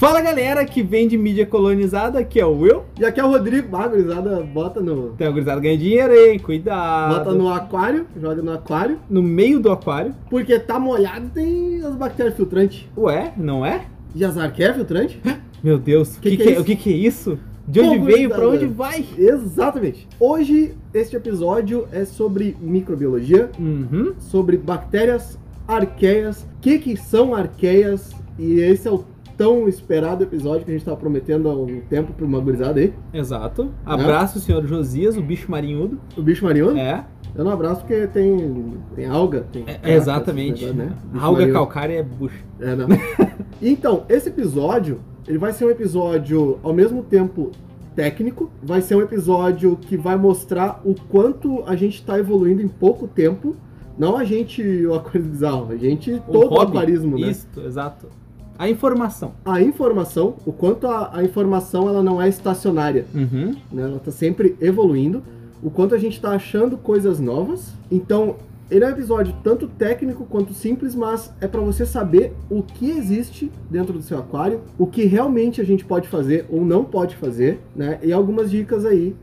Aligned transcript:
Fala 0.00 0.22
galera 0.22 0.64
que 0.64 0.82
vem 0.82 1.06
de 1.06 1.18
mídia 1.18 1.44
colonizada, 1.44 2.20
aqui 2.20 2.40
é 2.40 2.46
o 2.46 2.56
Will. 2.58 2.84
E 2.98 3.04
aqui 3.04 3.20
é 3.20 3.24
o 3.24 3.28
Rodrigo. 3.28 3.76
Ah, 3.76 3.86
gurizada, 3.86 4.40
bota 4.40 4.80
no. 4.80 5.10
Tem 5.10 5.26
a 5.26 5.30
gurizada 5.30 5.60
ganha 5.60 5.76
dinheiro 5.76 6.10
aí, 6.14 6.38
cuidado. 6.38 7.18
Bota 7.18 7.32
no 7.34 7.52
aquário, 7.52 8.06
joga 8.18 8.40
no 8.40 8.50
aquário. 8.50 8.98
No 9.10 9.22
meio 9.22 9.60
do 9.60 9.70
aquário. 9.70 10.14
Porque 10.30 10.58
tá 10.58 10.78
molhado 10.78 11.28
tem 11.34 11.84
as 11.84 11.94
bactérias 11.96 12.34
filtrantes. 12.34 12.88
Ué, 12.96 13.34
não 13.36 13.64
é? 13.66 13.82
E 14.14 14.24
as 14.24 14.38
arqueias 14.38 14.74
filtrantes? 14.74 15.18
Meu 15.62 15.78
Deus, 15.78 16.16
Que 16.16 16.30
que 16.30 16.36
que 16.44 16.48
é 16.48 16.54
é- 16.54 16.60
o 16.60 16.64
que, 16.64 16.76
que 16.76 16.90
é 16.90 16.96
isso? 16.96 17.38
De 17.68 17.80
onde 17.80 17.98
Pô, 17.98 18.04
veio, 18.06 18.30
pra 18.30 18.48
onde 18.48 18.64
vai? 18.64 19.04
Exatamente. 19.18 20.08
Hoje, 20.18 20.72
este 20.94 21.14
episódio 21.14 21.86
é 21.92 22.06
sobre 22.06 22.56
microbiologia, 22.58 23.50
Uhum. 23.58 24.14
sobre 24.18 24.56
bactérias 24.56 25.38
arqueias. 25.68 26.40
O 26.56 26.60
que, 26.62 26.78
que 26.78 26.96
são 26.96 27.34
arqueias? 27.34 28.12
E 28.38 28.60
esse 28.60 28.88
é 28.88 28.90
o 28.90 29.04
tão 29.40 29.66
esperado 29.66 30.22
episódio 30.22 30.66
que 30.66 30.70
a 30.70 30.74
gente 30.74 30.84
tava 30.84 30.98
prometendo 30.98 31.48
há 31.48 31.54
um 31.54 31.80
tempo 31.88 32.12
pra 32.12 32.26
uma 32.26 32.38
gurizada 32.38 32.78
aí. 32.78 32.92
Exato. 33.10 33.70
Abraço, 33.86 34.38
senhor 34.38 34.66
Josias, 34.66 35.16
o 35.16 35.22
bicho 35.22 35.50
marinhudo. 35.50 35.98
O 36.14 36.20
bicho 36.20 36.44
marinho. 36.44 36.76
É, 36.76 37.06
Eu 37.34 37.42
não 37.42 37.50
abraço 37.50 37.80
porque 37.80 38.06
tem, 38.08 38.74
tem 38.94 39.06
alga. 39.06 39.46
Tem 39.50 39.64
é, 39.66 39.94
exatamente. 39.94 40.66
né? 40.66 40.92
Alga 41.14 41.38
marinho. 41.38 41.54
calcária 41.54 41.94
é 41.94 42.02
bucha. 42.02 42.44
É, 42.60 42.76
não. 42.76 42.86
então, 43.62 44.04
esse 44.10 44.28
episódio, 44.28 45.00
ele 45.26 45.38
vai 45.38 45.54
ser 45.54 45.64
um 45.64 45.70
episódio 45.70 46.58
ao 46.62 46.74
mesmo 46.74 47.02
tempo 47.02 47.50
técnico, 47.96 48.50
vai 48.62 48.82
ser 48.82 48.96
um 48.96 49.00
episódio 49.00 49.74
que 49.80 49.96
vai 49.96 50.16
mostrar 50.16 50.82
o 50.84 50.94
quanto 51.08 51.64
a 51.66 51.74
gente 51.74 51.94
está 51.94 52.18
evoluindo 52.18 52.60
em 52.60 52.68
pouco 52.68 53.08
tempo. 53.08 53.56
Não 53.96 54.18
a 54.18 54.24
gente, 54.24 54.60
o 54.86 55.18
bizarro, 55.18 55.72
a 55.72 55.76
gente, 55.78 56.12
Um 56.12 56.18
todo 56.18 56.44
o 56.44 56.48
hobby. 56.56 56.72
aquarismo, 56.76 57.18
né? 57.18 57.30
Isso, 57.30 57.48
exato. 57.64 58.19
A 58.60 58.68
informação. 58.68 59.32
A 59.42 59.62
informação, 59.62 60.34
o 60.44 60.52
quanto 60.52 60.86
a, 60.86 61.16
a 61.16 61.24
informação 61.24 61.88
ela 61.88 62.02
não 62.02 62.20
é 62.20 62.28
estacionária, 62.28 63.06
Uhum. 63.14 63.56
né? 63.72 63.82
Ela 63.84 63.96
está 63.96 64.10
sempre 64.10 64.54
evoluindo. 64.60 65.22
O 65.62 65.70
quanto 65.70 65.94
a 65.94 65.98
gente 65.98 66.14
está 66.16 66.32
achando 66.32 66.76
coisas 66.76 67.18
novas. 67.18 67.72
Então, 67.90 68.36
ele 68.70 68.84
é 68.84 68.88
um 68.88 68.90
episódio 68.90 69.34
tanto 69.42 69.66
técnico 69.66 70.26
quanto 70.26 70.52
simples, 70.52 70.94
mas 70.94 71.32
é 71.40 71.48
para 71.48 71.62
você 71.62 71.86
saber 71.86 72.34
o 72.50 72.62
que 72.62 72.90
existe 72.90 73.50
dentro 73.70 73.94
do 73.94 74.02
seu 74.02 74.18
aquário, 74.18 74.60
o 74.78 74.86
que 74.86 75.04
realmente 75.06 75.58
a 75.60 75.64
gente 75.64 75.84
pode 75.84 76.06
fazer 76.08 76.44
ou 76.50 76.62
não 76.62 76.84
pode 76.84 77.16
fazer, 77.16 77.60
né? 77.74 77.98
E 78.02 78.12
algumas 78.12 78.50
dicas 78.50 78.84
aí 78.84 79.16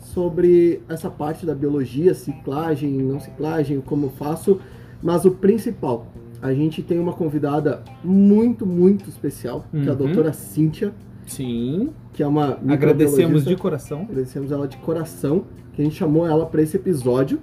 sobre 0.00 0.82
essa 0.88 1.08
parte 1.10 1.46
da 1.46 1.54
biologia, 1.54 2.12
ciclagem, 2.14 2.90
não 2.90 3.18
ciclagem, 3.18 3.80
como 3.80 4.06
eu 4.06 4.10
faço, 4.10 4.60
mas 5.02 5.24
o 5.24 5.30
principal, 5.32 6.06
a 6.42 6.52
gente 6.52 6.82
tem 6.82 6.98
uma 6.98 7.12
convidada 7.12 7.82
muito, 8.04 8.66
muito 8.66 9.08
especial, 9.08 9.64
que 9.70 9.76
é 9.78 9.88
a 9.88 9.92
Uhum. 9.92 9.96
doutora 9.96 10.32
Cíntia, 10.32 10.92
Sim. 11.24 11.90
que 12.12 12.22
é 12.22 12.26
uma 12.26 12.58
Agradecemos 12.68 13.44
de 13.44 13.56
coração. 13.56 14.02
Agradecemos 14.02 14.50
ela 14.52 14.66
de 14.68 14.76
coração, 14.78 15.44
que 15.72 15.80
a 15.80 15.84
gente 15.84 15.96
chamou 15.96 16.26
ela 16.26 16.44
para 16.44 16.60
esse 16.60 16.76
episódio. 16.76 17.38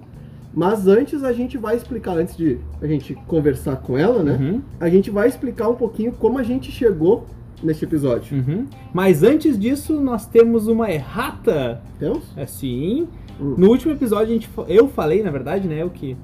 Mas 0.53 0.87
antes 0.87 1.23
a 1.23 1.31
gente 1.31 1.57
vai 1.57 1.75
explicar, 1.77 2.17
antes 2.17 2.35
de 2.35 2.57
a 2.81 2.87
gente 2.87 3.13
conversar 3.27 3.77
com 3.77 3.97
ela, 3.97 4.23
né? 4.23 4.37
Uhum. 4.39 4.61
A 4.79 4.89
gente 4.89 5.09
vai 5.11 5.27
explicar 5.27 5.69
um 5.69 5.75
pouquinho 5.75 6.11
como 6.11 6.37
a 6.39 6.43
gente 6.43 6.71
chegou 6.71 7.25
neste 7.63 7.85
episódio. 7.85 8.35
Uhum. 8.37 8.65
Mas 8.93 9.21
antes 9.23 9.57
disso, 9.59 9.99
nós 10.01 10.25
temos 10.25 10.67
uma 10.67 10.91
errata. 10.91 11.81
Temos? 11.99 12.23
Assim, 12.35 13.07
Hum. 13.39 13.55
no 13.57 13.69
último 13.69 13.93
episódio 13.93 14.25
a 14.25 14.33
gente, 14.33 14.49
eu 14.67 14.87
falei, 14.89 15.21
na 15.23 15.29
verdade, 15.31 15.67
né, 15.67 15.81
eu 15.83 15.89
que 15.89 16.17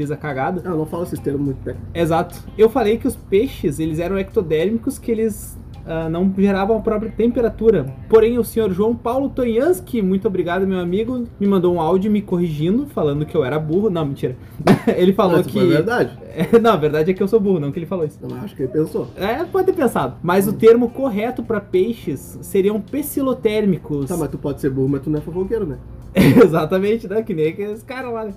fiz 0.00 0.10
a 0.10 0.16
cagada. 0.16 0.62
Ah, 0.64 0.70
não 0.70 0.86
fala 0.86 1.02
esses 1.02 1.18
termos 1.18 1.42
muito 1.42 1.58
técnicos. 1.58 1.90
Exato. 1.94 2.38
Eu 2.56 2.70
falei 2.70 2.96
que 2.96 3.06
os 3.06 3.16
peixes, 3.16 3.78
eles 3.78 3.98
eram 3.98 4.18
ectodérmicos, 4.18 4.98
que 4.98 5.10
eles 5.10 5.58
ah, 5.86 6.08
não 6.08 6.32
geravam 6.38 6.78
a 6.78 6.80
própria 6.80 7.10
temperatura. 7.10 7.84
Porém, 8.08 8.38
o 8.38 8.44
senhor 8.44 8.72
João 8.72 8.96
Paulo 8.96 9.28
Tonhansky, 9.28 10.00
muito 10.00 10.26
obrigado, 10.26 10.66
meu 10.66 10.78
amigo, 10.78 11.26
me 11.38 11.46
mandou 11.46 11.74
um 11.74 11.80
áudio 11.80 12.10
me 12.10 12.22
corrigindo, 12.22 12.86
falando 12.86 13.26
que 13.26 13.36
eu 13.36 13.44
era 13.44 13.58
burro. 13.58 13.90
Não, 13.90 14.06
mentira. 14.06 14.36
ele 14.96 15.12
falou 15.12 15.36
Mas 15.36 15.46
isso 15.46 15.50
que... 15.50 15.58
foi 15.58 15.68
verdade. 15.68 16.18
não, 16.62 16.72
a 16.72 16.76
verdade 16.76 17.10
é 17.10 17.14
que 17.14 17.22
eu 17.22 17.28
sou 17.28 17.38
burro, 17.38 17.60
não 17.60 17.70
que 17.70 17.78
ele 17.78 17.86
falou 17.86 18.06
isso. 18.06 18.18
Eu 18.22 18.34
acho 18.36 18.56
que 18.56 18.62
ele 18.62 18.72
pensou. 18.72 19.08
É, 19.16 19.44
pode 19.44 19.66
ter 19.66 19.74
pensado. 19.74 20.14
Mas 20.22 20.48
o 20.48 20.54
termo 20.54 20.88
correto 20.88 21.42
para 21.42 21.60
peixes 21.60 22.38
seriam 22.40 22.80
pecilotérmicos. 22.80 24.06
Tá, 24.06 24.16
mas 24.16 24.30
tu 24.30 24.38
pode 24.38 24.62
ser 24.62 24.70
burro, 24.70 24.88
mas 24.88 25.02
tu 25.02 25.10
não 25.10 25.18
é 25.18 25.22
fofoqueiro, 25.22 25.66
né? 25.66 25.76
Exatamente, 26.44 27.08
né? 27.08 27.22
Que 27.22 27.34
nem 27.34 27.48
aqueles 27.48 27.82
caras 27.82 28.12
lá, 28.12 28.24
né? 28.24 28.32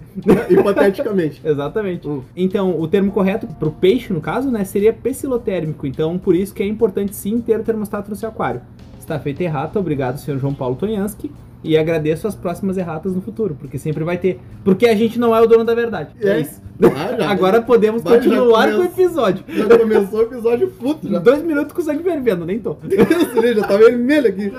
Hipoteticamente. 0.50 1.42
Exatamente. 1.46 2.08
Hum. 2.08 2.22
Então, 2.36 2.80
o 2.80 2.88
termo 2.88 3.12
correto 3.12 3.48
pro 3.48 3.72
peixe, 3.72 4.14
no 4.14 4.22
caso, 4.22 4.52
né, 4.52 4.64
seria 4.64 4.94
pecilotérmico. 4.94 5.88
Então, 5.88 6.18
por 6.18 6.36
isso 6.36 6.54
que 6.54 6.62
é 6.62 6.68
importante 6.68 7.16
sim 7.16 7.42
ter 7.42 7.60
o 7.60 7.64
termostato 7.64 8.10
no 8.10 8.16
seu 8.16 8.30
aquário. 8.30 8.62
Está 9.00 9.20
feita 9.20 9.44
errata, 9.44 9.80
obrigado, 9.80 10.18
senhor 10.18 10.40
João 10.40 10.54
Paulo 10.54 10.76
Tonhansky. 10.76 11.30
E 11.64 11.78
agradeço 11.78 12.28
as 12.28 12.36
próximas 12.36 12.78
erratas 12.78 13.16
no 13.16 13.22
futuro, 13.22 13.56
porque 13.58 13.78
sempre 13.78 14.04
vai 14.04 14.18
ter. 14.18 14.40
Porque 14.64 14.86
a 14.86 14.96
gente 14.96 15.18
não 15.18 15.36
é 15.36 15.42
o 15.42 15.48
dono 15.48 15.64
da 15.64 15.74
verdade. 15.74 16.14
É, 16.20 16.30
É. 16.30 16.40
isso. 16.42 16.62
Ah, 16.84 17.30
Agora 17.32 17.62
podemos 17.62 18.04
Mas 18.04 18.16
continuar 18.16 18.72
com 18.72 18.80
o 18.80 18.84
episódio. 18.84 19.46
Já 19.48 19.78
começou 19.78 20.20
o 20.20 20.24
episódio 20.24 20.68
puto 20.72 21.08
já. 21.08 21.20
Dois 21.20 21.42
minutos 21.44 21.72
com 21.72 21.82
sangue 21.82 22.04
fervendo, 22.04 22.46
nem 22.46 22.60
tô. 22.60 22.76
Já 23.56 23.68
tá 23.68 23.78
vermelho 23.78 24.28
aqui. 24.28 24.52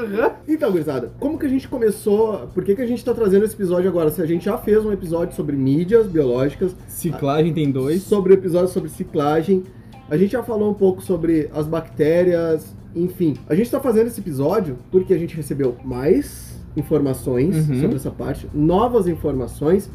Então, 0.48 0.70
gurizada, 0.70 1.12
como 1.19 1.38
que 1.38 1.47
a 1.47 1.48
gente 1.48 1.69
começou? 1.69 2.48
Por 2.54 2.64
que, 2.64 2.75
que 2.75 2.82
a 2.82 2.87
gente 2.87 3.04
tá 3.04 3.12
trazendo 3.12 3.44
esse 3.44 3.54
episódio 3.54 3.88
agora? 3.91 4.10
Se 4.10 4.22
a 4.22 4.26
gente 4.26 4.44
já 4.44 4.56
fez 4.56 4.84
um 4.84 4.93
episódio 4.93 5.34
sobre 5.34 5.56
mídias 5.56 6.06
biológicas, 6.06 6.75
Ciclagem 6.87 7.53
tem 7.53 7.70
dois. 7.70 8.03
sobre 8.03 8.32
o 8.32 8.34
episódio 8.34 8.69
sobre 8.69 8.88
ciclagem, 8.91 9.64
a 10.09 10.16
gente 10.16 10.32
já 10.32 10.43
falou 10.43 10.70
um 10.70 10.75
pouco 10.75 11.03
sobre 11.03 11.50
as 11.53 11.66
bactérias, 11.66 12.75
enfim. 12.94 13.34
A 13.48 13.54
gente 13.54 13.70
tá 13.70 13.81
fazendo 13.81 14.06
esse 14.06 14.20
episódio 14.20 14.78
porque 14.91 15.12
a 15.12 15.19
gente 15.19 15.34
recebeu 15.37 15.76
mais 15.84 16.53
informações 16.76 17.68
Uhum. 17.68 17.80
sobre 17.80 17.96
essa 17.96 18.10
parte, 18.10 18.48
novas 18.54 19.06
informações. 19.08 19.90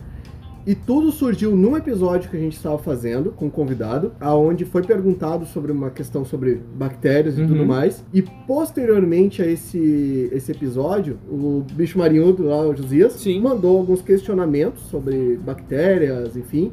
E 0.67 0.75
tudo 0.75 1.09
surgiu 1.12 1.56
num 1.56 1.75
episódio 1.78 2.29
que 2.29 2.38
a 2.38 2.40
gente 2.40 2.56
estava 2.56 2.78
fazendo 2.78 3.31
com 3.31 3.45
um 3.45 3.50
convidado, 3.50 4.12
aonde 4.19 4.66
foi 4.66 4.84
perguntado 4.84 5.45
sobre 5.45 5.72
uma 5.72 5.89
questão 5.89 6.23
sobre 6.25 6.62
bactérias 6.75 7.38
e 7.38 7.41
Uhum. 7.41 7.47
tudo 7.47 7.66
mais. 7.66 8.03
E 8.13 8.22
posteriormente 8.45 9.41
a 9.41 9.47
esse, 9.47 10.29
esse 10.31 10.51
episódio, 10.51 11.18
o 11.29 11.63
bicho 11.73 11.97
marinhudo 11.97 12.44
lá, 12.44 12.62
o 12.68 12.75
Josias, 12.75 13.13
Sim. 13.13 13.41
mandou 13.41 13.78
alguns 13.78 14.01
questionamentos 14.01 14.84
sobre 14.84 15.38
bactérias, 15.44 16.35
enfim. 16.38 16.72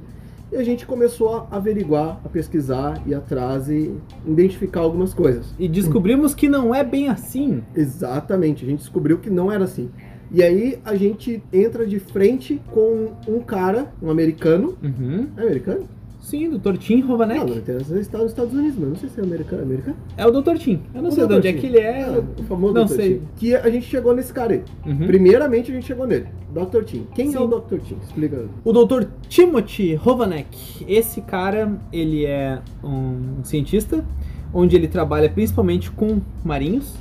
E 0.51 0.57
a 0.57 0.63
gente 0.63 0.87
começou 0.87 1.49
a 1.51 1.57
averiguar, 1.57 2.21
a 2.25 2.29
pesquisar, 2.29 3.03
ir 3.07 3.15
atrás 3.15 3.69
e 3.69 3.93
identificar 4.27 4.81
algumas 4.81 5.13
coisas. 5.13 5.55
E 5.59 5.69
descobrimos 5.69 6.35
que 6.35 6.49
não 6.49 6.75
é 6.75 6.85
bem 6.85 7.09
assim. 7.09 7.63
Exatamente, 7.75 8.65
a 8.65 8.69
gente 8.69 8.79
descobriu 8.79 9.19
que 9.19 9.29
não 9.29 9.51
era 9.51 9.65
assim. 9.65 9.91
E 10.31 10.43
aí 10.43 10.79
a 10.85 10.95
gente 10.97 11.43
entra 11.53 11.87
de 11.87 11.99
frente 11.99 12.61
com 12.71 13.13
um 13.29 13.41
cara, 13.41 13.93
um 14.03 14.11
americano. 14.11 14.77
Uhum. 14.83 15.29
É 15.37 15.43
americano? 15.43 15.89
Sim, 16.27 16.51
Dr. 16.59 16.77
Tim 16.77 17.03
Rovanek. 17.03 17.39
Não, 17.39 17.57
está 18.01 18.19
nos 18.19 18.33
Estados 18.33 18.53
Unidos, 18.53 18.77
mas 18.81 18.89
não 18.89 18.97
sei 18.97 19.09
se 19.09 19.21
é 19.21 19.23
americano. 19.23 19.63
americano? 19.63 19.97
É 20.17 20.27
o 20.27 20.31
Dr. 20.33 20.57
Tim. 20.57 20.83
Eu 20.93 21.01
não 21.01 21.11
O 21.11 21.13
sei 21.13 21.23
de 21.23 21.29
Dr. 21.29 21.37
onde 21.37 21.47
é 21.49 21.53
Tim. 21.53 21.59
que 21.61 21.67
ele 21.67 21.79
é. 21.79 22.23
o 22.37 22.43
famoso 22.43 22.75
não 22.75 22.85
Dr. 22.85 22.95
sei. 22.95 23.15
Tim. 23.19 23.23
Que 23.37 23.55
a 23.55 23.71
gente 23.71 23.87
chegou 23.87 24.13
nesse 24.13 24.33
cara 24.33 24.55
aí. 24.55 24.65
Uhum. 24.85 25.07
Primeiramente 25.07 25.71
a 25.71 25.75
gente 25.77 25.87
chegou 25.87 26.05
nele, 26.05 26.27
Dr. 26.53 26.83
Tim. 26.83 27.07
Quem 27.15 27.31
Sim. 27.31 27.37
é 27.37 27.41
o 27.41 27.47
Dr. 27.47 27.79
Tim? 27.79 27.97
Explica. 28.03 28.45
O 28.65 28.73
Dr. 28.73 29.05
Timothy 29.29 29.95
Rovanek. 29.95 30.85
Esse 30.89 31.21
cara, 31.21 31.79
ele 31.93 32.27
é 32.27 32.59
um 32.83 33.45
cientista, 33.45 34.05
onde 34.53 34.75
ele 34.75 34.89
trabalha 34.89 35.31
principalmente 35.31 35.93
com 35.93 36.21
marinhos. 36.45 36.93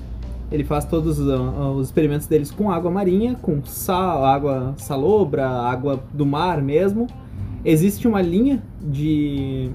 Ele 0.51 0.63
faz 0.63 0.85
todos 0.85 1.19
ah, 1.19 1.71
os 1.71 1.87
experimentos 1.87 2.27
deles 2.27 2.51
com 2.51 2.69
água 2.69 2.91
marinha, 2.91 3.33
com 3.41 3.65
sal, 3.65 4.23
água 4.23 4.75
salobra, 4.77 5.47
água 5.49 5.99
do 6.13 6.27
mar 6.27 6.61
mesmo. 6.61 7.07
Existe 7.65 8.07
uma 8.07 8.21
linha 8.21 8.61
de 8.81 9.69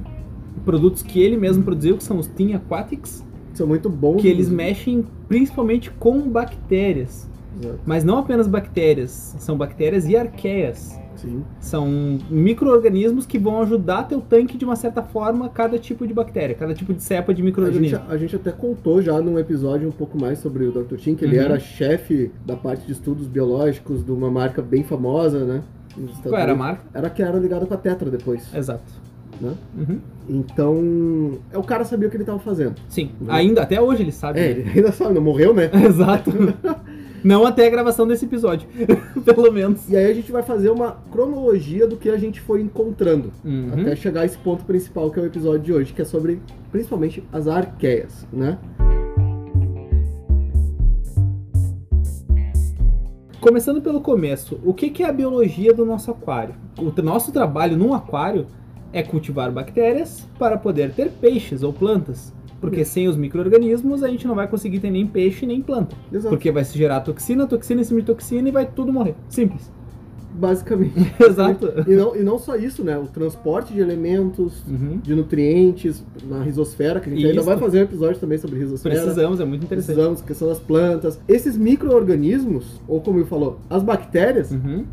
produtos 0.65 1.03
que 1.03 1.21
ele 1.21 1.37
mesmo 1.37 1.63
produziu, 1.65 1.97
que 1.97 2.05
são 2.05 2.19
os 2.19 2.27
Team 2.27 2.55
Aquatics, 2.57 3.25
São 3.53 3.67
muito 3.67 3.89
bons. 3.91 4.21
que 4.23 4.29
eles 4.29 4.49
mexem 4.49 5.05
principalmente 5.29 5.91
com 5.91 6.29
bactérias. 6.29 7.29
Exato. 7.61 7.81
Mas 7.85 8.05
não 8.05 8.19
apenas 8.19 8.47
bactérias, 8.47 9.35
são 9.39 9.57
bactérias 9.57 10.09
e 10.09 10.17
arqueias. 10.17 10.99
Sim. 11.17 11.43
São 11.59 12.19
micro-organismos 12.31 13.27
que 13.27 13.39
vão 13.39 13.61
ajudar 13.61 14.05
teu 14.05 14.21
tanque 14.23 14.57
de 14.57 14.65
uma 14.65 14.77
certa 14.77 15.03
forma 15.03 15.49
cada 15.51 15.79
tipo 15.79 16.07
de 16.07 16.15
bactéria, 16.15 16.55
cada 16.55 16.73
tipo 16.73 16.95
de 16.95 17.03
cepa 17.03 17.35
de 17.35 17.43
A 17.43 17.45
micro-organismo. 17.45 18.01
a 18.09 18.17
gente 18.17 18.35
até 18.37 18.51
contou 18.53 19.03
já 19.03 19.21
num 19.21 19.39
episódio 19.39 19.87
um 19.89 19.93
pouco 19.93 20.19
mais 20.19 20.39
sobre 20.39 20.65
o 20.65 20.73
Dr. 20.73 20.97
Tim, 20.97 21.15
que 21.15 21.25
ele 21.25 21.37
Uhum. 21.39 21.45
era 21.45 21.59
chefe 21.59 22.31
da 22.47 22.57
parte 22.57 22.87
de 22.87 22.93
estudos 22.93 23.27
biológicos 23.27 24.03
de 24.03 24.11
uma 24.13 24.31
marca 24.31 24.63
bem 24.63 24.83
famosa, 24.83 25.45
né? 25.45 25.63
Qual 26.23 26.37
era 26.41 26.53
a 26.53 26.57
marca? 26.57 26.83
Era 26.95 27.11
que 27.11 27.23
era 27.23 27.37
ligada 27.39 27.67
com 27.67 27.75
a 27.75 27.77
Tetra 27.77 28.11
depois, 28.11 28.43
Exato. 28.55 28.83
né? 29.41 29.55
Uhum. 29.77 29.99
Então, 30.29 31.39
é 31.53 31.59
o 31.59 31.63
cara 31.63 31.85
sabia 31.85 32.07
o 32.07 32.11
que 32.11 32.17
ele 32.17 32.25
tava 32.25 32.39
fazendo. 32.39 32.77
Sim, 32.89 33.11
Uhum. 33.21 33.27
ainda, 33.31 33.63
até 33.63 33.81
hoje 33.81 34.03
ele 34.03 34.13
sabe. 34.13 34.39
É, 34.41 34.51
ele 34.51 34.71
ainda 34.71 34.93
sabe, 34.93 35.15
não 35.15 35.23
morreu, 35.23 35.53
né? 35.55 35.71
Exato. 35.87 36.31
Não 37.23 37.45
até 37.45 37.67
a 37.67 37.71
gravação 37.71 38.07
desse 38.07 38.25
episódio, 38.25 38.67
pelo 39.25 39.53
menos. 39.53 39.89
E 39.91 39.97
aí 39.97 40.11
a 40.11 40.15
gente 40.15 40.33
vai 40.33 40.43
fazer 40.43 40.71
uma 40.71 40.93
cronologia 41.13 41.87
do 41.87 41.97
que 41.97 42.09
a 42.09 42.17
gente 42.17 42.41
foi 42.41 42.63
encontrando. 42.63 43.31
Uhum. 43.45 43.71
Até 43.73 43.95
chegar 43.97 44.23
a 44.23 44.25
esse 44.25 44.39
ponto 44.39 44.65
principal 44.65 45.11
que 45.11 45.19
é 45.19 45.23
o 45.23 45.27
episódio 45.27 45.61
de 45.61 45.73
hoje, 45.73 45.93
que 45.93 46.01
é 46.01 46.05
sobre 46.05 46.41
principalmente 46.73 47.23
as 47.33 47.47
arqueias, 47.47 48.27
né? 48.33 48.57
Começando 53.41 53.81
pelo 53.81 54.03
começo, 54.03 54.61
o 54.63 54.75
que, 54.75 54.91
que 54.91 55.03
é 55.03 55.09
a 55.09 55.13
biologia 55.13 55.73
do 55.73 55.87
nosso 55.87 56.11
aquário? 56.11 56.55
O 56.77 57.03
nosso 57.03 57.33
trabalho 57.33 57.75
num 57.75 57.95
aquário 57.95 58.47
é 58.93 59.03
cultivar 59.03 59.51
bactérias 59.51 60.29
para 60.39 60.59
poder 60.59 60.93
ter 60.93 61.11
peixes 61.11 61.63
ou 61.63 61.73
plantas. 61.73 62.35
Porque 62.61 62.85
sem 62.85 63.09
os 63.09 63.17
micro-organismos 63.17 64.03
a 64.03 64.09
gente 64.09 64.27
não 64.27 64.35
vai 64.35 64.47
conseguir 64.47 64.81
ter 64.81 64.91
nem 64.91 65.07
peixe 65.07 65.47
nem 65.47 65.63
planta. 65.63 65.97
Exato. 66.13 66.29
Porque 66.29 66.53
vai 66.53 66.65
se 66.65 66.77
gerar 66.77 67.01
toxina, 67.01 67.47
toxina 67.47 67.81
em 67.81 67.85
cima 67.85 68.01
de 68.01 68.07
toxina 68.09 68.47
e 68.47 68.53
vai 68.53 68.67
tudo 68.67 68.93
morrer. 68.93 69.15
Simples. 69.31 69.73
Basicamente. 70.33 70.95
Exato. 71.21 71.73
E 71.87 71.95
não, 71.95 72.17
e 72.17 72.23
não 72.23 72.39
só 72.39 72.57
isso, 72.57 72.83
né? 72.85 72.97
O 72.99 73.07
transporte 73.07 73.73
de 73.75 73.81
elementos, 73.81 74.63
Uhum. 74.69 74.99
de 75.03 75.15
nutrientes 75.15 76.05
na 76.29 76.43
risosfera, 76.43 77.01
que 77.01 77.09
a 77.11 77.13
gente 77.13 77.25
ainda 77.27 77.37
Isso. 77.39 77.47
vai 77.47 77.59
fazer 77.59 77.81
um 77.81 77.83
episódio 77.83 78.21
também 78.21 78.39
sobre 78.39 78.59
risosfera. 78.59 78.95
Precisamos, 78.95 79.41
é 79.41 79.45
muito 79.45 79.65
interessante. 79.65 79.95
Precisamos, 79.95 80.21
questão 80.23 80.49
das 80.49 80.59
plantas. 80.59 81.21
Esses 81.29 81.57
micro-organismos, 81.57 82.81
ou 82.87 83.01
como 83.01 83.19
eu 83.19 83.27
falou, 83.27 83.59
as 83.69 83.83
bactérias, 83.83 84.51
Uhum. 84.51 84.85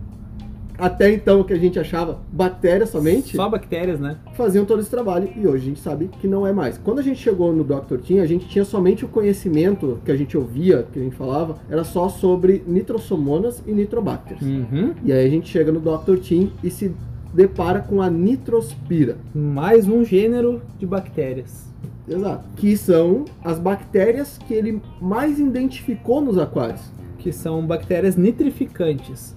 Até 0.78 1.12
então 1.12 1.42
o 1.42 1.44
que 1.44 1.54
a 1.54 1.58
gente 1.58 1.80
achava 1.80 2.20
bactérias 2.32 2.90
somente, 2.90 3.36
Só 3.36 3.50
bactérias, 3.50 4.00
né? 4.00 4.18
faziam 4.34 4.66
todo 4.66 4.80
esse 4.80 4.90
trabalho 4.90 5.30
e 5.36 5.48
hoje 5.48 5.64
a 5.64 5.68
gente 5.70 5.80
sabe 5.80 6.10
que 6.22 6.28
não 6.28 6.46
é 6.46 6.54
mais. 6.54 6.78
Quando 6.78 7.00
a 7.00 7.02
gente 7.02 7.20
chegou 7.20 7.52
no 7.54 7.64
Dr. 7.64 7.98
Team, 8.06 8.22
a 8.22 8.26
gente 8.26 8.48
tinha 8.48 8.64
somente 8.64 9.04
o 9.06 9.08
conhecimento 9.08 10.00
que 10.06 10.12
a 10.12 10.16
gente 10.16 10.38
ouvia, 10.38 10.86
que 10.92 11.00
a 11.00 11.04
gente 11.04 11.16
falava, 11.16 11.58
era 11.70 11.84
só 11.84 12.10
sobre 12.10 12.64
nitrossomonas 12.68 13.64
e 13.66 13.72
nitrobacters. 13.72 14.42
Uhum. 14.42 14.94
E 15.04 15.12
aí 15.12 15.26
a 15.26 15.30
gente 15.30 15.50
chega 15.50 15.72
no 15.72 15.80
Dr. 15.80 16.18
Team 16.18 16.50
e 16.64 16.70
se 16.70 16.92
depara 17.34 17.80
com 17.82 18.02
a 18.02 18.10
nitrospira. 18.10 19.18
Mais 19.34 19.88
um 19.88 20.04
gênero 20.04 20.62
de 20.80 20.86
bactérias. 20.86 21.68
Exato. 22.08 22.46
Que 22.56 22.78
são 22.78 23.26
as 23.44 23.60
bactérias 23.60 24.38
que 24.48 24.54
ele 24.54 24.82
mais 25.02 25.40
identificou 25.40 26.22
nos 26.22 26.38
aquários. 26.38 26.82
que 27.20 27.32
são 27.34 27.66
bactérias 27.66 28.16
nitrificantes. 28.16 29.36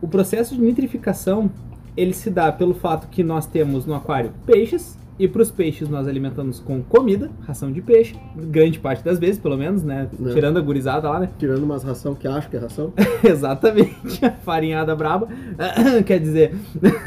O 0.00 0.08
processo 0.08 0.54
de 0.54 0.60
nitrificação 0.60 1.50
ele 1.96 2.14
se 2.14 2.30
dá 2.30 2.52
pelo 2.52 2.74
fato 2.74 3.08
que 3.08 3.24
nós 3.24 3.44
temos 3.46 3.84
no 3.84 3.94
aquário 3.94 4.32
peixes 4.46 4.96
e 5.18 5.26
para 5.26 5.42
os 5.42 5.50
peixes 5.50 5.88
nós 5.88 6.06
alimentamos 6.06 6.60
com 6.60 6.80
comida, 6.80 7.28
ração 7.44 7.72
de 7.72 7.82
peixe, 7.82 8.14
grande 8.36 8.78
parte 8.78 9.04
das 9.04 9.18
vezes, 9.18 9.36
pelo 9.40 9.56
menos, 9.56 9.82
né? 9.82 10.08
Né. 10.16 10.32
Tirando 10.32 10.58
a 10.58 10.60
gurizada 10.60 11.10
lá, 11.10 11.18
né? 11.18 11.28
Tirando 11.36 11.64
umas 11.64 11.82
ração 11.82 12.14
que 12.14 12.28
acho 12.28 12.48
que 12.48 12.56
é 12.56 12.60
ração. 12.60 12.92
Exatamente, 13.24 14.24
a 14.24 14.30
farinhada 14.30 14.94
braba. 14.94 15.26
Quer 16.06 16.20
dizer, 16.20 16.54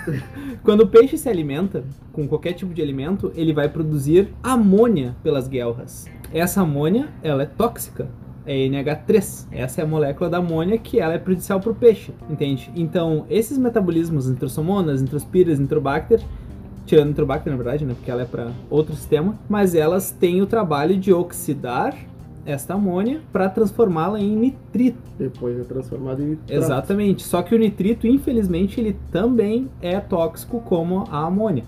quando 0.61 0.81
o 0.81 0.87
peixe 0.87 1.17
se 1.17 1.29
alimenta 1.29 1.85
com 2.11 2.27
qualquer 2.27 2.51
tipo 2.51 2.73
de 2.73 2.81
alimento, 2.81 3.31
ele 3.33 3.53
vai 3.53 3.69
produzir 3.69 4.27
amônia 4.44 5.15
pelas 5.23 5.47
guelras. 5.47 6.05
Essa 6.33 6.61
amônia, 6.61 7.07
ela 7.23 7.44
é 7.44 7.45
tóxica. 7.45 8.09
É 8.45 8.53
NH3. 8.53 9.47
Essa 9.51 9.81
é 9.81 9.83
a 9.83 9.88
molécula 9.88 10.29
da 10.29 10.38
amônia 10.38 10.77
que 10.77 10.99
ela 10.99 11.13
é 11.13 11.17
prejudicial 11.17 11.59
para 11.59 11.71
o 11.71 11.75
peixe, 11.75 12.11
entende? 12.29 12.71
Então, 12.75 13.25
esses 13.29 13.57
metabolismos, 13.57 14.29
nitrossomonas, 14.29 15.01
nitrospiras, 15.01 15.59
nitrobacter, 15.59 16.21
tirando 16.85 17.09
nitrobacter 17.09 17.51
na 17.51 17.57
verdade, 17.57 17.85
né, 17.85 17.93
porque 17.93 18.09
ela 18.09 18.23
é 18.23 18.25
para 18.25 18.51
outro 18.69 18.95
sistema, 18.95 19.38
mas 19.47 19.75
elas 19.75 20.11
têm 20.11 20.41
o 20.41 20.47
trabalho 20.47 20.97
de 20.97 21.13
oxidar 21.13 21.95
esta 22.45 22.73
amônia 22.73 23.21
para 23.31 23.49
transformá-la 23.49 24.19
em 24.19 24.35
nitrito. 24.35 24.97
Depois 25.17 25.59
é 25.59 25.63
transformado 25.63 26.21
em 26.21 26.29
nitrato. 26.29 26.53
Exatamente. 26.53 27.23
Só 27.23 27.41
que 27.41 27.53
o 27.53 27.59
nitrito, 27.59 28.07
infelizmente, 28.07 28.79
ele 28.79 28.97
também 29.11 29.69
é 29.81 29.99
tóxico 29.99 30.59
como 30.61 31.05
a 31.11 31.25
amônia. 31.25 31.63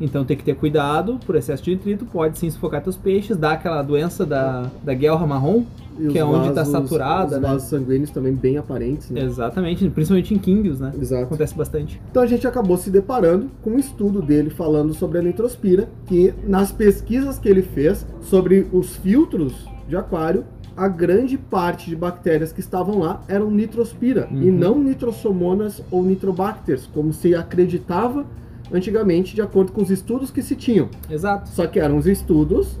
Então 0.00 0.24
tem 0.24 0.36
que 0.36 0.44
ter 0.44 0.54
cuidado 0.54 1.18
por 1.26 1.34
excesso 1.34 1.62
de 1.64 1.70
nitrito, 1.70 2.06
pode 2.06 2.38
sim 2.38 2.48
sufocar 2.50 2.82
teus 2.82 2.96
peixes, 2.96 3.36
dar 3.36 3.52
aquela 3.52 3.82
doença 3.82 4.24
da, 4.24 4.70
da 4.82 4.94
guelra 4.94 5.26
marrom, 5.26 5.64
E 5.98 6.08
que 6.08 6.18
é 6.18 6.24
onde 6.24 6.48
tá 6.48 6.62
vasos- 6.62 6.72
saturada, 6.72 7.36
Os 7.36 7.42
né? 7.42 7.48
vasos 7.48 7.68
sanguíneos 7.68 8.10
também 8.10 8.32
bem 8.32 8.56
aparentes, 8.56 9.10
né? 9.10 9.22
Exatamente, 9.22 9.88
principalmente 9.90 10.34
em 10.34 10.38
quinguios, 10.38 10.78
né? 10.80 10.92
Exato. 11.00 11.24
Acontece 11.24 11.54
bastante. 11.54 12.00
Então 12.10 12.22
a 12.22 12.26
gente 12.26 12.46
acabou 12.46 12.76
se 12.76 12.90
deparando 12.90 13.50
com 13.62 13.70
um 13.70 13.78
estudo 13.78 14.20
dele 14.22 14.50
falando 14.50 14.94
sobre 14.94 15.18
a 15.18 15.22
nitrospira, 15.22 15.88
que 16.06 16.32
nas 16.46 16.70
pesquisas 16.72 17.38
que 17.38 17.48
ele 17.48 17.62
fez 17.62 18.06
sobre 18.20 18.66
os 18.72 18.96
filtros 18.96 19.52
de 19.88 19.96
aquário, 19.96 20.44
a 20.76 20.86
grande 20.86 21.36
parte 21.36 21.90
de 21.90 21.96
bactérias 21.96 22.52
que 22.52 22.60
estavam 22.60 23.00
lá 23.00 23.20
eram 23.26 23.50
nitrospira 23.50 24.28
e 24.30 24.48
Uhum. 24.50 24.56
não 24.56 24.78
nitrossomonas 24.78 25.82
ou 25.90 26.04
nitrobacters, 26.04 26.86
como 26.94 27.12
se 27.12 27.34
acreditava 27.34 28.24
antigamente, 28.72 29.34
de 29.34 29.40
acordo 29.42 29.72
com 29.72 29.82
os 29.82 29.90
estudos 29.90 30.30
que 30.30 30.42
se 30.42 30.54
tinham. 30.54 30.88
Exato. 31.10 31.48
Só 31.48 31.66
que 31.66 31.80
eram 31.80 31.96
os 31.96 32.06
estudos 32.06 32.78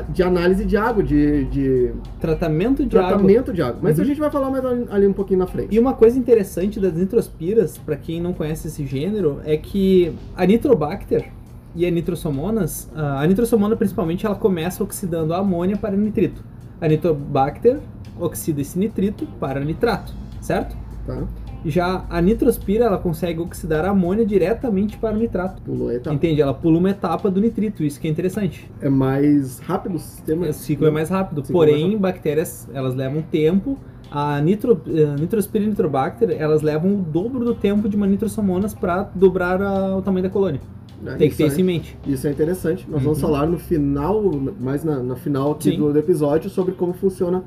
de 0.00 0.22
análise 0.22 0.64
de 0.64 0.76
água, 0.76 1.02
de, 1.02 1.44
de 1.46 1.92
Tratamento 2.20 2.84
de 2.84 2.96
água. 2.96 3.08
tratamento 3.10 3.52
de 3.52 3.62
água. 3.62 3.78
Mas 3.82 3.96
Uhum. 3.98 4.04
a 4.04 4.06
gente 4.06 4.20
vai 4.20 4.30
falar 4.30 4.50
mais 4.50 4.64
ali, 4.64 4.86
ali 4.90 5.06
um 5.06 5.12
pouquinho 5.12 5.38
na 5.40 5.46
frente. 5.46 5.74
E 5.74 5.78
uma 5.78 5.92
coisa 5.92 6.18
interessante 6.18 6.80
das 6.80 6.94
nitrospiras, 6.94 7.78
para 7.78 7.96
quem 7.96 8.20
não 8.20 8.32
conhece 8.32 8.68
esse 8.68 8.86
gênero, 8.86 9.40
é 9.44 9.56
que 9.56 10.12
a 10.36 10.46
nitrobacter 10.46 11.30
e 11.74 11.86
a 11.86 11.90
nitrossomonas, 11.90 12.90
a 12.94 13.20
a 13.20 13.26
nitrossomona 13.26 13.76
principalmente, 13.76 14.26
ela 14.26 14.34
começa 14.34 14.82
oxidando 14.82 15.32
a 15.34 15.38
amônia 15.38 15.76
para 15.76 15.96
nitrito. 15.96 16.42
A 16.80 16.88
nitrobacter 16.88 17.78
oxida 18.20 18.60
esse 18.60 18.78
nitrito 18.78 19.26
para 19.40 19.60
nitrato, 19.60 20.12
certo? 20.40 20.76
Tá? 21.06 21.22
Já 21.64 22.04
a 22.10 22.20
nitrospira, 22.20 22.84
ela 22.86 22.98
consegue 22.98 23.40
oxidar 23.40 23.84
a 23.84 23.90
amônia 23.90 24.24
diretamente 24.26 24.96
para 24.96 25.14
o 25.14 25.18
nitrato. 25.18 25.62
Pulou 25.62 25.88
a 25.88 25.94
etapa. 25.94 26.14
Entende? 26.14 26.40
Ela 26.42 26.52
pula 26.54 26.78
uma 26.78 26.90
etapa 26.90 27.30
do 27.30 27.40
nitrito, 27.40 27.84
isso 27.84 28.00
que 28.00 28.08
é 28.08 28.10
interessante. 28.10 28.68
É 28.80 28.88
mais 28.88 29.58
rápido 29.60 29.94
o 29.94 29.98
sistema. 29.98 30.46
O 30.48 30.52
ciclo 30.52 30.86
é 30.86 30.90
mais 30.90 31.08
rápido. 31.08 31.38
É 31.38 31.40
mais 31.42 31.50
Porém, 31.52 31.82
rápido. 31.84 31.98
bactérias, 32.00 32.68
elas 32.74 32.94
levam 32.94 33.22
tempo. 33.22 33.78
A 34.10 34.40
nitro, 34.40 34.78
eh, 34.88 35.14
nitrospira 35.18 35.64
e 35.64 35.68
nitrobacter, 35.68 36.36
elas 36.38 36.60
levam 36.60 36.94
o 36.94 36.98
dobro 36.98 37.44
do 37.44 37.54
tempo 37.54 37.88
de 37.88 37.96
uma 37.96 38.06
nitrossomonas 38.06 38.74
para 38.74 39.04
dobrar 39.14 39.62
a- 39.62 39.96
o 39.96 40.02
tamanho 40.02 40.24
da 40.24 40.30
colônia. 40.30 40.60
né? 41.00 41.16
Tem 41.18 41.28
que 41.30 41.36
ter 41.36 41.44
é- 41.44 41.46
isso 41.48 41.60
em 41.60 41.64
mente. 41.64 41.96
Isso 42.06 42.26
é 42.28 42.30
interessante. 42.30 42.86
Nós 42.88 43.02
vamos 43.02 43.20
Uhum. 43.20 43.28
falar 43.28 43.46
no 43.46 43.58
final, 43.58 44.22
mais 44.60 44.84
na, 44.84 45.02
na 45.02 45.16
final 45.16 45.50
aqui 45.52 45.76
do, 45.76 45.92
do 45.92 45.98
episódio, 45.98 46.48
sobre 46.48 46.74
como 46.74 46.92
funciona 46.92 47.42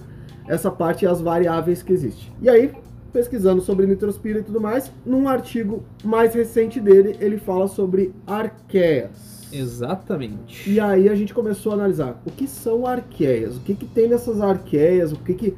essa 0.47 0.69
parte 0.69 1.05
e 1.05 1.07
as 1.07 1.21
variáveis 1.21 1.81
que 1.81 1.93
existem. 1.93 2.33
E 2.41 2.49
aí, 2.49 2.71
pesquisando 3.15 3.61
sobre 3.61 3.87
nitrospira 3.87 4.39
e 4.39 4.43
tudo 4.43 4.59
mais, 4.59 4.91
num 5.05 5.29
artigo 5.29 5.83
mais 6.03 6.33
recente 6.33 6.81
dele, 6.81 7.15
ele 7.21 7.37
fala 7.37 7.65
sobre 7.65 8.13
arqueias. 8.27 9.47
Exatamente. 9.53 10.69
E 10.69 10.81
aí 10.81 11.07
a 11.07 11.15
gente 11.15 11.33
começou 11.33 11.71
a 11.71 11.75
analisar 11.75 12.21
o 12.25 12.29
que 12.29 12.45
são 12.45 12.85
arqueias, 12.85 13.55
o 13.55 13.61
que, 13.61 13.73
que 13.73 13.85
tem 13.85 14.09
nessas 14.09 14.41
arqueias, 14.41 15.13
o 15.13 15.15
que, 15.15 15.33
que 15.33 15.55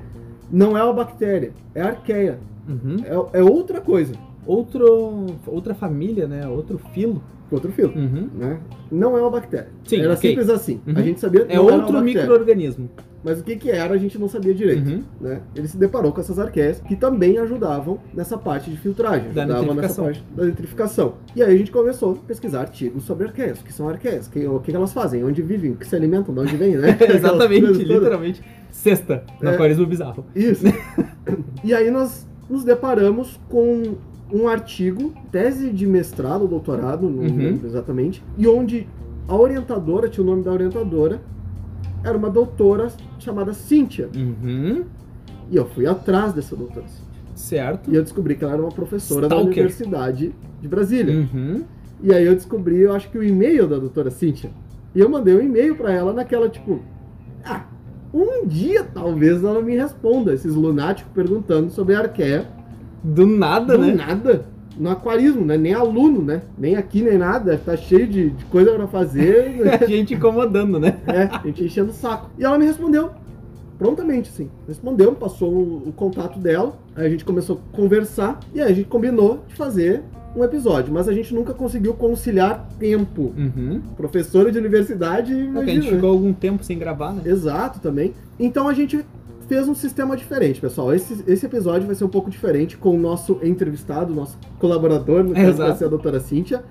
não 0.51 0.77
é 0.77 0.83
uma 0.83 0.93
bactéria, 0.93 1.51
é 1.73 1.81
arqueia, 1.81 2.37
Uhum. 2.67 2.97
é, 3.33 3.39
é 3.39 3.43
outra 3.43 3.79
coisa, 3.79 4.13
Outro, 4.45 5.25
outra 5.45 5.73
família, 5.73 6.25
né? 6.25 6.47
Outro 6.47 6.77
filo. 6.93 7.21
Outro 7.55 7.71
filo. 7.71 7.93
Uhum. 7.95 8.29
Né? 8.33 8.59
Não 8.91 9.17
é 9.17 9.21
uma 9.21 9.29
bactéria. 9.29 9.69
Sim, 9.85 10.01
era 10.01 10.13
ok. 10.13 10.29
simples 10.29 10.49
assim. 10.49 10.81
Uhum. 10.85 10.93
A 10.95 11.01
gente 11.01 11.19
sabia 11.19 11.45
É 11.49 11.59
outro 11.59 12.01
micro-organismo. 12.01 12.89
Mas 13.23 13.39
o 13.39 13.43
que, 13.43 13.55
que 13.55 13.69
era 13.69 13.93
a 13.93 13.97
gente 13.97 14.17
não 14.17 14.29
sabia 14.29 14.53
direito. 14.53 14.87
Uhum. 14.87 15.03
Né? 15.19 15.41
Ele 15.55 15.67
se 15.67 15.75
deparou 15.77 16.11
com 16.11 16.21
essas 16.21 16.39
arqueias 16.39 16.79
que 16.79 16.95
também 16.95 17.37
ajudavam 17.39 17.99
nessa 18.13 18.37
parte 18.37 18.69
de 18.69 18.77
filtragem, 18.77 19.31
Da 19.33 19.43
ajudavam 19.43 19.73
nessa 19.73 20.01
parte 20.01 20.23
da 20.35 20.45
nitrificação. 20.45 21.15
E 21.35 21.43
aí 21.43 21.53
a 21.53 21.57
gente 21.57 21.71
começou 21.71 22.13
a 22.13 22.15
pesquisar 22.27 22.61
artigos 22.61 23.03
sobre 23.03 23.25
arqueias. 23.27 23.59
O 23.59 23.63
que 23.65 23.73
são 23.73 23.89
arqueias? 23.89 24.27
Que- 24.27 24.47
O 24.47 24.59
que, 24.59 24.73
elas 24.73 24.93
fazem? 24.93 25.23
Onde 25.23 25.41
vivem? 25.41 25.71
O 25.71 25.75
que 25.75 25.85
se 25.85 25.95
alimentam? 25.95 26.33
De 26.33 26.39
onde 26.39 26.55
vêm? 26.55 26.77
Né? 26.77 26.97
Exatamente, 27.15 27.83
literalmente. 27.83 28.41
Sexta, 28.71 29.23
no 29.41 29.49
É. 29.49 29.55
aquarismo 29.55 29.85
bizarro. 29.85 30.25
Isso. 30.35 30.63
e 31.63 31.73
aí 31.73 31.89
nós 31.91 32.27
nos 32.49 32.63
deparamos 32.63 33.39
com 33.49 33.95
um 34.31 34.47
artigo, 34.47 35.13
tese 35.31 35.69
de 35.71 35.85
mestrado 35.87 36.41
ou 36.43 36.47
doutorado, 36.47 37.09
não 37.09 37.23
Uhum. 37.23 37.37
lembro 37.37 37.67
exatamente, 37.67 38.23
e 38.37 38.47
onde 38.47 38.87
a 39.27 39.35
orientadora, 39.35 40.09
tinha 40.09 40.23
o 40.23 40.29
nome 40.29 40.43
da 40.43 40.51
orientadora, 40.51 41.21
era 42.03 42.17
uma 42.17 42.29
doutora 42.29 42.89
chamada 43.19 43.53
Cíntia. 43.53 44.09
Uhum. 44.15 44.83
E 45.49 45.55
eu 45.55 45.65
fui 45.65 45.85
atrás 45.87 46.33
dessa 46.33 46.55
doutora 46.55 46.87
Cíntia. 46.87 47.07
Certo. 47.35 47.91
E 47.91 47.95
eu 47.95 48.03
descobri 48.03 48.35
que 48.35 48.43
ela 48.43 48.53
era 48.53 48.61
uma 48.61 48.71
professora 48.71 49.27
da 49.27 49.35
Stalker. 49.35 49.51
Universidade 49.51 50.35
de 50.61 50.67
Brasília. 50.67 51.15
Uhum. 51.15 51.63
E 52.01 52.13
aí 52.13 52.25
eu 52.25 52.35
descobri, 52.35 52.79
eu 52.79 52.93
acho 52.93 53.09
que 53.09 53.17
o 53.17 53.23
e-mail 53.23 53.67
da 53.67 53.77
doutora 53.77 54.09
Cíntia. 54.09 54.49
E 54.95 54.99
eu 54.99 55.09
mandei 55.09 55.35
um 55.35 55.41
e-mail 55.41 55.75
pra 55.75 55.91
ela 55.91 56.13
naquela, 56.13 56.49
tipo, 56.49 56.79
ah, 57.43 57.65
um 58.13 58.45
dia 58.45 58.83
talvez 58.83 59.43
ela 59.43 59.61
me 59.61 59.75
responda, 59.75 60.33
esses 60.33 60.55
lunáticos 60.55 61.11
perguntando 61.13 61.69
sobre 61.71 61.95
a 61.95 61.99
arqueia. 61.99 62.47
Do 63.07 63.25
nada, 63.25 63.77
Do 63.77 63.85
né? 63.85 63.93
nada. 63.93 64.45
No 64.77 64.91
aquarismo, 64.91 65.43
né? 65.43 65.57
Nem 65.57 65.73
aluno, 65.73 66.21
né? 66.21 66.41
Nem 66.57 66.75
aqui, 66.75 67.01
nem 67.01 67.17
nada. 67.17 67.59
Tá 67.63 67.75
cheio 67.75 68.05
de, 68.07 68.29
de 68.29 68.45
coisa 68.45 68.73
pra 68.73 68.85
fazer. 68.87 69.55
né? 69.63 69.79
A 69.81 69.85
gente 69.85 70.13
incomodando, 70.13 70.79
né? 70.79 70.97
é, 71.07 71.23
a 71.23 71.41
gente 71.45 71.63
enchendo 71.63 71.89
o 71.89 71.93
saco. 71.93 72.29
E 72.37 72.43
ela 72.43 72.57
me 72.59 72.65
respondeu. 72.65 73.09
Prontamente, 73.79 74.29
assim. 74.29 74.49
Respondeu, 74.67 75.13
passou 75.13 75.51
o, 75.51 75.89
o 75.89 75.93
contato 75.93 76.37
dela. 76.39 76.77
Aí 76.95 77.05
a 77.05 77.09
gente 77.09 77.23
começou 77.25 77.59
a 77.73 77.75
conversar. 77.75 78.39
E 78.53 78.61
aí 78.61 78.71
a 78.71 78.75
gente 78.75 78.87
combinou 78.87 79.43
de 79.47 79.55
fazer 79.55 80.03
um 80.35 80.43
episódio. 80.43 80.93
Mas 80.93 81.07
a 81.07 81.13
gente 81.13 81.33
nunca 81.33 81.53
conseguiu 81.53 81.93
conciliar 81.95 82.67
tempo. 82.79 83.33
Uhum. 83.37 83.81
Professora 83.95 84.51
de 84.51 84.59
universidade, 84.59 85.33
É 85.33 85.35
que 85.35 85.57
a 85.57 85.65
gente 85.65 85.71
imagina. 85.75 85.95
ficou 85.95 86.09
algum 86.11 86.33
tempo 86.33 86.63
sem 86.63 86.77
gravar, 86.77 87.13
né? 87.13 87.21
Exato, 87.25 87.79
também. 87.79 88.13
Então 88.39 88.67
a 88.67 88.73
gente 88.73 89.03
fez 89.47 89.67
um 89.67 89.75
sistema 89.75 90.15
diferente, 90.15 90.59
pessoal. 90.59 90.93
Esse, 90.93 91.23
esse 91.27 91.45
episódio 91.45 91.87
vai 91.87 91.95
ser 91.95 92.03
um 92.03 92.09
pouco 92.09 92.29
diferente 92.29 92.77
com 92.77 92.95
o 92.95 92.99
nosso 92.99 93.39
entrevistado, 93.41 94.13
nosso 94.13 94.37
colaborador, 94.59 95.23
no 95.23 95.33
caso 95.33 95.57
vai 95.57 95.75
ser 95.75 95.85
a 95.85 95.89
doutora 95.89 96.19
Cíntia, 96.19 96.63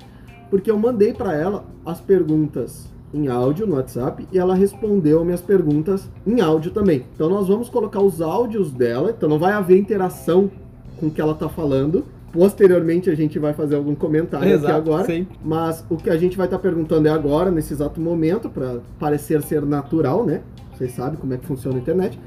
porque 0.51 0.71
eu 0.71 0.79
mandei 0.79 1.13
para 1.13 1.35
ela 1.35 1.65
as 1.85 2.01
perguntas 2.01 2.89
em 3.15 3.29
áudio 3.29 3.67
no 3.67 3.77
WhatsApp 3.77 4.27
e 4.31 4.39
ela 4.39 4.55
respondeu 4.55 5.25
minhas 5.25 5.41
perguntas 5.41 6.09
em 6.27 6.41
áudio 6.41 6.71
também. 6.71 7.05
Então 7.15 7.29
nós 7.29 7.49
vamos 7.49 7.69
colocar 7.69 8.01
os 8.01 8.21
áudios 8.21 8.71
dela, 8.71 9.15
então 9.17 9.29
não 9.29 9.39
vai 9.39 9.53
haver 9.53 9.79
interação 9.79 10.51
com 10.99 11.07
o 11.07 11.11
que 11.11 11.21
ela 11.21 11.35
tá 11.35 11.49
falando. 11.49 12.05
Posteriormente 12.33 13.09
a 13.09 13.15
gente 13.15 13.39
vai 13.39 13.55
fazer 13.55 13.77
algum 13.77 13.95
comentário 13.95 14.47
Exato, 14.47 14.67
aqui 14.67 14.81
agora. 14.81 15.07
sim. 15.07 15.27
Mas 15.43 15.85
o 15.89 15.97
que 15.97 16.11
a 16.11 16.17
gente 16.17 16.37
vai 16.37 16.47
estar 16.47 16.59
perguntando 16.59 17.09
é 17.09 17.11
agora, 17.11 17.51
nesse 17.51 17.73
exato 17.73 17.99
momento, 18.01 18.51
para 18.51 18.81
parecer 18.99 19.41
ser 19.43 19.63
natural, 19.63 20.27
né? 20.27 20.43
Vocês 20.77 20.93
sabem 20.93 21.19
como 21.19 21.33
é 21.33 21.39
que 21.39 21.47
funciona 21.47 21.79
a 21.79 21.81
internet. 21.81 22.19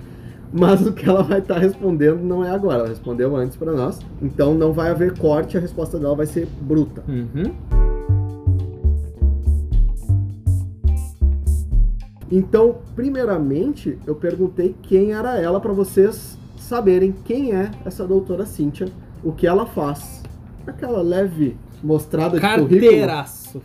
Mas 0.52 0.86
o 0.86 0.92
que 0.92 1.08
ela 1.08 1.22
vai 1.22 1.40
estar 1.40 1.60
respondendo 1.60 2.22
não 2.22 2.44
é 2.44 2.50
agora, 2.50 2.80
ela 2.80 2.88
respondeu 2.88 3.36
antes 3.36 3.56
para 3.56 3.72
nós. 3.72 4.00
Então 4.22 4.54
não 4.54 4.74
vai 4.74 4.90
haver 4.90 5.18
corte, 5.18 5.58
a 5.58 5.62
resposta 5.62 6.00
dela 6.00 6.16
vai 6.16 6.26
ser 6.26 6.48
bruta. 6.62 7.04
Uhum. 7.08 7.54
Então, 12.32 12.78
primeiramente, 12.96 13.98
eu 14.06 14.16
perguntei 14.16 14.76
quem 14.84 15.14
era 15.14 15.40
ela 15.40 15.60
para 15.60 15.74
vocês 15.74 16.38
saberem 16.58 17.12
quem 17.26 17.56
é 17.56 17.72
essa 17.84 18.06
doutora 18.06 18.46
Cíntia, 18.46 18.88
o 19.24 19.32
que 19.32 19.48
ela 19.48 19.66
faz. 19.66 20.22
Aquela 20.68 21.02
leve 21.02 21.58
mostrada 21.82 22.40
de 22.40 22.42
currículo. 22.42 22.70
Carteiraço. 22.70 23.62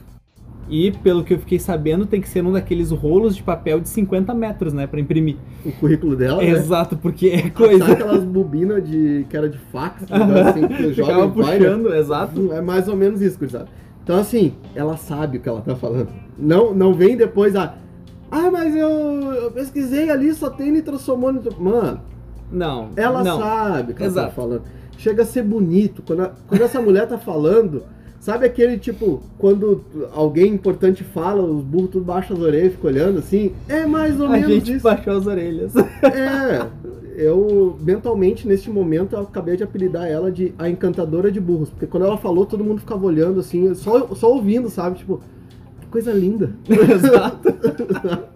E 0.68 0.90
pelo 0.90 1.22
que 1.22 1.34
eu 1.34 1.38
fiquei 1.38 1.58
sabendo, 1.58 2.06
tem 2.06 2.20
que 2.20 2.28
ser 2.28 2.42
um 2.44 2.50
daqueles 2.52 2.90
rolos 2.90 3.36
de 3.36 3.42
papel 3.42 3.80
de 3.80 3.88
50 3.88 4.32
metros, 4.34 4.72
né, 4.72 4.86
Pra 4.86 4.98
imprimir. 4.98 5.36
O 5.64 5.70
currículo 5.72 6.16
dela, 6.16 6.38
né? 6.38 6.48
Exato, 6.50 6.96
porque 6.96 7.28
é 7.28 7.38
Sabe 7.38 7.50
coisa. 7.50 7.92
aquelas 7.92 8.24
bobinas 8.24 8.88
de 8.88 9.26
que 9.28 9.36
era 9.36 9.48
de 9.48 9.58
fax, 9.58 10.04
assim, 10.10 10.66
que 10.68 10.92
joga 10.94 11.26
né? 11.26 11.32
puxando, 11.34 11.94
exato. 11.94 12.52
É 12.52 12.60
mais 12.60 12.88
ou 12.88 12.96
menos 12.96 13.20
isso, 13.20 13.38
sabe? 13.50 13.68
Então, 14.02 14.18
assim, 14.18 14.54
ela 14.74 14.96
sabe 14.96 15.38
o 15.38 15.40
que 15.40 15.48
ela 15.48 15.60
tá 15.60 15.74
falando. 15.76 16.08
Não, 16.38 16.74
não 16.74 16.92
vem 16.94 17.16
depois 17.16 17.54
a. 17.56 17.74
Ah, 18.30 18.50
mas 18.50 18.74
eu, 18.74 18.88
eu 18.88 19.50
pesquisei 19.50 20.10
ali, 20.10 20.32
só 20.34 20.50
tem 20.50 20.72
nitrossomônio. 20.72 21.40
nitro-" 21.42 21.62
Mano, 21.62 22.00
Não. 22.50 22.88
ela 22.96 23.22
não. 23.22 23.38
sabe 23.38 23.92
o 23.92 23.94
que 23.94 24.02
ela 24.02 24.12
tá 24.12 24.30
falando. 24.30 24.62
Chega 24.98 25.22
a 25.22 25.26
ser 25.26 25.42
bonito. 25.42 26.02
Quando, 26.06 26.20
a- 26.22 26.32
quando 26.46 26.62
essa 26.62 26.80
mulher 26.80 27.06
tá 27.06 27.16
falando, 27.18 27.82
sabe 28.24 28.46
aquele 28.46 28.78
tipo, 28.78 29.20
quando 29.36 29.84
alguém 30.14 30.54
importante 30.54 31.04
fala, 31.04 31.42
os 31.42 31.62
burros 31.62 31.90
tudo 31.90 32.06
baixam 32.06 32.34
as 32.34 32.42
orelhas 32.42 32.68
e 32.68 32.70
ficam 32.70 32.90
olhando 32.90 33.18
assim? 33.18 33.52
É 33.68 33.84
mais 33.84 34.18
ou 34.18 34.28
A 34.28 34.30
menos 34.30 34.48
gente 34.48 34.72
isso. 34.72 34.82
baixou 34.82 35.12
as 35.14 35.26
orelhas. 35.26 35.72
É, 36.04 36.66
eu 37.16 37.76
mentalmente 37.80 38.48
neste 38.48 38.70
momento 38.70 39.14
eu 39.14 39.20
acabei 39.20 39.56
de 39.56 39.62
apelidar 39.62 40.06
ela 40.06 40.32
de 40.32 40.54
a 40.58 40.68
encantadora 40.70 41.30
de 41.30 41.38
burros, 41.38 41.68
porque 41.68 41.86
quando 41.86 42.06
ela 42.06 42.16
falou 42.16 42.46
todo 42.46 42.64
mundo 42.64 42.80
ficava 42.80 43.04
olhando 43.04 43.40
assim, 43.40 43.74
só, 43.74 44.08
só 44.14 44.32
ouvindo, 44.32 44.70
sabe? 44.70 44.98
Tipo, 44.98 45.20
que 45.82 45.86
coisa 45.88 46.10
linda. 46.12 46.50
Exato. 46.68 47.48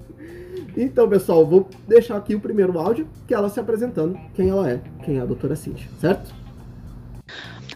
Então, 0.81 1.09
pessoal, 1.09 1.45
vou 1.45 1.67
deixar 1.89 2.17
aqui 2.17 2.37
o 2.37 2.41
primeiro 2.41 2.79
áudio, 2.79 3.05
que 3.27 3.35
é 3.35 3.37
ela 3.37 3.49
se 3.49 3.59
apresentando, 3.59 4.17
quem 4.35 4.49
ela 4.49 4.71
é, 4.71 4.81
quem 5.05 5.17
é 5.19 5.21
a 5.21 5.25
doutora 5.25 5.57
Cintia, 5.57 5.89
certo? 6.01 6.33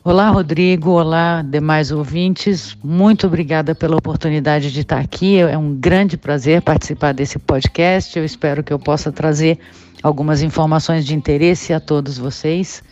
Olá, 0.04 0.30
Rodrigo. 0.30 0.90
Olá, 0.90 1.42
demais 1.42 1.92
ouvintes. 1.92 2.76
Muito 2.82 3.28
obrigada 3.28 3.72
pela 3.72 3.96
oportunidade 3.96 4.72
de 4.72 4.80
estar 4.80 4.98
aqui. 4.98 5.38
É 5.38 5.56
um 5.56 5.76
grande 5.76 6.16
prazer 6.16 6.60
participar 6.60 7.14
desse 7.14 7.38
podcast. 7.38 8.18
Eu 8.18 8.24
espero 8.24 8.64
que 8.64 8.72
eu 8.72 8.80
possa 8.80 9.12
trazer 9.12 9.60
algumas 10.02 10.42
informações 10.42 11.06
de 11.06 11.14
interesse 11.14 11.72
a 11.72 11.78
todos 11.78 12.18
vocês. 12.18 12.82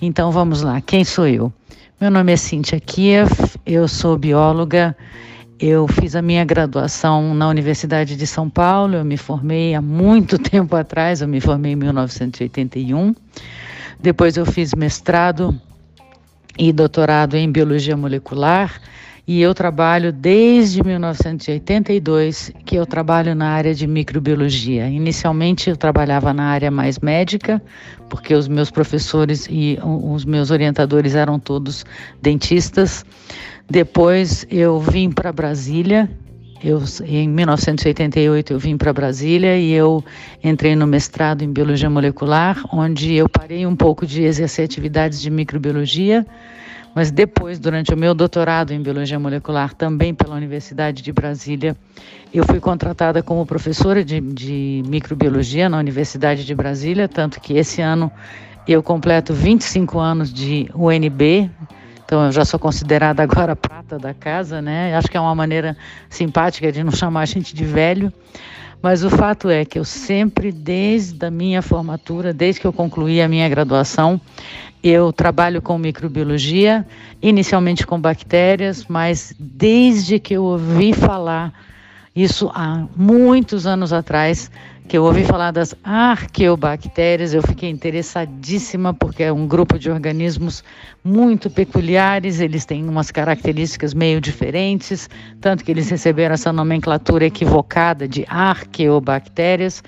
Então 0.00 0.30
vamos 0.30 0.62
lá. 0.62 0.80
Quem 0.80 1.04
sou 1.04 1.26
eu? 1.26 1.52
Meu 2.00 2.12
nome 2.12 2.32
é 2.32 2.36
Cíntia 2.36 2.78
Kiev, 2.78 3.32
eu 3.66 3.88
sou 3.88 4.16
bióloga. 4.16 4.96
Eu 5.58 5.88
fiz 5.88 6.14
a 6.14 6.22
minha 6.22 6.44
graduação 6.44 7.34
na 7.34 7.48
Universidade 7.48 8.14
de 8.14 8.26
São 8.26 8.48
Paulo. 8.48 8.94
Eu 8.94 9.04
me 9.04 9.16
formei 9.16 9.74
há 9.74 9.82
muito 9.82 10.38
tempo 10.38 10.76
atrás, 10.76 11.22
eu 11.22 11.26
me 11.26 11.40
formei 11.40 11.72
em 11.72 11.76
1981. 11.76 13.16
Depois 14.00 14.36
eu 14.36 14.46
fiz 14.46 14.72
mestrado 14.74 15.60
e 16.58 16.72
doutorado 16.72 17.36
em 17.36 17.50
biologia 17.50 17.96
molecular 17.96 18.80
e 19.26 19.40
eu 19.40 19.54
trabalho 19.54 20.12
desde 20.12 20.82
1982 20.82 22.50
que 22.66 22.74
eu 22.74 22.84
trabalho 22.84 23.36
na 23.36 23.50
área 23.50 23.72
de 23.72 23.86
microbiologia. 23.86 24.88
Inicialmente 24.88 25.70
eu 25.70 25.76
trabalhava 25.76 26.32
na 26.34 26.46
área 26.46 26.72
mais 26.72 26.98
médica, 26.98 27.62
porque 28.08 28.34
os 28.34 28.48
meus 28.48 28.68
professores 28.70 29.46
e 29.48 29.78
os 29.82 30.24
meus 30.24 30.50
orientadores 30.50 31.14
eram 31.14 31.38
todos 31.38 31.84
dentistas. 32.20 33.06
Depois 33.70 34.44
eu 34.50 34.80
vim 34.80 35.08
para 35.10 35.32
Brasília. 35.32 36.10
Eu, 36.64 36.80
em 37.04 37.28
1988 37.28 38.52
eu 38.52 38.58
vim 38.58 38.76
para 38.76 38.92
Brasília 38.92 39.58
e 39.58 39.72
eu 39.72 40.04
entrei 40.44 40.76
no 40.76 40.86
mestrado 40.86 41.42
em 41.42 41.52
biologia 41.52 41.90
molecular, 41.90 42.64
onde 42.72 43.14
eu 43.14 43.28
parei 43.28 43.66
um 43.66 43.74
pouco 43.74 44.06
de 44.06 44.22
exercer 44.22 44.64
atividades 44.64 45.20
de 45.20 45.28
microbiologia, 45.28 46.24
mas 46.94 47.10
depois, 47.10 47.58
durante 47.58 47.92
o 47.92 47.96
meu 47.96 48.14
doutorado 48.14 48.72
em 48.72 48.80
biologia 48.80 49.18
molecular, 49.18 49.74
também 49.74 50.14
pela 50.14 50.36
Universidade 50.36 51.02
de 51.02 51.10
Brasília, 51.10 51.76
eu 52.32 52.44
fui 52.44 52.60
contratada 52.60 53.22
como 53.22 53.44
professora 53.46 54.04
de, 54.04 54.20
de 54.20 54.82
microbiologia 54.86 55.68
na 55.68 55.78
Universidade 55.78 56.44
de 56.44 56.54
Brasília, 56.54 57.08
tanto 57.08 57.40
que 57.40 57.54
esse 57.54 57.80
ano 57.80 58.12
eu 58.68 58.82
completo 58.82 59.34
25 59.34 59.98
anos 59.98 60.32
de 60.32 60.70
UNB, 60.74 61.50
então 62.12 62.26
eu 62.26 62.32
já 62.32 62.44
sou 62.44 62.60
considerada 62.60 63.22
agora 63.24 63.56
prata 63.56 63.98
da 63.98 64.12
casa, 64.12 64.60
né? 64.60 64.94
Acho 64.94 65.10
que 65.10 65.16
é 65.16 65.20
uma 65.20 65.34
maneira 65.34 65.74
simpática 66.10 66.70
de 66.70 66.84
não 66.84 66.92
chamar 66.92 67.22
a 67.22 67.24
gente 67.24 67.54
de 67.54 67.64
velho. 67.64 68.12
Mas 68.82 69.02
o 69.02 69.08
fato 69.08 69.48
é 69.48 69.64
que 69.64 69.78
eu 69.78 69.84
sempre, 69.84 70.52
desde 70.52 71.24
a 71.24 71.30
minha 71.30 71.62
formatura, 71.62 72.34
desde 72.34 72.60
que 72.60 72.66
eu 72.66 72.72
concluí 72.72 73.22
a 73.22 73.28
minha 73.28 73.48
graduação, 73.48 74.20
eu 74.82 75.10
trabalho 75.10 75.62
com 75.62 75.78
microbiologia, 75.78 76.86
inicialmente 77.22 77.86
com 77.86 77.98
bactérias, 77.98 78.84
mas 78.86 79.34
desde 79.38 80.18
que 80.18 80.34
eu 80.34 80.44
ouvi 80.44 80.92
falar, 80.92 81.50
isso 82.14 82.50
há 82.54 82.84
muitos 82.94 83.66
anos 83.66 83.90
atrás, 83.90 84.50
que 84.88 84.98
eu 84.98 85.04
ouvi 85.04 85.24
falar 85.24 85.52
das 85.52 85.74
arqueobactérias, 85.84 87.32
eu 87.32 87.42
fiquei 87.42 87.70
interessadíssima 87.70 88.92
porque 88.92 89.22
é 89.22 89.32
um 89.32 89.46
grupo 89.46 89.78
de 89.78 89.90
organismos 89.90 90.62
muito 91.02 91.48
peculiares, 91.48 92.40
eles 92.40 92.64
têm 92.64 92.88
umas 92.88 93.10
características 93.10 93.94
meio 93.94 94.20
diferentes, 94.20 95.08
tanto 95.40 95.64
que 95.64 95.70
eles 95.70 95.88
receberam 95.88 96.34
essa 96.34 96.52
nomenclatura 96.52 97.24
equivocada 97.24 98.06
de 98.06 98.26
arqueobactérias, 98.28 99.82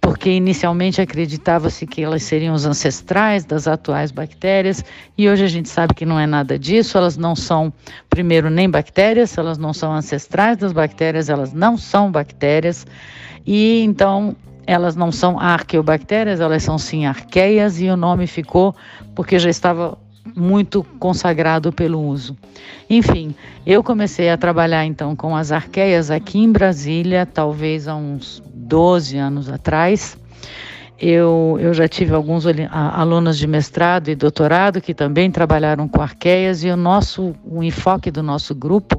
porque 0.00 0.30
inicialmente 0.30 1.00
acreditava-se 1.00 1.86
que 1.86 2.02
elas 2.02 2.24
seriam 2.24 2.54
os 2.54 2.66
ancestrais 2.66 3.44
das 3.44 3.68
atuais 3.68 4.10
bactérias, 4.10 4.84
e 5.16 5.28
hoje 5.28 5.44
a 5.44 5.48
gente 5.48 5.68
sabe 5.68 5.94
que 5.94 6.04
não 6.04 6.18
é 6.18 6.26
nada 6.26 6.58
disso, 6.58 6.98
elas 6.98 7.16
não 7.16 7.36
são, 7.36 7.72
primeiro, 8.10 8.50
nem 8.50 8.68
bactérias, 8.68 9.38
elas 9.38 9.58
não 9.58 9.72
são 9.72 9.92
ancestrais 9.94 10.56
das 10.56 10.72
bactérias, 10.72 11.28
elas 11.28 11.52
não 11.52 11.78
são 11.78 12.10
bactérias, 12.10 12.84
e 13.46 13.82
então 13.82 14.36
elas 14.66 14.94
não 14.94 15.10
são 15.10 15.38
arqueobactérias, 15.38 16.40
elas 16.40 16.62
são 16.62 16.78
sim 16.78 17.04
arqueias, 17.06 17.80
e 17.80 17.88
o 17.88 17.96
nome 17.96 18.26
ficou 18.26 18.74
porque 19.14 19.38
já 19.38 19.50
estava 19.50 19.98
muito 20.36 20.84
consagrado 20.98 21.72
pelo 21.72 22.00
uso. 22.00 22.36
Enfim, 22.88 23.34
eu 23.66 23.82
comecei 23.82 24.30
a 24.30 24.36
trabalhar 24.36 24.84
então 24.84 25.16
com 25.16 25.36
as 25.36 25.50
arqueias 25.50 26.10
aqui 26.10 26.38
em 26.38 26.50
Brasília, 26.50 27.26
talvez 27.26 27.88
há 27.88 27.94
uns 27.96 28.42
12 28.54 29.16
anos 29.18 29.48
atrás. 29.48 30.16
Eu, 30.98 31.58
eu 31.60 31.74
já 31.74 31.88
tive 31.88 32.14
alguns 32.14 32.44
alunos 32.70 33.36
de 33.36 33.48
mestrado 33.48 34.08
e 34.08 34.14
doutorado 34.14 34.80
que 34.80 34.94
também 34.94 35.30
trabalharam 35.30 35.88
com 35.88 36.00
arqueias, 36.00 36.62
e 36.62 36.70
o 36.70 36.76
nosso 36.76 37.34
o 37.44 37.62
enfoque 37.62 38.10
do 38.10 38.22
nosso 38.22 38.54
grupo 38.54 38.98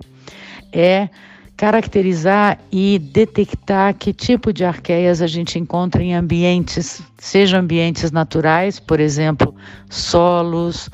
é 0.71 1.07
caracterizar 1.55 2.59
e 2.71 2.99
detectar 2.99 3.93
que 3.93 4.11
tipo 4.11 4.51
de 4.51 4.65
arqueias 4.65 5.21
a 5.21 5.27
gente 5.27 5.59
encontra 5.59 6.01
em 6.01 6.13
ambientes, 6.13 7.01
seja 7.17 7.59
ambientes 7.59 8.11
naturais, 8.11 8.79
por 8.79 8.99
exemplo, 8.99 9.53
solos, 9.89 10.89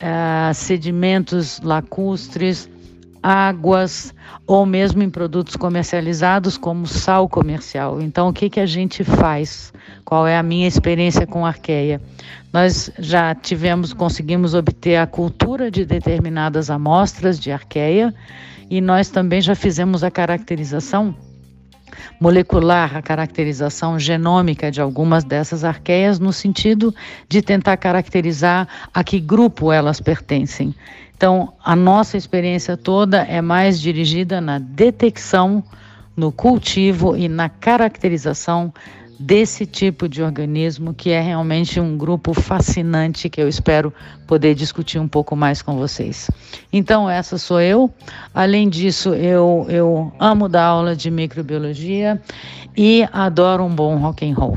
ah, 0.00 0.50
sedimentos 0.54 1.60
lacustres, 1.60 2.68
águas 3.22 4.14
ou 4.46 4.64
mesmo 4.64 5.02
em 5.02 5.10
produtos 5.10 5.56
comercializados 5.56 6.56
como 6.56 6.86
sal 6.86 7.28
comercial. 7.28 8.00
Então, 8.00 8.28
o 8.28 8.32
que, 8.32 8.48
que 8.48 8.60
a 8.60 8.66
gente 8.66 9.04
faz? 9.04 9.72
Qual 10.04 10.26
é 10.26 10.38
a 10.38 10.42
minha 10.42 10.66
experiência 10.66 11.26
com 11.26 11.44
arqueia? 11.44 12.00
Nós 12.52 12.90
já 12.98 13.34
tivemos, 13.34 13.92
conseguimos 13.92 14.54
obter 14.54 14.96
a 14.96 15.06
cultura 15.06 15.70
de 15.70 15.84
determinadas 15.84 16.70
amostras 16.70 17.38
de 17.38 17.52
arqueia 17.52 18.14
e 18.70 18.80
nós 18.80 19.10
também 19.10 19.40
já 19.40 19.54
fizemos 19.54 20.04
a 20.04 20.10
caracterização 20.10 21.14
molecular, 22.20 22.96
a 22.96 23.02
caracterização 23.02 23.98
genômica 23.98 24.70
de 24.70 24.80
algumas 24.80 25.24
dessas 25.24 25.64
arqueias, 25.64 26.18
no 26.18 26.32
sentido 26.32 26.94
de 27.28 27.40
tentar 27.40 27.76
caracterizar 27.76 28.68
a 28.92 29.02
que 29.02 29.20
grupo 29.20 29.72
elas 29.72 30.00
pertencem. 30.00 30.74
Então, 31.16 31.52
a 31.64 31.74
nossa 31.74 32.16
experiência 32.16 32.76
toda 32.76 33.22
é 33.22 33.40
mais 33.40 33.80
dirigida 33.80 34.40
na 34.40 34.58
detecção, 34.58 35.64
no 36.16 36.30
cultivo 36.30 37.16
e 37.16 37.28
na 37.28 37.48
caracterização 37.48 38.72
desse 39.18 39.66
tipo 39.66 40.08
de 40.08 40.22
organismo, 40.22 40.94
que 40.94 41.10
é 41.10 41.20
realmente 41.20 41.80
um 41.80 41.96
grupo 41.98 42.32
fascinante 42.32 43.28
que 43.28 43.40
eu 43.40 43.48
espero 43.48 43.92
poder 44.26 44.54
discutir 44.54 44.98
um 44.98 45.08
pouco 45.08 45.34
mais 45.34 45.60
com 45.60 45.76
vocês. 45.76 46.30
Então, 46.72 47.10
essa 47.10 47.36
sou 47.36 47.60
eu. 47.60 47.90
Além 48.32 48.68
disso, 48.68 49.14
eu, 49.14 49.66
eu 49.68 50.12
amo 50.20 50.48
dar 50.48 50.66
aula 50.66 50.94
de 50.94 51.10
microbiologia 51.10 52.20
e 52.76 53.06
adoro 53.12 53.64
um 53.64 53.74
bom 53.74 53.96
rock 53.96 54.28
and 54.28 54.34
roll. 54.34 54.56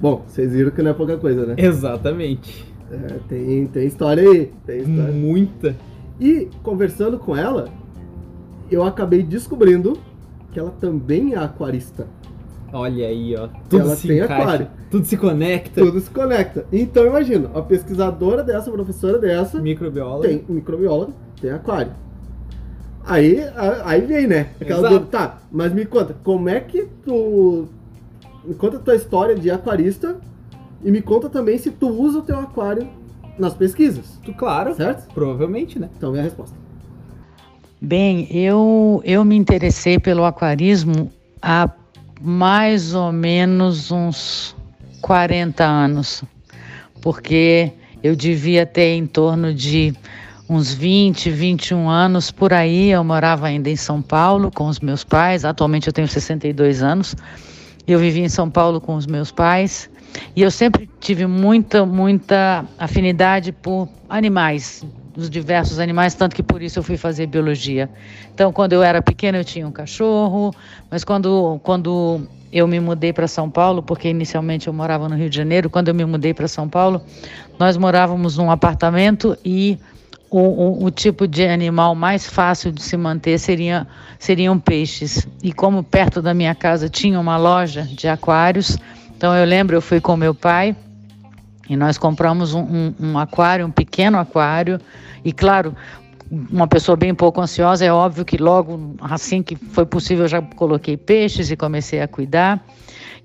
Bom, 0.00 0.22
vocês 0.26 0.52
viram 0.52 0.70
que 0.70 0.82
não 0.82 0.90
é 0.90 0.94
pouca 0.94 1.16
coisa, 1.16 1.46
né? 1.46 1.54
Exatamente. 1.56 2.64
É, 2.90 3.18
tem, 3.28 3.66
tem 3.66 3.86
história 3.86 4.22
aí. 4.22 4.52
Tem 4.66 4.80
história. 4.80 5.12
Muita. 5.12 5.74
E 6.20 6.50
conversando 6.62 7.18
com 7.18 7.34
ela, 7.34 7.70
eu 8.70 8.84
acabei 8.84 9.22
descobrindo 9.22 9.98
que 10.52 10.58
ela 10.58 10.70
também 10.70 11.32
é 11.32 11.38
aquarista. 11.38 12.06
Olha 12.76 13.06
aí, 13.06 13.36
ó. 13.36 13.48
Tudo 13.70 13.82
Ela 13.82 13.94
se 13.96 14.08
tem 14.08 14.18
encaixa, 14.18 14.42
aquário. 14.42 14.66
tudo 14.90 15.06
se 15.06 15.16
conecta. 15.16 15.80
Tudo 15.80 16.00
se 16.00 16.10
conecta. 16.10 16.66
Então 16.72 17.06
imagina, 17.06 17.48
a 17.54 17.62
pesquisadora 17.62 18.42
dessa, 18.42 18.68
a 18.68 18.72
professora 18.72 19.16
dessa, 19.18 19.60
Microbiólogo. 19.60 20.22
tem 20.24 20.44
microbióloga, 20.48 21.12
tem 21.40 21.52
aquário. 21.52 21.92
Aí, 23.06 23.38
aí 23.84 24.00
vem, 24.00 24.26
né? 24.26 24.48
Aquela 24.60 24.80
Exato. 24.80 24.94
dúvida, 24.94 25.10
tá, 25.10 25.38
mas 25.52 25.72
me 25.72 25.84
conta, 25.86 26.16
como 26.24 26.48
é 26.48 26.58
que 26.58 26.88
tu. 27.04 27.66
Me 28.44 28.54
conta 28.54 28.76
a 28.78 28.80
tua 28.80 28.96
história 28.96 29.34
de 29.36 29.50
aquarista 29.50 30.16
e 30.82 30.90
me 30.90 31.00
conta 31.00 31.28
também 31.28 31.56
se 31.58 31.70
tu 31.70 31.88
usa 31.88 32.18
o 32.18 32.22
teu 32.22 32.38
aquário 32.40 32.88
nas 33.38 33.54
pesquisas, 33.54 34.18
Tu, 34.24 34.32
claro. 34.34 34.74
certo? 34.74 35.12
Provavelmente, 35.14 35.78
né? 35.78 35.88
Então 35.96 36.10
vem 36.12 36.20
a 36.20 36.24
resposta. 36.24 36.56
Bem, 37.80 38.26
eu, 38.36 39.00
eu 39.04 39.24
me 39.24 39.36
interessei 39.36 39.98
pelo 39.98 40.24
aquarismo 40.24 41.10
há 41.40 41.68
mais 42.24 42.94
ou 42.94 43.12
menos 43.12 43.90
uns 43.90 44.56
40 45.02 45.62
anos, 45.62 46.24
porque 47.02 47.70
eu 48.02 48.16
devia 48.16 48.64
ter 48.64 48.96
em 48.96 49.06
torno 49.06 49.52
de 49.52 49.94
uns 50.48 50.72
20, 50.72 51.30
21 51.30 51.86
anos 51.86 52.30
por 52.30 52.54
aí. 52.54 52.90
Eu 52.90 53.04
morava 53.04 53.46
ainda 53.46 53.68
em 53.68 53.76
São 53.76 54.00
Paulo 54.00 54.50
com 54.50 54.68
os 54.68 54.80
meus 54.80 55.04
pais, 55.04 55.44
atualmente 55.44 55.86
eu 55.86 55.92
tenho 55.92 56.08
62 56.08 56.82
anos. 56.82 57.14
Eu 57.86 57.98
vivi 57.98 58.20
em 58.20 58.28
São 58.30 58.48
Paulo 58.48 58.80
com 58.80 58.94
os 58.94 59.06
meus 59.06 59.30
pais 59.30 59.90
e 60.34 60.40
eu 60.40 60.50
sempre 60.50 60.88
tive 61.00 61.26
muita, 61.26 61.84
muita 61.84 62.64
afinidade 62.78 63.52
por 63.52 63.86
animais, 64.08 64.82
os 65.16 65.30
diversos 65.30 65.78
animais, 65.78 66.14
tanto 66.14 66.34
que 66.34 66.42
por 66.42 66.62
isso 66.62 66.78
eu 66.78 66.82
fui 66.82 66.96
fazer 66.96 67.26
biologia. 67.26 67.88
Então, 68.34 68.52
quando 68.52 68.72
eu 68.72 68.82
era 68.82 69.00
pequena, 69.00 69.38
eu 69.38 69.44
tinha 69.44 69.66
um 69.66 69.72
cachorro, 69.72 70.54
mas 70.90 71.04
quando, 71.04 71.60
quando 71.62 72.26
eu 72.52 72.66
me 72.66 72.80
mudei 72.80 73.12
para 73.12 73.26
São 73.26 73.50
Paulo, 73.50 73.82
porque 73.82 74.08
inicialmente 74.08 74.66
eu 74.66 74.72
morava 74.72 75.08
no 75.08 75.16
Rio 75.16 75.30
de 75.30 75.36
Janeiro, 75.36 75.70
quando 75.70 75.88
eu 75.88 75.94
me 75.94 76.04
mudei 76.04 76.34
para 76.34 76.48
São 76.48 76.68
Paulo, 76.68 77.02
nós 77.58 77.76
morávamos 77.76 78.36
num 78.36 78.50
apartamento 78.50 79.36
e 79.44 79.78
o, 80.30 80.38
o, 80.38 80.84
o, 80.84 80.90
tipo 80.90 81.28
de 81.28 81.46
animal 81.46 81.94
mais 81.94 82.26
fácil 82.26 82.72
de 82.72 82.82
se 82.82 82.96
manter 82.96 83.38
seria, 83.38 83.86
seriam 84.18 84.58
peixes. 84.58 85.28
E 85.42 85.52
como 85.52 85.82
perto 85.82 86.20
da 86.20 86.34
minha 86.34 86.54
casa 86.54 86.88
tinha 86.88 87.20
uma 87.20 87.36
loja 87.36 87.82
de 87.82 88.08
aquários, 88.08 88.76
então 89.16 89.34
eu 89.34 89.44
lembro, 89.44 89.76
eu 89.76 89.82
fui 89.82 90.00
com 90.00 90.16
meu 90.16 90.34
pai 90.34 90.74
e 91.68 91.76
nós 91.76 91.98
compramos 91.98 92.54
um, 92.54 92.62
um, 92.62 92.94
um 93.00 93.18
aquário, 93.18 93.66
um 93.66 93.70
pequeno 93.70 94.18
aquário, 94.18 94.78
e 95.24 95.32
claro, 95.32 95.74
uma 96.30 96.66
pessoa 96.66 96.96
bem 96.96 97.14
pouco 97.14 97.40
ansiosa, 97.40 97.84
é 97.84 97.92
óbvio 97.92 98.24
que 98.24 98.36
logo 98.36 98.94
assim 99.00 99.42
que 99.42 99.56
foi 99.56 99.86
possível 99.86 100.24
eu 100.24 100.28
já 100.28 100.42
coloquei 100.42 100.96
peixes 100.96 101.50
e 101.50 101.56
comecei 101.56 102.00
a 102.00 102.08
cuidar. 102.08 102.64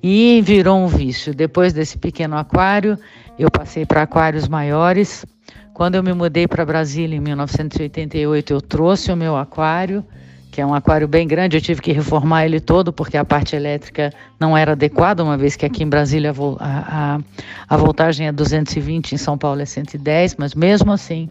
E 0.02 0.41
virou 0.43 0.80
um 0.80 0.88
vício. 0.88 1.34
Depois 1.34 1.73
desse 1.73 1.97
pequeno 1.97 2.38
aquário, 2.38 2.97
eu 3.38 3.52
passei 3.52 3.86
para 3.86 4.04
aquários 4.04 4.47
maiores. 4.47 5.25
Quando 5.73 5.95
eu 5.95 6.04
me 6.04 6.13
mudei 6.13 6.47
para 6.47 6.65
Brasília 6.65 7.17
em 7.17 7.19
1988, 7.19 8.54
eu 8.54 8.62
trouxe 8.62 9.12
o 9.12 9.15
meu 9.15 9.36
aquário, 9.36 10.06
que 10.51 10.62
é 10.62 10.65
um 10.65 10.73
aquário 10.73 11.07
bem 11.07 11.27
grande. 11.27 11.57
Eu 11.57 11.62
tive 11.62 11.81
que 11.81 11.91
reformar 11.91 12.45
ele 12.45 12.59
todo 12.59 12.91
porque 12.91 13.17
a 13.17 13.25
parte 13.25 13.55
elétrica 13.55 14.12
não 14.39 14.57
era 14.57 14.71
adequada, 14.71 15.23
uma 15.23 15.38
vez 15.38 15.55
que 15.55 15.65
aqui 15.65 15.83
em 15.83 15.88
Brasília 15.88 16.33
a, 16.59 17.15
a, 17.15 17.19
a 17.67 17.77
voltagem 17.77 18.27
é 18.27 18.31
220, 18.31 19.13
em 19.13 19.17
São 19.17 19.38
Paulo 19.38 19.62
é 19.62 19.65
110, 19.65 20.35
mas 20.38 20.55
mesmo 20.55 20.91
assim 20.91 21.29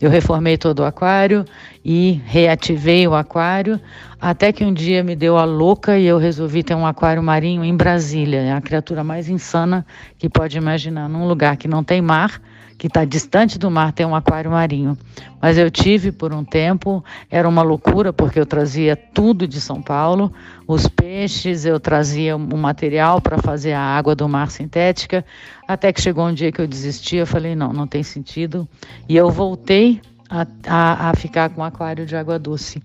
eu 0.00 0.10
reformei 0.10 0.56
todo 0.56 0.80
o 0.80 0.84
aquário 0.84 1.44
e 1.84 2.20
reativei 2.24 3.08
o 3.08 3.14
aquário, 3.14 3.80
até 4.20 4.52
que 4.52 4.64
um 4.64 4.72
dia 4.72 5.02
me 5.02 5.16
deu 5.16 5.36
a 5.36 5.44
louca 5.44 5.98
e 5.98 6.06
eu 6.06 6.18
resolvi 6.18 6.62
ter 6.62 6.74
um 6.74 6.86
aquário 6.86 7.22
marinho 7.22 7.64
em 7.64 7.76
Brasília. 7.76 8.40
É 8.40 8.52
a 8.52 8.60
criatura 8.60 9.02
mais 9.02 9.28
insana 9.28 9.84
que 10.16 10.28
pode 10.28 10.56
imaginar, 10.56 11.08
num 11.08 11.26
lugar 11.26 11.56
que 11.56 11.66
não 11.66 11.82
tem 11.82 12.00
mar 12.00 12.40
que 12.78 12.86
está 12.86 13.04
distante 13.04 13.58
do 13.58 13.68
mar, 13.68 13.92
tem 13.92 14.06
um 14.06 14.14
aquário 14.14 14.52
marinho. 14.52 14.96
Mas 15.42 15.58
eu 15.58 15.68
tive 15.68 16.12
por 16.12 16.32
um 16.32 16.44
tempo, 16.44 17.04
era 17.28 17.48
uma 17.48 17.62
loucura, 17.62 18.12
porque 18.12 18.38
eu 18.38 18.46
trazia 18.46 18.94
tudo 18.96 19.48
de 19.48 19.60
São 19.60 19.82
Paulo, 19.82 20.32
os 20.66 20.86
peixes, 20.86 21.64
eu 21.64 21.80
trazia 21.80 22.36
o 22.36 22.56
material 22.56 23.20
para 23.20 23.36
fazer 23.38 23.72
a 23.72 23.80
água 23.80 24.14
do 24.14 24.28
mar 24.28 24.50
sintética, 24.50 25.24
até 25.66 25.92
que 25.92 26.00
chegou 26.00 26.24
um 26.24 26.32
dia 26.32 26.52
que 26.52 26.60
eu 26.60 26.68
desisti, 26.68 27.16
eu 27.16 27.26
falei, 27.26 27.56
não, 27.56 27.72
não 27.72 27.86
tem 27.86 28.04
sentido. 28.04 28.66
E 29.08 29.16
eu 29.16 29.28
voltei 29.28 30.00
a, 30.30 30.46
a, 30.66 31.10
a 31.10 31.14
ficar 31.16 31.50
com 31.50 31.62
um 31.62 31.64
aquário 31.64 32.06
de 32.06 32.14
água 32.14 32.38
doce. 32.38 32.80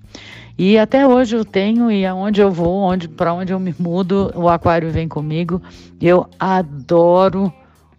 E 0.57 0.77
até 0.77 1.07
hoje 1.07 1.35
eu 1.35 1.45
tenho, 1.45 1.91
e 1.91 2.05
aonde 2.05 2.41
eu 2.41 2.51
vou, 2.51 2.79
onde, 2.79 3.07
para 3.07 3.33
onde 3.33 3.53
eu 3.53 3.59
me 3.59 3.75
mudo, 3.77 4.31
o 4.35 4.49
aquário 4.49 4.89
vem 4.89 5.07
comigo. 5.07 5.61
Eu 6.01 6.27
adoro 6.39 7.53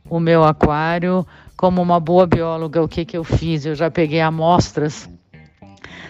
o 0.08 0.20
meu 0.20 0.44
aquário 0.44 1.26
como 1.56 1.80
uma 1.80 2.00
boa 2.00 2.26
bióloga, 2.26 2.82
o 2.82 2.88
que, 2.88 3.04
que 3.04 3.16
eu 3.16 3.24
fiz? 3.24 3.64
Eu 3.64 3.74
já 3.74 3.90
peguei 3.90 4.20
amostras 4.20 5.08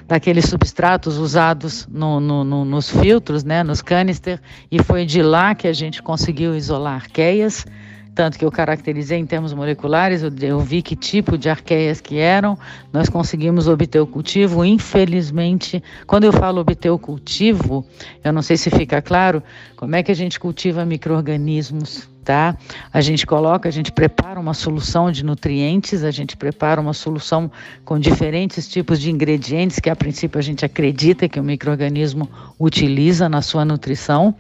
daqueles 0.07 0.47
substratos 0.47 1.17
usados 1.17 1.87
no, 1.91 2.21
no, 2.21 2.45
no, 2.45 2.65
nos 2.65 2.91
filtros, 2.91 3.43
né, 3.43 3.63
nos 3.63 3.81
canister, 3.81 4.41
e 4.71 4.83
foi 4.83 5.05
de 5.07 5.23
lá 5.23 5.55
que 5.55 5.67
a 5.67 5.73
gente 5.73 6.03
conseguiu 6.03 6.55
isolar 6.55 6.95
arqueias, 6.95 7.67
tanto 8.15 8.39
que 8.39 8.45
eu 8.45 8.53
caracterizei 8.53 9.19
em 9.19 9.27
termos 9.27 9.53
moleculares, 9.53 10.23
eu, 10.23 10.31
eu 10.41 10.61
vi 10.61 10.83
que 10.83 10.95
tipo 10.95 11.37
de 11.37 11.49
arqueias 11.49 12.01
que 12.01 12.19
eram, 12.19 12.57
nós 12.93 13.09
conseguimos 13.09 13.67
obter 13.67 14.01
o 14.01 14.07
cultivo, 14.07 14.65
infelizmente, 14.65 15.83
quando 16.07 16.25
eu 16.25 16.33
falo 16.33 16.61
obter 16.61 16.91
o 16.91 16.99
cultivo, 16.99 17.85
eu 18.23 18.33
não 18.33 18.43
sei 18.43 18.57
se 18.57 18.71
fica 18.71 19.03
claro, 19.03 19.43
como 19.75 19.97
é 19.97 20.03
que 20.03 20.13
a 20.13 20.15
gente 20.15 20.39
cultiva 20.39 20.85
micro-organismos, 20.85 22.09
tá? 22.25 22.57
A 22.93 23.01
gente 23.01 23.27
coloca, 23.27 23.69
a 23.69 23.73
gente 23.73 23.93
prepara 23.93 24.41
uma 24.41 24.55
solução 24.55 25.13
de 25.13 25.25
nutrientes, 25.25 26.03
a 26.03 26.11
gente 26.11 26.37
prepara 26.37 26.81
uma 26.81 26.95
solução 26.95 27.51
com 27.85 27.99
diferentes 27.99 28.67
tipos 28.67 28.99
de 28.99 29.11
ingredientes 29.11 29.79
que 29.79 29.91
a 29.91 29.95
princípio 29.95 30.39
a 30.39 30.43
gente 30.43 30.65
acredita 30.65 31.29
que 31.29 31.39
o 31.39 31.45
microorganismo 31.45 32.29
utiliza 32.59 33.29
na 33.29 33.43
sua 33.43 33.65
nutrição. 33.65 34.35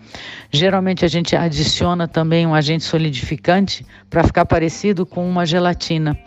Geralmente 0.50 1.04
a 1.04 1.08
gente 1.08 1.36
adiciona 1.36 2.08
também 2.08 2.46
um 2.46 2.54
agente 2.54 2.84
solidificante 2.84 3.86
para 4.08 4.24
ficar 4.24 4.46
parecido 4.46 5.04
com 5.04 5.28
uma 5.28 5.44
gelatina. 5.44 6.18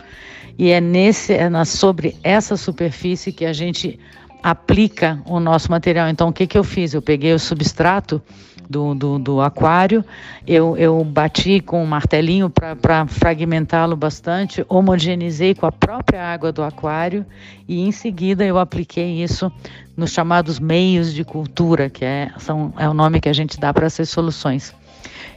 E 0.58 0.70
é 0.70 0.80
nesse 0.80 1.34
é 1.34 1.50
na, 1.50 1.66
sobre 1.66 2.16
essa 2.24 2.56
superfície 2.56 3.32
que 3.32 3.46
a 3.46 3.54
gente 3.54 4.00
aplica 4.42 5.22
o 5.26 5.40
nosso 5.40 5.70
material. 5.72 6.08
Então, 6.10 6.30
o 6.30 6.34
que, 6.34 6.48
que 6.48 6.58
eu 6.58 6.64
fiz? 6.64 6.94
Eu 6.94 7.02
peguei 7.02 7.34
o 7.34 7.40
substrato 7.40 8.22
do, 8.70 8.94
do, 8.94 9.20
do 9.20 9.42
aquário, 9.42 10.04
eu, 10.46 10.76
eu 10.78 11.04
bati 11.04 11.60
com 11.60 11.84
um 11.84 11.86
martelinho 11.86 12.50
para 12.50 13.06
fragmentá-lo 13.08 13.96
bastante, 13.96 14.66
homogeneizei 14.68 15.56
com 15.56 15.66
a 15.66 15.72
própria 15.72 16.24
água 16.24 16.52
do 16.52 16.64
aquário 16.64 17.26
e 17.68 17.82
em 17.82 17.92
seguida 17.92 18.44
eu 18.46 18.58
apliquei 18.58 19.24
isso 19.24 19.52
nos 19.96 20.12
chamados 20.12 20.60
meios 20.60 21.14
de 21.14 21.24
cultura, 21.24 21.90
que 21.90 22.06
é, 22.06 22.32
são, 22.38 22.74
é 22.78 22.88
o 22.88 22.94
nome 22.94 23.20
que 23.20 23.30
a 23.30 23.34
gente 23.34 23.60
dá 23.60 23.74
para 23.74 23.86
essas 23.86 24.10
soluções. 24.10 24.76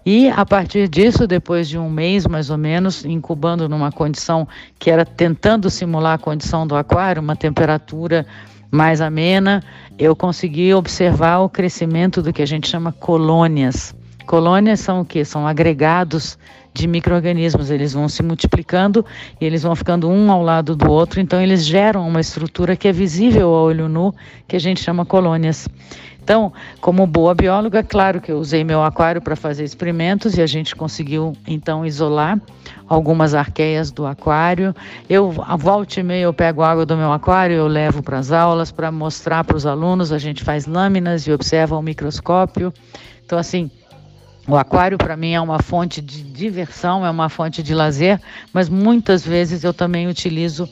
E 0.05 0.29
a 0.29 0.47
partir 0.47 0.89
disso, 0.89 1.27
depois 1.27 1.69
de 1.69 1.79
um 1.79 1.91
mês 1.91 2.27
mais 2.27 2.51
ou 2.51 2.57
menos, 2.57 3.05
incubando 3.05 3.69
numa 3.69 3.93
condição 3.93 4.49
que 4.79 4.91
era 4.91 5.05
tentando 5.05 5.69
simular 5.69 6.15
a 6.15 6.19
condição 6.19 6.67
do 6.67 6.75
aquário, 6.75 7.21
uma 7.21 7.37
temperatura 7.37 8.27
mais 8.71 9.01
amena, 9.01 9.63
eu 9.99 10.15
consegui 10.15 10.73
observar 10.73 11.41
o 11.41 11.49
crescimento 11.49 12.23
do 12.23 12.33
que 12.33 12.43
a 12.43 12.47
gente 12.47 12.69
chama 12.69 12.93
colônias. 12.93 13.95
Colônias 14.27 14.81
são 14.81 15.01
o 15.01 15.05
que? 15.05 15.25
São 15.25 15.47
agregados 15.47 16.39
de 16.73 16.87
micro-organismos. 16.87 17.71
Eles 17.71 17.93
vão 17.93 18.09
se 18.09 18.23
multiplicando 18.23 19.05
e 19.41 19.45
eles 19.45 19.63
vão 19.65 19.75
ficando 19.75 20.09
um 20.09 20.31
ao 20.31 20.43
lado 20.43 20.77
do 20.77 20.91
outro, 20.91 21.21
então 21.21 21.41
eles 21.41 21.67
geram 21.67 22.07
uma 22.07 22.21
estrutura 22.21 22.77
que 22.77 22.87
é 22.87 22.93
visível 22.93 23.49
ao 23.49 23.65
olho 23.65 23.89
nu, 23.89 24.15
que 24.47 24.55
a 24.55 24.61
gente 24.61 24.81
chama 24.81 25.05
colônias. 25.05 25.69
Então, 26.23 26.53
como 26.81 27.07
boa 27.07 27.35
bióloga, 27.35 27.83
claro 27.83 28.21
que 28.21 28.31
eu 28.31 28.39
usei 28.39 28.63
meu 28.63 28.83
aquário 28.83 29.21
para 29.21 29.35
fazer 29.35 29.65
experimentos 29.65 30.37
e 30.37 30.43
a 30.43 30.47
gente 30.47 30.77
conseguiu 30.77 31.33
então 31.47 31.85
isolar 31.85 32.41
algumas 32.89 33.35
arqueias 33.35 33.91
do 33.91 34.07
aquário. 34.07 34.75
Eu 35.09 35.31
volta 35.31 35.99
e 35.99 36.03
meia 36.03 36.25
eu 36.25 36.33
pego 36.33 36.63
água 36.63 36.87
do 36.87 36.97
meu 36.97 37.13
aquário, 37.13 37.57
eu 37.57 37.67
levo 37.67 38.03
para 38.03 38.19
as 38.19 38.31
aulas 38.31 38.71
para 38.71 38.93
mostrar 38.93 39.45
para 39.45 39.57
os 39.57 39.67
alunos, 39.67 40.13
a 40.13 40.19
gente 40.19 40.45
faz 40.45 40.67
lâminas 40.67 41.27
e 41.27 41.33
observa 41.33 41.77
o 41.77 41.83
microscópio. 41.83 42.73
Então 43.25 43.39
assim, 43.39 43.71
o 44.47 44.57
aquário 44.57 44.99
para 44.99 45.17
mim 45.17 45.33
é 45.33 45.41
uma 45.41 45.61
fonte 45.61 46.01
de 46.01 46.23
diversão, 46.23 47.05
é 47.05 47.11
uma 47.11 47.29
fonte 47.29 47.63
de 47.63 47.75
lazer, 47.75 48.21
mas 48.53 48.69
muitas 48.69 49.25
vezes 49.25 49.65
eu 49.65 49.73
também 49.73 50.07
utilizo 50.07 50.69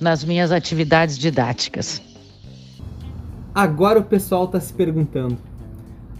nas 0.00 0.24
minhas 0.24 0.52
atividades 0.52 1.18
didáticas. 1.18 2.11
Agora 3.54 3.98
o 3.98 4.04
pessoal 4.04 4.44
está 4.44 4.60
se 4.60 4.72
perguntando: 4.72 5.36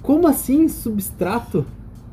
como 0.02 0.26
assim 0.26 0.68
substrato? 0.68 1.64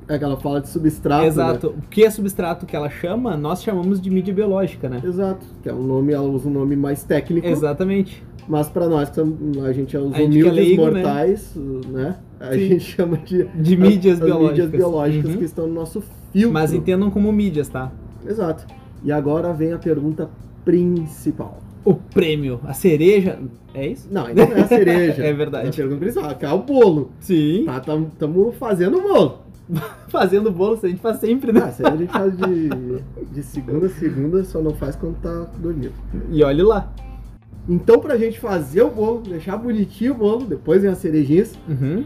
É 0.07 0.17
que 0.17 0.23
ela 0.23 0.37
fala 0.37 0.59
de 0.59 0.69
substrato. 0.69 1.25
Exato. 1.25 1.69
Né? 1.69 1.75
O 1.77 1.87
que 1.87 2.03
é 2.03 2.09
substrato 2.09 2.65
que 2.65 2.75
ela 2.75 2.89
chama, 2.89 3.37
nós 3.37 3.61
chamamos 3.61 4.01
de 4.01 4.09
mídia 4.09 4.33
biológica, 4.33 4.89
né? 4.89 5.01
Exato. 5.03 5.45
Que 5.61 5.69
é 5.69 5.73
um 5.73 5.83
nome, 5.83 6.13
ela 6.13 6.27
usa 6.27 6.49
um 6.49 6.51
nome 6.51 6.75
mais 6.75 7.03
técnico. 7.03 7.45
Exatamente. 7.45 8.23
Mas 8.47 8.67
para 8.67 8.89
nós, 8.89 9.09
que 9.11 9.19
a 9.19 9.71
gente 9.71 9.95
é 9.95 9.99
os 9.99 10.11
a 10.11 10.17
humildes 10.17 10.45
é 10.45 10.51
leigo, 10.51 10.85
né? 10.85 10.91
mortais, 11.03 11.55
né? 11.55 11.89
né? 11.91 12.15
A 12.39 12.53
Sim. 12.53 12.69
gente 12.69 12.79
chama 12.79 13.17
de, 13.17 13.43
de 13.43 13.77
mídias 13.77 14.19
as, 14.19 14.25
biológicas, 14.25 14.65
mídias 14.65 14.69
biológicas 14.71 15.31
uhum. 15.31 15.37
que 15.37 15.45
estão 15.45 15.67
no 15.67 15.73
nosso 15.75 16.03
filtro. 16.33 16.51
Mas 16.51 16.73
entendam 16.73 17.11
como 17.11 17.31
mídias, 17.31 17.67
tá? 17.67 17.91
Exato. 18.25 18.65
E 19.03 19.11
agora 19.11 19.53
vem 19.53 19.73
a 19.73 19.77
pergunta 19.77 20.27
principal. 20.65 21.59
O 21.85 21.93
prêmio, 21.93 22.59
a 22.65 22.73
cereja. 22.73 23.39
É 23.73 23.87
isso? 23.87 24.07
Não, 24.11 24.25
ainda 24.25 24.45
não 24.45 24.57
é 24.57 24.61
a 24.61 24.67
cereja. 24.67 25.23
é 25.25 25.33
verdade. 25.33 25.67
É 25.67 25.69
a 25.69 25.73
pergunta 25.73 25.99
principal, 25.99 26.35
que 26.35 26.45
é 26.45 26.51
o 26.51 26.59
bolo. 26.59 27.11
Sim. 27.19 27.63
Tá, 27.65 27.77
estamos 27.77 28.55
fazendo 28.55 28.97
o 28.97 29.01
bolo. 29.01 29.49
fazendo 30.09 30.51
bolo, 30.51 30.79
a 30.81 30.87
gente 30.87 31.01
faz 31.01 31.19
sempre, 31.19 31.51
né? 31.51 31.61
Ah, 31.63 31.69
isso 31.69 31.87
a 31.87 31.95
gente 31.95 32.11
faz 32.11 32.37
de, 32.37 32.69
de 33.31 33.43
segunda 33.43 33.85
a 33.85 33.89
segunda, 33.89 34.43
só 34.43 34.61
não 34.61 34.73
faz 34.73 34.95
quando 34.95 35.21
tá 35.21 35.47
dormindo. 35.57 35.93
E 36.31 36.43
olhe 36.43 36.63
lá. 36.63 36.91
Então, 37.67 37.99
pra 37.99 38.17
gente 38.17 38.39
fazer 38.39 38.81
o 38.81 38.89
bolo, 38.89 39.21
deixar 39.21 39.55
bonitinho 39.57 40.13
o 40.13 40.15
bolo, 40.15 40.45
depois 40.45 40.81
vem 40.81 40.91
as 40.91 40.97
cerejinhas. 40.97 41.57
Uhum. 41.67 42.03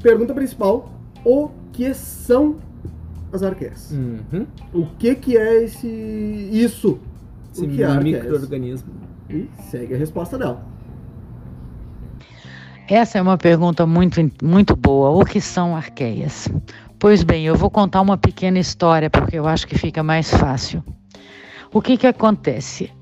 Pergunta 0.00 0.32
principal: 0.32 0.92
o 1.24 1.50
que 1.72 1.92
são 1.92 2.56
as 3.32 3.42
arqueias? 3.42 3.90
Uhum. 3.90 4.46
O 4.72 4.86
que 4.98 5.14
que 5.16 5.36
é 5.36 5.64
esse 5.64 5.88
isso? 5.88 7.00
Esse 7.52 7.82
é 7.82 8.00
microorganismo? 8.00 8.90
E 9.32 9.48
segue 9.70 9.94
a 9.94 9.98
resposta 9.98 10.36
dela. 10.36 10.62
Essa 12.88 13.18
é 13.18 13.22
uma 13.22 13.38
pergunta 13.38 13.86
muito, 13.86 14.20
muito 14.42 14.76
boa. 14.76 15.10
O 15.10 15.24
que 15.24 15.40
são 15.40 15.74
arqueias? 15.74 16.48
Pois 16.98 17.22
bem, 17.22 17.44
eu 17.46 17.56
vou 17.56 17.70
contar 17.70 18.00
uma 18.00 18.18
pequena 18.18 18.58
história 18.58 19.08
porque 19.08 19.38
eu 19.38 19.48
acho 19.48 19.66
que 19.66 19.78
fica 19.78 20.02
mais 20.02 20.30
fácil. 20.30 20.84
O 21.72 21.80
que, 21.80 21.96
que 21.96 22.06
acontece? 22.06 22.92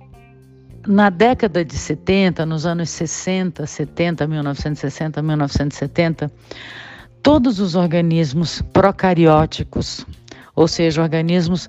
Na 0.87 1.11
década 1.11 1.65
de 1.65 1.75
70, 1.75 2.47
nos 2.47 2.65
anos 2.65 2.89
60, 2.91 3.67
70, 3.67 4.27
1960, 4.27 5.21
1970, 5.21 6.33
todos 7.23 7.59
os 7.59 7.75
organismos 7.75 8.63
procarióticos, 8.73 10.07
ou 10.55 10.69
seja, 10.69 11.03
organismos 11.03 11.69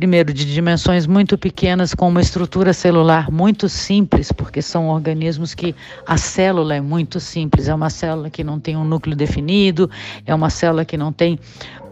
primeiro, 0.00 0.32
de 0.32 0.46
dimensões 0.46 1.06
muito 1.06 1.36
pequenas, 1.36 1.94
com 1.94 2.08
uma 2.08 2.22
estrutura 2.22 2.72
celular 2.72 3.30
muito 3.30 3.68
simples, 3.68 4.32
porque 4.32 4.62
são 4.62 4.88
organismos 4.88 5.52
que 5.52 5.74
a 6.06 6.16
célula 6.16 6.74
é 6.74 6.80
muito 6.80 7.20
simples, 7.20 7.68
é 7.68 7.74
uma 7.74 7.90
célula 7.90 8.30
que 8.30 8.42
não 8.42 8.58
tem 8.58 8.78
um 8.78 8.84
núcleo 8.84 9.14
definido, 9.14 9.90
é 10.24 10.34
uma 10.34 10.48
célula 10.48 10.86
que 10.86 10.96
não 10.96 11.12
tem 11.12 11.38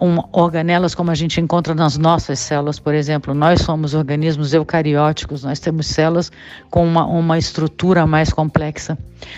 um, 0.00 0.18
organelas 0.32 0.94
como 0.94 1.10
a 1.10 1.14
gente 1.14 1.40
encontra 1.40 1.74
nas 1.74 1.96
nossas 1.96 2.38
células, 2.38 2.78
por 2.78 2.94
exemplo. 2.94 3.34
Nós 3.34 3.62
somos 3.62 3.94
organismos 3.94 4.54
eucarióticos, 4.54 5.44
nós 5.44 5.60
temos 5.60 5.86
células 5.86 6.30
com 6.70 6.84
uma, 6.84 7.04
uma 7.04 7.38
estrutura 7.38 8.06
mais 8.06 8.32
complexa. 8.32 8.96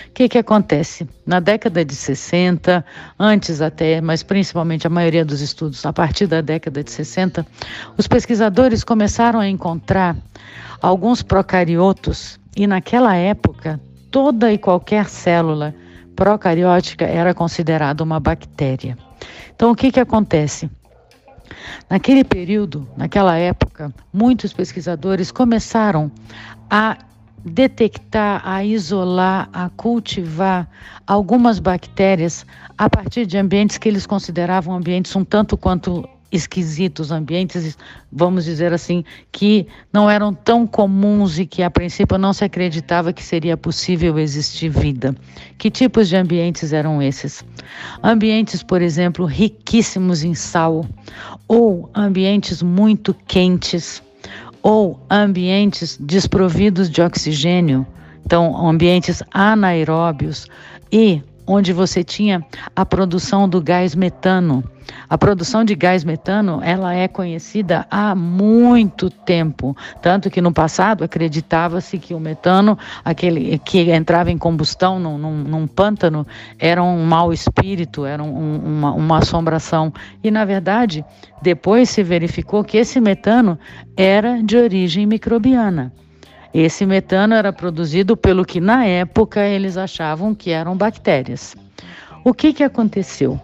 O 0.08 0.12
que, 0.12 0.28
que 0.28 0.38
acontece? 0.38 1.08
Na 1.26 1.40
década 1.40 1.84
de 1.84 1.94
60, 1.94 2.84
antes 3.18 3.60
até, 3.60 4.00
mas 4.00 4.22
principalmente 4.22 4.86
a 4.86 4.90
maioria 4.90 5.24
dos 5.24 5.40
estudos 5.40 5.84
a 5.86 5.92
partir 5.92 6.26
da 6.26 6.40
década 6.40 6.84
de 6.84 6.90
60, 6.90 7.46
os 7.96 8.06
pesquisadores 8.06 8.84
começaram 8.84 9.40
a 9.40 9.48
encontrar 9.48 10.16
alguns 10.82 11.22
procariotos 11.22 12.38
e 12.56 12.66
naquela 12.66 13.16
época 13.16 13.80
toda 14.10 14.52
e 14.52 14.58
qualquer 14.58 15.08
célula 15.08 15.74
procariótica 16.14 17.06
era 17.06 17.32
considerada 17.32 18.04
uma 18.04 18.20
bactéria. 18.20 18.96
Então, 19.54 19.70
o 19.70 19.76
que, 19.76 19.90
que 19.90 20.00
acontece? 20.00 20.70
Naquele 21.88 22.24
período, 22.24 22.88
naquela 22.96 23.36
época, 23.36 23.92
muitos 24.12 24.52
pesquisadores 24.52 25.30
começaram 25.32 26.10
a 26.70 26.96
detectar, 27.44 28.42
a 28.44 28.64
isolar, 28.64 29.48
a 29.52 29.68
cultivar 29.70 30.68
algumas 31.06 31.58
bactérias 31.58 32.46
a 32.76 32.88
partir 32.88 33.26
de 33.26 33.38
ambientes 33.38 33.78
que 33.78 33.88
eles 33.88 34.06
consideravam 34.06 34.74
ambientes 34.74 35.14
um 35.16 35.24
tanto 35.24 35.56
quanto 35.56 36.08
esquisitos, 36.30 37.10
ambientes, 37.10 37.76
vamos 38.10 38.44
dizer 38.44 38.72
assim, 38.72 39.04
que 39.32 39.66
não 39.92 40.08
eram 40.08 40.32
tão 40.32 40.66
comuns 40.66 41.38
e 41.38 41.46
que 41.46 41.62
a 41.62 41.70
princípio 41.70 42.18
não 42.18 42.32
se 42.32 42.44
acreditava 42.44 43.12
que 43.12 43.22
seria 43.22 43.56
possível 43.56 44.18
existir 44.18 44.68
vida. 44.68 45.14
Que 45.58 45.70
tipos 45.70 46.08
de 46.08 46.16
ambientes 46.16 46.72
eram 46.72 47.02
esses? 47.02 47.44
Ambientes, 48.02 48.62
por 48.62 48.80
exemplo, 48.80 49.26
riquíssimos 49.26 50.22
em 50.22 50.34
sal, 50.34 50.86
ou 51.48 51.90
ambientes 51.94 52.62
muito 52.62 53.14
quentes, 53.26 54.02
ou 54.62 55.00
ambientes 55.10 55.96
desprovidos 55.98 56.90
de 56.90 57.00
oxigênio, 57.00 57.86
então 58.24 58.56
ambientes 58.68 59.22
anaeróbios 59.32 60.46
e 60.92 61.22
onde 61.46 61.72
você 61.72 62.04
tinha 62.04 62.44
a 62.74 62.84
produção 62.84 63.48
do 63.48 63.60
gás 63.60 63.94
metano. 63.94 64.64
A 65.08 65.16
produção 65.16 65.64
de 65.64 65.74
gás 65.74 66.04
metano, 66.04 66.60
ela 66.62 66.94
é 66.94 67.06
conhecida 67.06 67.86
há 67.90 68.14
muito 68.14 69.08
tempo, 69.10 69.76
tanto 70.02 70.30
que 70.30 70.40
no 70.40 70.52
passado 70.52 71.04
acreditava-se 71.04 71.98
que 71.98 72.14
o 72.14 72.20
metano, 72.20 72.78
aquele 73.04 73.58
que 73.58 73.90
entrava 73.92 74.30
em 74.30 74.38
combustão 74.38 74.98
num, 74.98 75.18
num, 75.18 75.36
num 75.36 75.66
pântano, 75.66 76.26
era 76.58 76.82
um 76.82 77.04
mau 77.04 77.32
espírito, 77.32 78.04
era 78.04 78.22
um, 78.22 78.56
uma, 78.56 78.92
uma 78.92 79.18
assombração. 79.18 79.92
E 80.22 80.30
na 80.30 80.44
verdade, 80.44 81.04
depois 81.42 81.90
se 81.90 82.02
verificou 82.02 82.64
que 82.64 82.76
esse 82.76 83.00
metano 83.00 83.58
era 83.96 84.42
de 84.42 84.56
origem 84.56 85.06
microbiana. 85.06 85.92
Esse 86.52 86.84
metano 86.84 87.34
era 87.34 87.52
produzido 87.52 88.16
pelo 88.16 88.44
que 88.44 88.60
na 88.60 88.84
época 88.84 89.40
eles 89.40 89.76
achavam 89.76 90.34
que 90.34 90.50
eram 90.50 90.76
bactérias. 90.76 91.54
O 92.24 92.34
que, 92.34 92.52
que 92.52 92.64
aconteceu? 92.64 93.40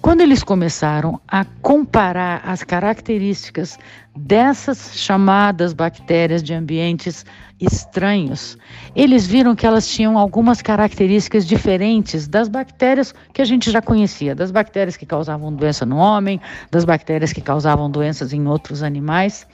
Quando 0.00 0.20
eles 0.20 0.42
começaram 0.42 1.20
a 1.28 1.44
comparar 1.44 2.42
as 2.44 2.62
características 2.62 3.78
dessas 4.16 4.92
chamadas 4.94 5.72
bactérias 5.72 6.42
de 6.42 6.52
ambientes 6.52 7.24
estranhos, 7.60 8.58
eles 8.96 9.26
viram 9.26 9.54
que 9.54 9.66
elas 9.66 9.86
tinham 9.86 10.18
algumas 10.18 10.60
características 10.60 11.46
diferentes 11.46 12.26
das 12.26 12.48
bactérias 12.48 13.14
que 13.32 13.40
a 13.40 13.44
gente 13.44 13.70
já 13.70 13.80
conhecia, 13.80 14.34
das 14.34 14.50
bactérias 14.50 14.96
que 14.96 15.06
causavam 15.06 15.54
doença 15.54 15.86
no 15.86 15.96
homem, 15.96 16.40
das 16.70 16.84
bactérias 16.84 17.32
que 17.32 17.40
causavam 17.40 17.90
doenças 17.90 18.32
em 18.32 18.46
outros 18.46 18.82
animais. 18.82 19.46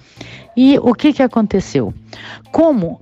E 0.57 0.79
o 0.79 0.95
que, 0.95 1.13
que 1.13 1.23
aconteceu? 1.23 1.93
Como 2.51 3.01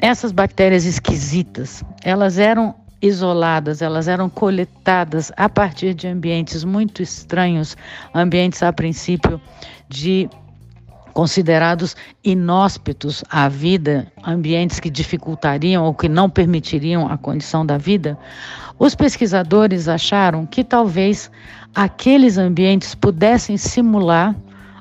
essas 0.00 0.32
bactérias 0.32 0.84
esquisitas, 0.84 1.82
elas 2.02 2.36
eram 2.36 2.81
isoladas, 3.02 3.82
elas 3.82 4.06
eram 4.06 4.30
coletadas 4.30 5.32
a 5.36 5.48
partir 5.48 5.92
de 5.92 6.06
ambientes 6.06 6.62
muito 6.62 7.02
estranhos, 7.02 7.76
ambientes 8.14 8.62
a 8.62 8.72
princípio 8.72 9.40
de 9.88 10.30
considerados 11.12 11.94
inóspitos 12.24 13.22
à 13.28 13.48
vida, 13.48 14.10
ambientes 14.24 14.80
que 14.80 14.88
dificultariam 14.88 15.84
ou 15.84 15.92
que 15.92 16.08
não 16.08 16.30
permitiriam 16.30 17.06
a 17.06 17.18
condição 17.18 17.66
da 17.66 17.76
vida, 17.76 18.16
os 18.78 18.94
pesquisadores 18.94 19.88
acharam 19.88 20.46
que 20.46 20.64
talvez 20.64 21.30
aqueles 21.74 22.38
ambientes 22.38 22.94
pudessem 22.94 23.56
simular 23.56 24.34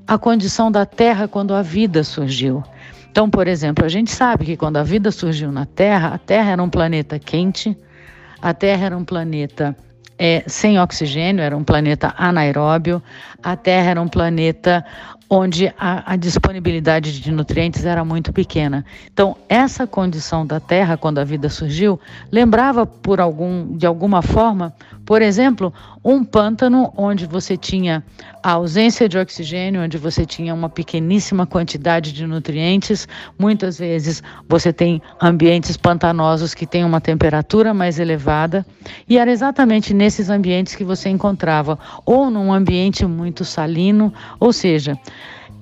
a 0.07 0.17
condição 0.17 0.71
da 0.71 0.85
Terra 0.85 1.27
quando 1.27 1.53
a 1.53 1.61
vida 1.61 2.03
surgiu. 2.03 2.63
Então, 3.11 3.29
por 3.29 3.47
exemplo, 3.47 3.85
a 3.85 3.89
gente 3.89 4.09
sabe 4.09 4.45
que 4.45 4.55
quando 4.55 4.77
a 4.77 4.83
vida 4.83 5.11
surgiu 5.11 5.51
na 5.51 5.65
Terra, 5.65 6.09
a 6.13 6.17
Terra 6.17 6.51
era 6.51 6.63
um 6.63 6.69
planeta 6.69 7.19
quente, 7.19 7.77
a 8.41 8.53
Terra 8.53 8.87
era 8.87 8.97
um 8.97 9.05
planeta 9.05 9.75
é, 10.17 10.43
sem 10.47 10.79
oxigênio, 10.79 11.41
era 11.41 11.55
um 11.55 11.63
planeta 11.63 12.13
anaeróbio, 12.17 13.01
a 13.41 13.55
Terra 13.55 13.91
era 13.91 14.01
um 14.01 14.07
planeta 14.07 14.85
onde 15.33 15.73
a, 15.79 16.11
a, 16.11 16.15
disponibilidade 16.17 17.21
de 17.21 17.31
nutrientes 17.31 17.85
era 17.85 18.03
muito 18.03 18.33
pequena. 18.33 18.85
Então, 19.13 19.37
essa 19.47 19.87
condição 19.87 20.45
da 20.45 20.59
Terra, 20.59 20.97
quando 20.97 21.19
a 21.19 21.23
vida 21.23 21.47
surgiu, 21.47 21.97
lembrava 22.29 22.85
por 22.85 23.21
algum, 23.21 23.77
de 23.77 23.85
alguma 23.85 24.21
forma, 24.21 24.73
por 25.05 25.21
exemplo, 25.21 25.73
um 26.03 26.23
pântano 26.23 26.91
onde 26.97 27.25
você 27.25 27.55
tinha 27.55 28.03
a 28.43 28.53
ausência 28.53 29.07
de 29.07 29.17
oxigênio, 29.17 29.81
onde 29.81 29.97
você 29.97 30.25
tinha 30.25 30.53
uma 30.53 30.67
pequeníssima 30.67 31.45
quantidade 31.45 32.11
de 32.11 32.25
nutrientes. 32.25 33.07
Muitas 33.37 33.77
vezes 33.77 34.23
você 34.49 34.73
tem 34.73 35.01
ambientes 35.21 35.77
pantanosos 35.77 36.53
que 36.53 36.65
têm 36.65 36.83
uma 36.83 36.99
temperatura 36.99 37.73
mais 37.73 37.99
elevada, 37.99 38.65
e 39.07 39.17
era 39.17 39.31
exatamente 39.31 39.93
nesses 39.93 40.29
ambientes 40.29 40.75
que 40.75 40.83
você 40.83 41.07
encontrava, 41.09 41.77
ou 42.05 42.29
num 42.29 42.51
ambiente 42.51 43.05
muito 43.05 43.45
salino, 43.45 44.13
ou 44.39 44.51
seja, 44.51 44.97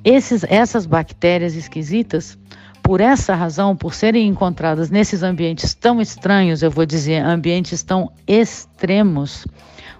esses, 0.03 0.43
essas 0.43 0.85
bactérias 0.85 1.55
esquisitas, 1.55 2.37
por 2.81 3.01
essa 3.01 3.35
razão, 3.35 3.75
por 3.75 3.93
serem 3.93 4.27
encontradas 4.27 4.89
nesses 4.89 5.21
ambientes 5.21 5.73
tão 5.73 6.01
estranhos, 6.01 6.63
eu 6.63 6.71
vou 6.71 6.85
dizer, 6.85 7.19
ambientes 7.19 7.83
tão 7.83 8.11
extremos, 8.27 9.45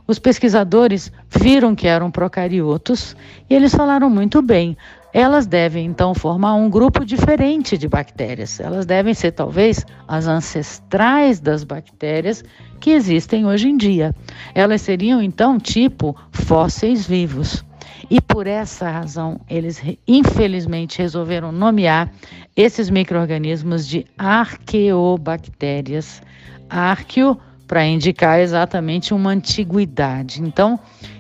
os 0.10 0.18
pesquisadores 0.18 1.12
viram 1.30 1.76
que 1.76 1.88
eram 1.88 2.10
procariotos 2.10 3.16
e 3.48 3.54
eles 3.54 3.76
falaram 3.76 4.10
muito 4.10 4.42
bem. 4.42 4.76
Elas 5.14 5.46
devem 5.46 5.86
então 5.86 6.16
formar 6.16 6.56
um 6.56 6.68
grupo 6.68 7.06
diferente 7.06 7.78
de 7.78 7.88
bactérias. 7.88 8.60
Elas 8.60 8.88
devem 8.88 9.14
ser 9.14 9.34
talvez 9.34 9.86
as 10.08 10.26
ancestrais 10.26 11.40
das 11.40 11.64
bactérias 11.64 12.44
que 12.80 12.90
existem 12.90 13.46
hoje 13.46 13.70
em 13.70 13.78
dia. 13.78 14.16
Elas 14.56 14.82
seriam 14.82 15.22
então 15.22 15.60
tipo 15.60 16.16
fósseis 16.32 17.06
vivos. 17.06 17.64
E 18.10 18.20
por 18.20 18.48
essa 18.48 18.90
razão, 18.90 19.40
eles 19.48 19.80
infelizmente 20.08 20.98
resolveram 20.98 21.52
nomear 21.52 22.12
esses 22.56 22.90
micro-organismos 22.90 23.88
de 23.88 24.08
arqueobactérias. 24.18 26.24
Arqueo 26.68 27.40
para 27.68 27.86
indicar 27.86 28.40
exatamente 28.40 29.14
uma 29.14 29.30
antiguidade. 29.30 30.42
Então, 30.42 30.80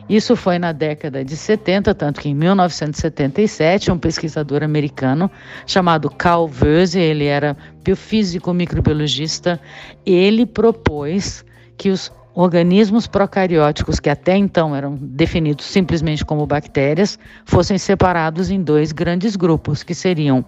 isso 0.09 0.35
foi 0.35 0.57
na 0.57 0.71
década 0.71 1.23
de 1.23 1.37
70, 1.37 1.93
tanto 1.93 2.19
que 2.19 2.29
em 2.29 2.33
1977, 2.33 3.91
um 3.91 3.99
pesquisador 3.99 4.63
americano 4.63 5.29
chamado 5.67 6.09
Carl 6.09 6.49
Wöse, 6.49 6.99
ele 6.99 7.25
era 7.25 7.55
biofísico 7.83 8.51
microbiologista, 8.51 9.61
ele 10.03 10.47
propôs 10.47 11.45
que 11.77 11.91
os 11.91 12.11
organismos 12.39 13.05
procarióticos, 13.05 13.99
que 13.99 14.09
até 14.09 14.37
então 14.37 14.73
eram 14.73 14.95
definidos 14.95 15.65
simplesmente 15.65 16.23
como 16.23 16.47
bactérias, 16.47 17.19
fossem 17.43 17.77
separados 17.77 18.49
em 18.49 18.63
dois 18.63 18.93
grandes 18.93 19.35
grupos, 19.35 19.83
que 19.83 19.93
seriam 19.93 20.45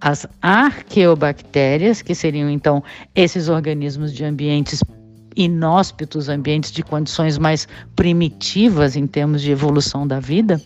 as 0.00 0.26
arqueobactérias, 0.40 2.00
que 2.00 2.14
seriam 2.14 2.48
então 2.48 2.82
esses 3.14 3.50
organismos 3.50 4.10
de 4.14 4.24
ambientes 4.24 4.82
inóspitos, 5.36 6.28
ambientes 6.28 6.70
de 6.70 6.82
condições 6.82 7.38
mais 7.38 7.66
primitivas 7.96 8.96
em 8.96 9.06
termos 9.06 9.42
de 9.42 9.50
evolução 9.50 10.06
da 10.06 10.20
vida, 10.20 10.60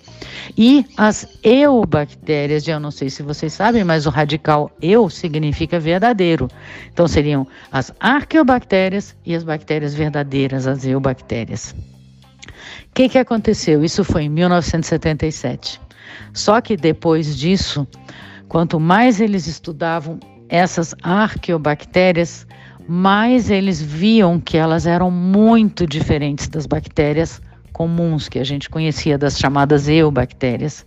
e 0.56 0.84
as 0.96 1.26
eubactérias, 1.42 2.66
eu 2.66 2.80
não 2.80 2.90
sei 2.90 3.10
se 3.10 3.22
vocês 3.22 3.52
sabem, 3.52 3.84
mas 3.84 4.06
o 4.06 4.10
radical 4.10 4.70
eu 4.80 5.08
significa 5.08 5.78
verdadeiro. 5.78 6.48
Então 6.92 7.06
seriam 7.06 7.46
as 7.70 7.92
arqueobactérias 8.00 9.14
e 9.24 9.34
as 9.34 9.44
bactérias 9.44 9.94
verdadeiras, 9.94 10.66
as 10.66 10.84
eubactérias. 10.84 11.74
O 12.90 12.94
que, 12.94 13.08
que 13.08 13.18
aconteceu? 13.18 13.84
Isso 13.84 14.02
foi 14.02 14.24
em 14.24 14.28
1977. 14.28 15.80
Só 16.32 16.60
que 16.60 16.76
depois 16.76 17.36
disso, 17.36 17.86
quanto 18.48 18.80
mais 18.80 19.20
eles 19.20 19.46
estudavam 19.46 20.18
essas 20.48 20.94
arqueobactérias, 21.02 22.46
mais 22.88 23.50
eles 23.50 23.82
viam 23.82 24.40
que 24.40 24.56
elas 24.56 24.86
eram 24.86 25.10
muito 25.10 25.86
diferentes 25.86 26.48
das 26.48 26.64
bactérias 26.64 27.38
comuns 27.70 28.30
que 28.30 28.38
a 28.38 28.44
gente 28.44 28.70
conhecia, 28.70 29.18
das 29.18 29.38
chamadas 29.38 29.88
eubactérias. 29.88 30.86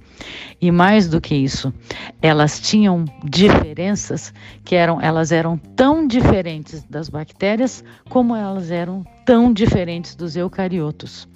E 0.59 0.71
mais 0.71 1.07
do 1.07 1.21
que 1.21 1.35
isso, 1.35 1.71
elas 2.19 2.59
tinham 2.59 3.05
diferenças 3.23 4.33
que 4.65 4.75
eram, 4.75 4.99
elas 4.99 5.31
eram 5.31 5.57
tão 5.75 6.07
diferentes 6.07 6.83
das 6.89 7.07
bactérias 7.07 7.83
como 8.09 8.35
elas 8.35 8.71
eram 8.71 9.05
tão 9.23 9.53
diferentes 9.53 10.15
dos 10.15 10.35
eucariotos. 10.35 11.29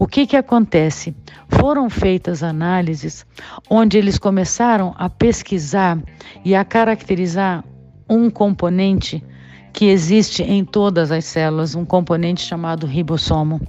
O 0.00 0.06
que, 0.08 0.26
que 0.26 0.36
acontece? 0.36 1.14
Foram 1.48 1.88
feitas 1.88 2.42
análises 2.42 3.24
onde 3.70 3.98
eles 3.98 4.18
começaram 4.18 4.94
a 4.98 5.08
pesquisar 5.08 5.96
e 6.44 6.56
a 6.56 6.64
caracterizar 6.64 7.64
um 8.08 8.28
componente 8.28 9.24
que 9.72 9.86
existe 9.86 10.42
em 10.42 10.64
todas 10.64 11.10
as 11.10 11.24
células 11.24 11.74
um 11.74 11.84
componente 11.84 12.42
chamado 12.42 12.86
ribossomo. 12.86 13.60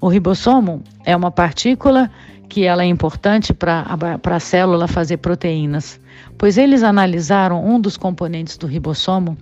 O 0.00 0.08
ribossomo 0.08 0.82
é 1.04 1.14
uma 1.16 1.30
partícula 1.30 2.10
que 2.48 2.64
ela 2.64 2.82
é 2.82 2.86
importante 2.86 3.52
para 3.54 3.84
a 4.22 4.40
célula 4.40 4.88
fazer 4.88 5.18
proteínas, 5.18 6.00
pois 6.36 6.58
eles 6.58 6.82
analisaram 6.82 7.64
um 7.64 7.80
dos 7.80 7.96
componentes 7.96 8.56
do 8.56 8.66
ribossomo 8.66 9.36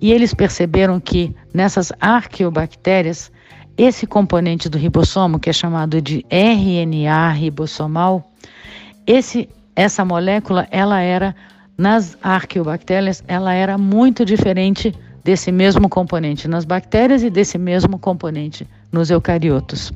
e 0.00 0.12
eles 0.12 0.34
perceberam 0.34 0.98
que 0.98 1.34
nessas 1.54 1.92
arqueobactérias, 2.00 3.30
esse 3.76 4.06
componente 4.06 4.68
do 4.68 4.76
ribossomo, 4.76 5.38
que 5.38 5.50
é 5.50 5.52
chamado 5.52 6.02
de 6.02 6.24
RNA 6.30 7.30
ribossomal, 7.30 8.28
esse, 9.06 9.48
essa 9.76 10.04
molécula, 10.04 10.66
ela 10.70 11.00
era 11.00 11.34
nas 11.76 12.18
arqueobactérias, 12.20 13.22
ela 13.28 13.54
era 13.54 13.78
muito 13.78 14.24
diferente 14.24 14.92
desse 15.28 15.52
mesmo 15.52 15.90
componente 15.90 16.48
nas 16.48 16.64
bactérias 16.64 17.22
e 17.22 17.28
desse 17.28 17.58
mesmo 17.58 17.98
componente 17.98 18.66
nos 18.90 19.10
eucariotos. 19.10 19.92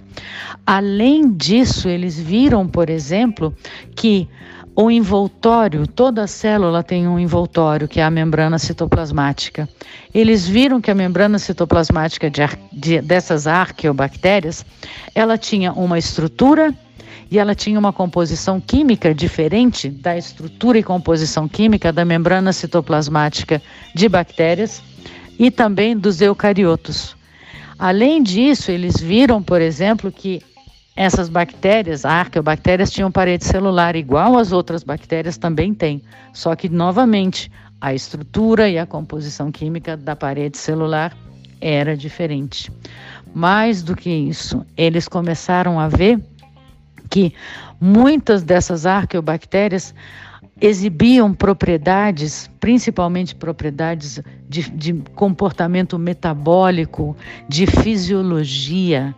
Além 0.66 1.32
disso, 1.32 1.88
eles 1.88 2.20
viram, 2.20 2.68
por 2.68 2.90
exemplo, 2.90 3.54
que 3.96 4.28
o 4.76 4.90
envoltório, 4.90 5.86
toda 5.86 6.26
célula 6.26 6.82
tem 6.82 7.08
um 7.08 7.18
envoltório, 7.18 7.88
que 7.88 7.98
é 7.98 8.04
a 8.04 8.10
membrana 8.10 8.58
citoplasmática. 8.58 9.66
Eles 10.12 10.46
viram 10.46 10.82
que 10.82 10.90
a 10.90 10.94
membrana 10.94 11.38
citoplasmática 11.38 12.28
de, 12.28 12.42
de, 12.70 13.00
dessas 13.00 13.46
arqueobactérias, 13.46 14.66
ela 15.14 15.38
tinha 15.38 15.72
uma 15.72 15.98
estrutura 15.98 16.74
e 17.30 17.38
ela 17.38 17.54
tinha 17.54 17.78
uma 17.78 17.90
composição 17.90 18.60
química 18.60 19.14
diferente 19.14 19.88
da 19.88 20.14
estrutura 20.14 20.78
e 20.78 20.82
composição 20.82 21.48
química 21.48 21.90
da 21.90 22.04
membrana 22.04 22.52
citoplasmática 22.52 23.62
de 23.94 24.10
bactérias 24.10 24.82
e 25.38 25.50
também 25.50 25.96
dos 25.96 26.20
eucariotos. 26.20 27.16
Além 27.78 28.22
disso, 28.22 28.70
eles 28.70 29.00
viram, 29.00 29.42
por 29.42 29.60
exemplo, 29.60 30.12
que 30.12 30.40
essas 30.94 31.28
bactérias, 31.28 32.04
arqueobactérias, 32.04 32.90
tinham 32.90 33.10
parede 33.10 33.44
celular 33.44 33.96
igual 33.96 34.38
as 34.38 34.52
outras 34.52 34.84
bactérias 34.84 35.38
também 35.38 35.72
têm, 35.74 36.02
só 36.32 36.54
que 36.54 36.68
novamente 36.68 37.50
a 37.80 37.94
estrutura 37.94 38.68
e 38.68 38.78
a 38.78 38.86
composição 38.86 39.50
química 39.50 39.96
da 39.96 40.14
parede 40.14 40.58
celular 40.58 41.16
era 41.60 41.96
diferente. 41.96 42.70
Mais 43.34 43.82
do 43.82 43.96
que 43.96 44.10
isso, 44.10 44.64
eles 44.76 45.08
começaram 45.08 45.80
a 45.80 45.88
ver 45.88 46.20
que 47.08 47.32
muitas 47.80 48.42
dessas 48.42 48.86
arqueobactérias 48.86 49.94
exibiam 50.62 51.34
propriedades, 51.34 52.48
principalmente 52.60 53.34
propriedades 53.34 54.20
de, 54.48 54.70
de, 54.70 54.92
comportamento 55.16 55.98
metabólico, 55.98 57.16
de 57.48 57.66
fisiologia. 57.66 59.12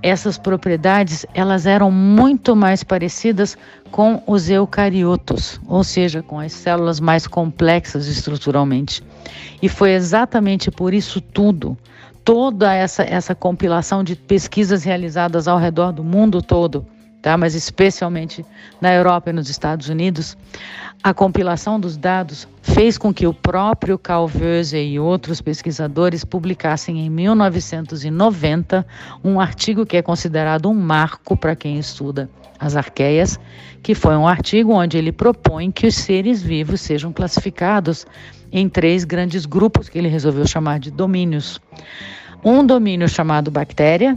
Essas 0.00 0.38
propriedades 0.38 1.26
elas 1.34 1.66
eram 1.66 1.90
muito 1.90 2.54
mais 2.54 2.84
parecidas 2.84 3.58
com 3.90 4.22
os 4.24 4.48
eucariotos, 4.48 5.60
ou 5.66 5.82
seja, 5.82 6.22
com 6.22 6.38
as 6.38 6.52
células 6.52 7.00
mais 7.00 7.26
complexas 7.26 8.06
estruturalmente. 8.06 9.02
E 9.60 9.68
foi 9.68 9.94
exatamente 9.94 10.70
por 10.70 10.94
isso 10.94 11.20
tudo, 11.20 11.76
toda 12.24 12.72
essa, 12.72 13.02
essa 13.02 13.34
compilação 13.34 14.04
de 14.04 14.14
pesquisas 14.14 14.84
realizadas 14.84 15.48
ao 15.48 15.58
redor 15.58 15.90
do 15.90 16.04
mundo 16.04 16.40
todo, 16.40 16.86
tá? 17.24 17.38
mas 17.38 17.54
especialmente 17.54 18.44
na 18.82 18.92
Europa 18.92 19.30
e 19.30 19.32
nos 19.32 19.48
Estados 19.48 19.88
Unidos, 19.88 20.36
a 21.02 21.14
compilação 21.14 21.80
dos 21.80 21.96
dados 21.96 22.46
fez 22.60 22.98
com 22.98 23.14
que 23.14 23.26
o 23.26 23.32
próprio 23.32 23.96
Carl 23.96 24.30
Wöse 24.30 24.76
e 24.76 25.00
outros 25.00 25.40
pesquisadores 25.40 26.22
publicassem 26.22 27.00
em 27.00 27.08
1990 27.08 28.86
um 29.24 29.40
artigo 29.40 29.86
que 29.86 29.96
é 29.96 30.02
considerado 30.02 30.68
um 30.68 30.74
marco 30.74 31.34
para 31.34 31.56
quem 31.56 31.78
estuda 31.78 32.28
as 32.60 32.76
arqueias, 32.76 33.40
que 33.82 33.94
foi 33.94 34.16
um 34.16 34.28
artigo 34.28 34.74
onde 34.74 34.98
ele 34.98 35.10
propõe 35.10 35.70
que 35.70 35.86
os 35.86 35.94
seres 35.94 36.42
vivos 36.42 36.82
sejam 36.82 37.10
classificados 37.10 38.06
em 38.52 38.68
três 38.68 39.02
grandes 39.02 39.46
grupos 39.46 39.88
que 39.88 39.96
ele 39.96 40.08
resolveu 40.08 40.46
chamar 40.46 40.78
de 40.78 40.90
domínios. 40.90 41.58
Um 42.44 42.64
domínio 42.64 43.08
chamado 43.08 43.50
bactéria, 43.50 44.16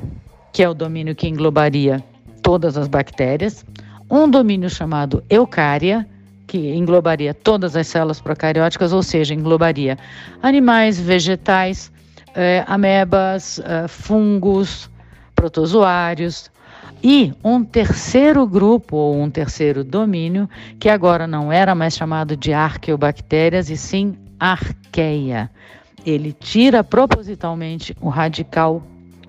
que 0.51 0.61
é 0.61 0.67
o 0.67 0.73
domínio 0.73 1.15
que 1.15 1.27
englobaria 1.27 2.03
todas 2.41 2.77
as 2.77 2.87
bactérias, 2.87 3.65
um 4.09 4.29
domínio 4.29 4.69
chamado 4.69 5.23
eucária, 5.29 6.07
que 6.47 6.73
englobaria 6.73 7.33
todas 7.33 7.75
as 7.75 7.87
células 7.87 8.21
procarióticas, 8.21 8.93
ou 8.93 9.03
seja, 9.03 9.33
englobaria 9.33 9.97
animais, 10.41 10.99
vegetais, 10.99 11.91
eh, 12.33 12.63
amebas, 12.67 13.59
eh, 13.59 13.87
fungos, 13.87 14.89
protozoários, 15.35 16.49
e 17.03 17.33
um 17.43 17.63
terceiro 17.63 18.47
grupo 18.47 18.95
ou 18.95 19.21
um 19.21 19.29
terceiro 19.29 19.83
domínio, 19.83 20.49
que 20.79 20.89
agora 20.89 21.27
não 21.27 21.51
era 21.51 21.75
mais 21.75 21.95
chamado 21.95 22.35
de 22.35 22.53
arqueobactérias, 22.53 23.69
e 23.69 23.77
sim 23.77 24.17
arqueia. 24.39 25.49
Ele 26.05 26.31
tira 26.31 26.83
propositalmente 26.83 27.95
o 28.01 28.09
radical 28.09 28.81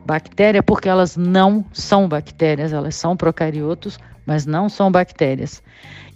bactéria 0.09 0.63
porque 0.63 0.89
elas 0.89 1.19
não 1.19 1.67
são 1.71 2.09
bactérias, 2.09 2.73
elas 2.73 2.95
são 2.95 3.15
procariotos, 3.15 3.99
mas 4.25 4.47
não 4.47 4.67
são 4.67 4.91
bactérias. 4.91 5.63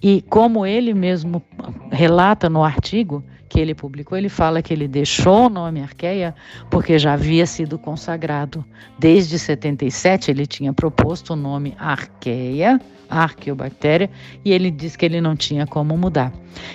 E 0.02 0.22
como 0.30 0.64
ele 0.64 0.94
mesmo 0.94 1.42
relata 1.90 2.48
no 2.48 2.64
artigo 2.64 3.22
que 3.50 3.60
ele 3.60 3.74
publicou, 3.74 4.16
ele 4.16 4.30
fala 4.30 4.62
que 4.62 4.72
ele 4.72 4.88
deixou 4.88 5.44
o 5.44 5.48
nome 5.50 5.82
arqueia 5.82 6.34
porque 6.70 6.98
já 6.98 7.12
havia 7.12 7.44
sido 7.44 7.78
consagrado. 7.78 8.64
Desde 8.98 9.38
77 9.38 10.30
ele 10.30 10.46
tinha 10.46 10.72
proposto 10.72 11.34
o 11.34 11.36
nome 11.36 11.74
arqueia, 11.78 12.80
arqueobactéria, 13.10 14.08
e 14.42 14.52
ele 14.52 14.70
diz 14.70 14.96
que 14.96 15.04
ele 15.04 15.20
não 15.20 15.36
tinha 15.36 15.66
como 15.66 15.98
mudar. 15.98 16.32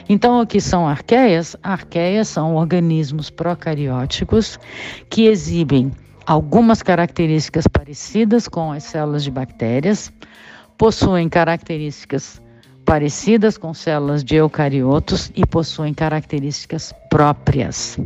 Então, 0.07 0.39
o 0.39 0.45
que 0.45 0.61
são 0.61 0.87
arqueias? 0.87 1.55
Arqueias 1.63 2.27
são 2.27 2.55
organismos 2.55 3.31
procarióticos 3.31 4.59
que 5.09 5.25
exibem 5.25 5.91
algumas 6.27 6.83
características 6.83 7.65
parecidas 7.67 8.49
com 8.49 8.73
as 8.73 8.83
células 8.83 9.23
de 9.23 9.31
bactérias, 9.31 10.11
possuem 10.77 11.29
características 11.29 12.41
parecidas 12.83 13.57
com 13.57 13.73
células 13.73 14.25
de 14.25 14.35
eucariotos 14.35 15.31
e 15.33 15.45
possuem 15.45 15.93
características 15.93 16.93
próprias. 17.09 17.97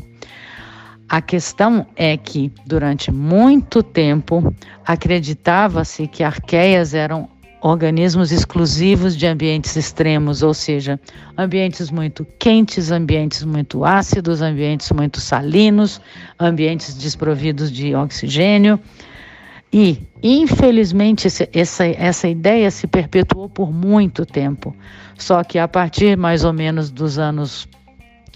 A 1.10 1.20
questão 1.20 1.86
é 1.96 2.16
que, 2.16 2.54
durante 2.66 3.12
muito 3.12 3.82
tempo, 3.82 4.56
acreditava-se 4.86 6.08
que 6.08 6.24
arqueias 6.24 6.94
eram 6.94 7.28
organismos 7.62 8.32
exclusivos 8.32 9.16
de 9.16 9.28
ambientes 9.28 9.76
extremos, 9.76 10.42
ou 10.42 10.54
seja, 10.54 11.00
ambientes 11.38 11.92
muito 11.92 12.26
quentes, 12.40 12.92
ambientes 12.92 13.44
muito 13.44 13.86
ácidos, 13.86 14.42
ambientes 14.42 14.92
muito 14.92 15.22
salinos, 15.22 16.02
ambientes 16.40 16.96
desprovidos 16.96 17.72
de 17.72 17.94
oxigênio. 17.94 18.80
E, 19.72 20.02
infelizmente, 20.22 21.28
essa, 21.54 21.86
essa 21.86 22.28
ideia 22.28 22.70
se 22.72 22.88
perpetuou 22.88 23.48
por 23.48 23.72
muito 23.72 24.26
tempo. 24.26 24.76
Só 25.18 25.44
que 25.44 25.60
a 25.60 25.68
partir 25.68 26.18
mais 26.18 26.44
ou 26.44 26.52
menos 26.52 26.90
dos 26.90 27.20
anos 27.20 27.70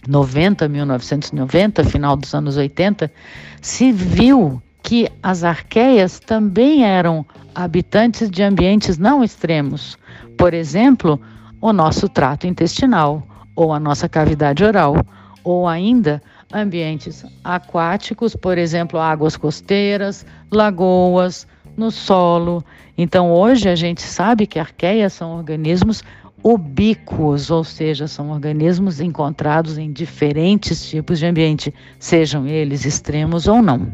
90, 0.07 0.69
1990, 0.69 1.83
final 1.83 2.15
dos 2.15 2.33
anos 2.33 2.57
80, 2.57 3.11
se 3.59 3.91
viu 3.91 4.61
que 4.83 5.09
as 5.21 5.43
arqueias 5.43 6.19
também 6.19 6.85
eram 6.85 7.25
habitantes 7.56 8.30
de 8.30 8.44
ambientes 8.44 8.98
não 8.98 9.24
extremos. 9.24 9.98
Por 10.38 10.54
exemplo, 10.54 11.20
o 11.62 11.72
nosso 11.72 12.10
trato 12.10 12.46
intestinal, 12.46 13.26
ou 13.56 13.74
a 13.74 13.80
nossa 13.80 14.10
cavidade 14.10 14.63
oral, 14.63 14.96
ou 15.44 15.68
ainda 15.68 16.22
ambientes 16.54 17.26
aquáticos, 17.44 18.36
por 18.36 18.58
exemplo, 18.58 19.00
águas 19.00 19.38
costeiras, 19.38 20.26
lagoas, 20.52 21.48
no 21.78 21.89
solo. 21.91 22.63
Então, 22.98 23.32
hoje 23.32 23.70
a 23.70 23.76
gente 23.76 24.02
sabe 24.02 24.46
que 24.46 24.60
arqueias 24.60 25.13
são 25.13 25.38
organismos 25.38 26.04
ubíquos, 26.44 27.50
ou 27.50 27.63
seja, 27.63 28.08
são 28.08 28.30
organismos 28.30 29.00
encontrados 29.00 29.78
em 29.78 29.91
diferentes 29.91 30.88
tipos 30.88 31.20
de 31.20 31.26
ambiente, 31.26 31.74
sejam 31.98 32.46
eles 32.46 32.86
extremos 32.86 33.48
ou 33.48 33.62
não. 33.62 33.88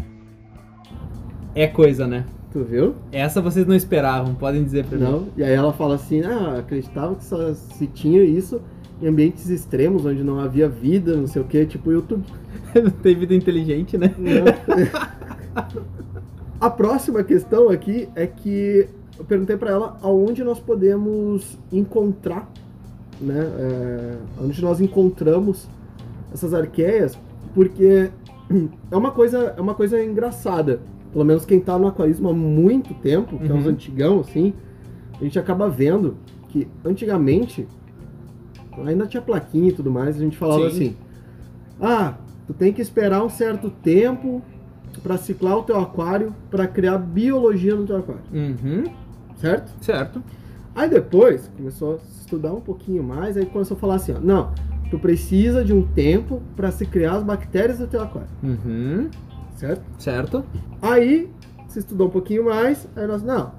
É 1.56 1.68
coisa, 1.68 2.06
né? 2.06 2.26
Tu 2.52 2.64
viu? 2.66 2.96
Essa 3.14 3.42
vocês 3.42 3.66
não 3.66 3.76
esperavam, 3.76 4.36
podem 4.36 4.64
dizer 4.64 4.86
pra 4.86 4.98
não. 4.98 5.22
mim. 5.22 5.32
E 5.38 5.44
aí 5.44 5.54
ela 5.54 5.72
fala 5.72 5.96
assim, 5.96 6.22
ah, 6.22 6.58
acreditava 6.60 7.16
que 7.16 7.24
só 7.24 7.54
se 7.54 7.88
tinha 7.88 8.22
isso 8.24 8.62
em 9.02 9.08
ambientes 9.08 9.50
extremos, 9.50 10.06
onde 10.06 10.22
não 10.22 10.40
havia 10.40 10.68
vida, 10.68 11.16
não 11.16 11.28
sei 11.28 11.42
o 11.42 11.46
que, 11.46 11.66
tipo 11.66 11.92
YouTube. 11.92 12.24
não 12.76 12.92
tem 12.92 13.16
vida 13.16 13.34
inteligente, 13.34 13.98
né? 13.98 14.14
A 16.60 16.70
próxima 16.70 17.24
questão 17.24 17.70
aqui 17.70 18.10
é 18.16 18.28
que 18.28 18.88
eu 19.18 19.26
perguntei 19.26 19.56
para 19.56 19.72
ela 19.72 19.98
aonde 20.02 20.44
nós 20.44 20.60
podemos 20.60 21.58
encontrar, 21.72 22.52
né? 23.20 23.50
É, 23.58 24.18
onde 24.44 24.62
nós 24.62 24.82
encontramos 24.82 25.68
essas 26.34 26.54
arqueias, 26.54 27.18
porque 27.56 28.12
é 28.92 28.96
uma 28.96 29.12
coisa, 29.12 29.56
é 29.58 29.62
uma 29.62 29.74
coisa 29.74 30.04
engraçada 30.04 30.82
pelo 31.12 31.26
menos 31.26 31.46
quem 31.46 31.60
tá 31.60 31.78
no 31.78 31.88
aquarismo 31.88 32.30
há 32.30 32.34
muito 32.34 32.94
tempo, 32.96 33.38
que 33.38 33.46
uhum. 33.46 33.58
é 33.58 33.60
uns 33.60 33.68
antigão, 33.68 34.20
assim, 34.22 34.54
a 35.20 35.24
gente 35.24 35.38
acaba 35.38 35.70
vendo 35.70 36.18
que 36.50 36.68
antigamente 36.84 37.68
ainda 38.86 39.06
tinha 39.06 39.22
plaquinha 39.22 39.70
e 39.70 39.74
tudo 39.74 39.92
mais, 39.92 40.16
a 40.16 40.20
gente 40.20 40.38
falava 40.38 40.70
Sim. 40.70 40.76
assim: 40.76 40.96
"Ah, 41.80 42.16
tu 42.48 42.54
tem 42.54 42.72
que 42.72 42.82
esperar 42.82 43.24
um 43.24 43.30
certo 43.30 43.70
tempo 43.70 44.42
para 45.04 45.18
ciclar 45.18 45.58
o 45.58 45.64
teu 45.64 45.80
aquário 45.80 46.34
para 46.50 46.68
criar 46.68 46.98
biologia 46.98 47.76
no 47.76 47.86
teu 47.86 47.98
aquário". 47.98 48.24
Uhum. 48.34 48.84
Certo? 49.36 49.72
Certo. 49.84 50.24
Aí 50.74 50.90
depois 50.90 51.50
começou 51.58 51.96
a 51.96 51.98
estudar 52.22 52.54
um 52.54 52.62
pouquinho 52.62 53.04
mais, 53.04 53.36
aí 53.36 53.46
começou 53.46 53.76
a 53.76 53.80
falar 53.80 53.96
assim, 53.96 54.14
ó, 54.14 54.20
não, 54.22 54.52
tu 54.90 54.98
precisa 54.98 55.66
de 55.66 55.74
um 55.74 55.82
tempo 55.82 56.42
para 56.56 56.72
se 56.72 56.86
criar 56.86 57.14
as 57.14 57.24
bactérias 57.24 57.80
do 57.80 57.88
teu 57.88 58.02
aquário. 58.02 58.30
Uhum 58.42 59.10
certo? 59.62 59.84
Certo. 60.00 60.46
Aí, 60.82 61.30
se 61.68 61.80
estudou 61.80 62.08
um 62.08 62.10
pouquinho 62.10 62.46
mais, 62.46 62.88
aí 62.96 63.06
nós, 63.06 63.22
não, 63.22 63.52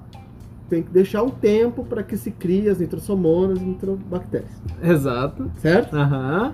tem 0.69 0.83
que 0.83 0.91
deixar 0.91 1.23
um 1.23 1.29
tempo 1.29 1.83
para 1.85 2.03
que 2.03 2.17
se 2.17 2.29
crie 2.29 2.69
as 2.69 2.79
nitrossomonas 2.79 3.59
e 3.59 3.63
nitrobactérias. 3.63 4.51
Exato. 4.81 5.49
Certo? 5.57 5.95
Aham. 5.95 6.53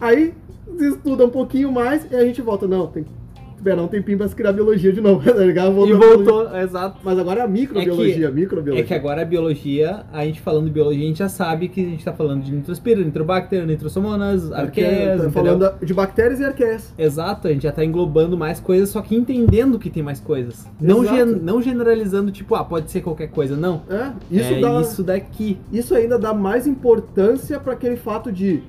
Aí, 0.00 0.34
se 0.76 0.88
estuda 0.88 1.24
um 1.24 1.30
pouquinho 1.30 1.72
mais 1.72 2.10
e 2.10 2.16
a 2.16 2.24
gente 2.24 2.42
volta, 2.42 2.66
não, 2.66 2.86
tem 2.88 3.04
que 3.04 3.17
esperar 3.58 3.82
um 3.82 3.88
tempinho 3.88 4.18
pra 4.18 4.28
se 4.28 4.34
criar 4.34 4.52
biologia 4.52 4.92
de 4.92 5.00
novo, 5.00 5.22
tá 5.30 5.38
ligado? 5.38 5.86
e 5.86 5.92
voltou, 5.92 6.56
exato. 6.56 6.98
Mas 7.02 7.18
agora 7.18 7.40
é 7.40 7.42
a 7.44 7.48
microbiologia, 7.48 8.26
é 8.26 8.28
que, 8.28 8.34
microbiologia. 8.34 8.84
É 8.84 8.86
que 8.86 8.94
agora 8.94 9.22
a 9.22 9.24
biologia, 9.24 10.04
a 10.12 10.24
gente 10.24 10.40
falando 10.40 10.64
de 10.66 10.70
biologia, 10.70 11.04
a 11.04 11.06
gente 11.06 11.18
já 11.18 11.28
sabe 11.28 11.68
que 11.68 11.80
a 11.80 11.88
gente 11.88 12.04
tá 12.04 12.12
falando 12.12 12.42
de 12.42 12.52
nitrospira, 12.52 13.02
nitrobacter, 13.02 13.66
nitrosomonas, 13.66 14.50
arqueias, 14.52 15.22
tá 15.22 15.30
falando 15.30 15.74
de 15.82 15.92
bactérias 15.92 16.40
e 16.40 16.44
arqueias. 16.44 16.94
Exato, 16.96 17.48
a 17.48 17.52
gente 17.52 17.62
já 17.62 17.72
tá 17.72 17.84
englobando 17.84 18.38
mais 18.38 18.60
coisas, 18.60 18.88
só 18.88 19.02
que 19.02 19.14
entendendo 19.14 19.78
que 19.78 19.90
tem 19.90 20.02
mais 20.02 20.20
coisas. 20.20 20.66
Não, 20.80 21.04
gen, 21.04 21.26
não 21.26 21.60
generalizando, 21.60 22.30
tipo, 22.30 22.54
ah, 22.54 22.64
pode 22.64 22.90
ser 22.90 23.00
qualquer 23.00 23.28
coisa, 23.28 23.56
não. 23.56 23.82
É, 23.90 24.12
isso 24.30 24.54
é 24.54 24.60
dá... 24.60 24.80
isso 24.80 25.02
daqui. 25.02 25.58
Isso 25.72 25.94
ainda 25.94 26.18
dá 26.18 26.32
mais 26.32 26.66
importância 26.66 27.58
para 27.58 27.72
aquele 27.72 27.96
fato 27.96 28.30
de 28.30 28.62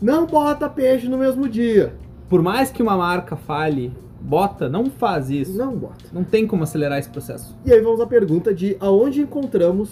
não 0.00 0.26
bota 0.26 0.68
peixe 0.68 1.08
no 1.08 1.18
mesmo 1.18 1.48
dia. 1.48 1.94
Por 2.28 2.42
mais 2.42 2.70
que 2.70 2.82
uma 2.82 2.96
marca 2.96 3.36
fale 3.36 3.92
Bota, 4.22 4.68
não 4.68 4.86
faz 4.86 5.30
isso. 5.30 5.56
Não 5.58 5.74
bota. 5.76 6.04
Não 6.12 6.22
tem 6.22 6.46
como 6.46 6.62
acelerar 6.62 6.98
esse 6.98 7.08
processo. 7.08 7.56
E 7.64 7.72
aí 7.72 7.80
vamos 7.80 8.00
à 8.00 8.06
pergunta 8.06 8.54
de 8.54 8.76
aonde 8.78 9.20
encontramos 9.20 9.90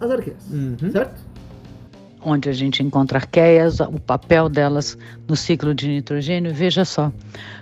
as 0.00 0.10
arqueias, 0.10 0.50
uhum. 0.50 0.90
certo? 0.90 1.29
Onde 2.22 2.48
a 2.48 2.52
gente 2.52 2.82
encontra 2.82 3.18
arqueias, 3.18 3.80
o 3.80 3.98
papel 3.98 4.48
delas 4.48 4.96
no 5.26 5.34
ciclo 5.34 5.74
de 5.74 5.88
nitrogênio. 5.88 6.52
Veja 6.52 6.84
só, 6.84 7.10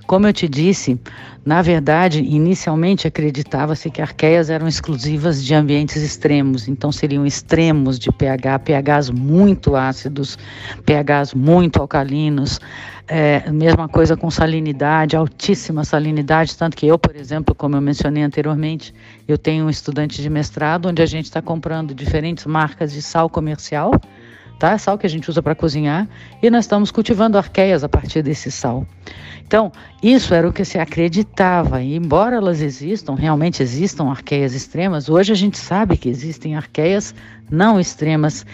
como 0.07 0.27
eu 0.27 0.33
te 0.33 0.49
disse, 0.49 0.99
na 1.45 1.63
verdade, 1.63 2.21
inicialmente 2.21 3.07
acreditava-se 3.07 3.91
que 3.91 4.03
arqueias 4.03 4.51
eram 4.51 4.67
exclusivas 4.67 5.45
de 5.45 5.55
ambientes 5.55 6.03
extremos, 6.03 6.67
então 6.67 6.91
seriam 6.91 7.25
extremos 7.25 7.99
de 7.99 8.11
pH, 8.11 8.59
pHs 8.59 9.11
muito 9.11 9.77
ácidos, 9.77 10.37
pHs 10.85 11.35
muito 11.35 11.81
alcalinos. 11.81 12.61
É, 13.07 13.51
mesma 13.51 13.89
coisa 13.89 14.15
com 14.15 14.31
salinidade, 14.31 15.17
altíssima 15.17 15.83
salinidade, 15.85 16.55
tanto 16.55 16.77
que 16.77 16.87
eu, 16.87 16.99
por 16.99 17.17
exemplo, 17.17 17.55
como 17.55 17.75
eu 17.75 17.81
mencionei 17.81 18.23
anteriormente, 18.23 18.95
eu 19.27 19.39
tenho 19.39 19.65
um 19.65 19.71
estudante 19.71 20.21
de 20.21 20.29
mestrado 20.29 20.91
onde 20.91 21.01
a 21.01 21.07
gente 21.07 21.25
está 21.25 21.41
comprando 21.41 21.95
diferentes 21.95 22.45
marcas 22.45 22.93
de 22.93 23.01
sal 23.01 23.31
comercial, 23.31 23.93
tá? 24.59 24.77
Sal 24.77 24.99
que 24.99 25.07
a 25.07 25.11
gente 25.11 25.31
usa 25.31 25.43
para 25.43 25.55
cozinhar, 25.55 26.09
e 26.43 26.51
nós 26.51 26.65
estamos 26.65 26.91
cultivando 26.91 27.39
arqueias 27.39 27.85
a 27.85 27.89
partir 27.89 28.23
desse 28.23 28.51
sal. 28.51 28.87
Então, 29.47 29.73
isso 30.03 30.35
era 30.35 30.47
o 30.47 30.53
que 30.53 30.65
se 30.65 30.79
acreditava, 30.79 31.81
e 31.83 31.97
embora 31.97 32.37
elas 32.37 32.61
existam, 32.61 33.15
realmente 33.15 33.63
existam 33.63 34.11
arqueias 34.11 34.55
extremas, 34.55 35.09
hoje 35.09 35.33
a 35.33 35.37
gente 35.37 35.57
sabe 35.57 35.97
que 35.97 36.09
existem 36.09 36.55
arqueias 36.55 37.15
não 37.51 37.81
extremas 37.81 38.45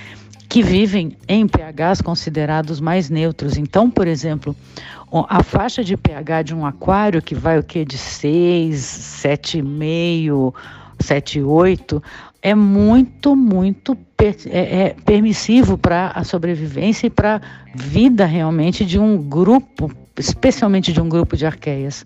que 0.48 0.62
vivem 0.62 1.16
em 1.26 1.48
pHs 1.48 2.00
considerados 2.00 2.80
mais 2.80 3.10
neutros. 3.10 3.56
Então, 3.56 3.90
por 3.90 4.06
exemplo, 4.06 4.54
a 5.28 5.42
faixa 5.42 5.82
de 5.82 5.96
pH 5.96 6.42
de 6.42 6.54
um 6.54 6.64
aquário 6.64 7.20
que 7.20 7.34
vai 7.34 7.58
o 7.58 7.62
que 7.62 7.84
de 7.84 7.98
6, 7.98 8.76
7,5, 8.76 10.54
7 11.00 11.38
e 11.38 11.42
8, 11.42 12.02
é 12.44 12.54
muito, 12.54 13.34
muito 13.34 13.96
per, 14.14 14.36
é, 14.50 14.82
é 14.82 14.96
permissivo 15.02 15.78
para 15.78 16.08
a 16.08 16.22
sobrevivência 16.22 17.06
e 17.06 17.10
para 17.10 17.36
a 17.36 17.40
vida 17.74 18.26
realmente 18.26 18.84
de 18.84 18.98
um 18.98 19.16
grupo, 19.16 19.90
especialmente 20.18 20.92
de 20.92 21.00
um 21.00 21.08
grupo 21.08 21.38
de 21.38 21.46
arqueias. 21.46 22.04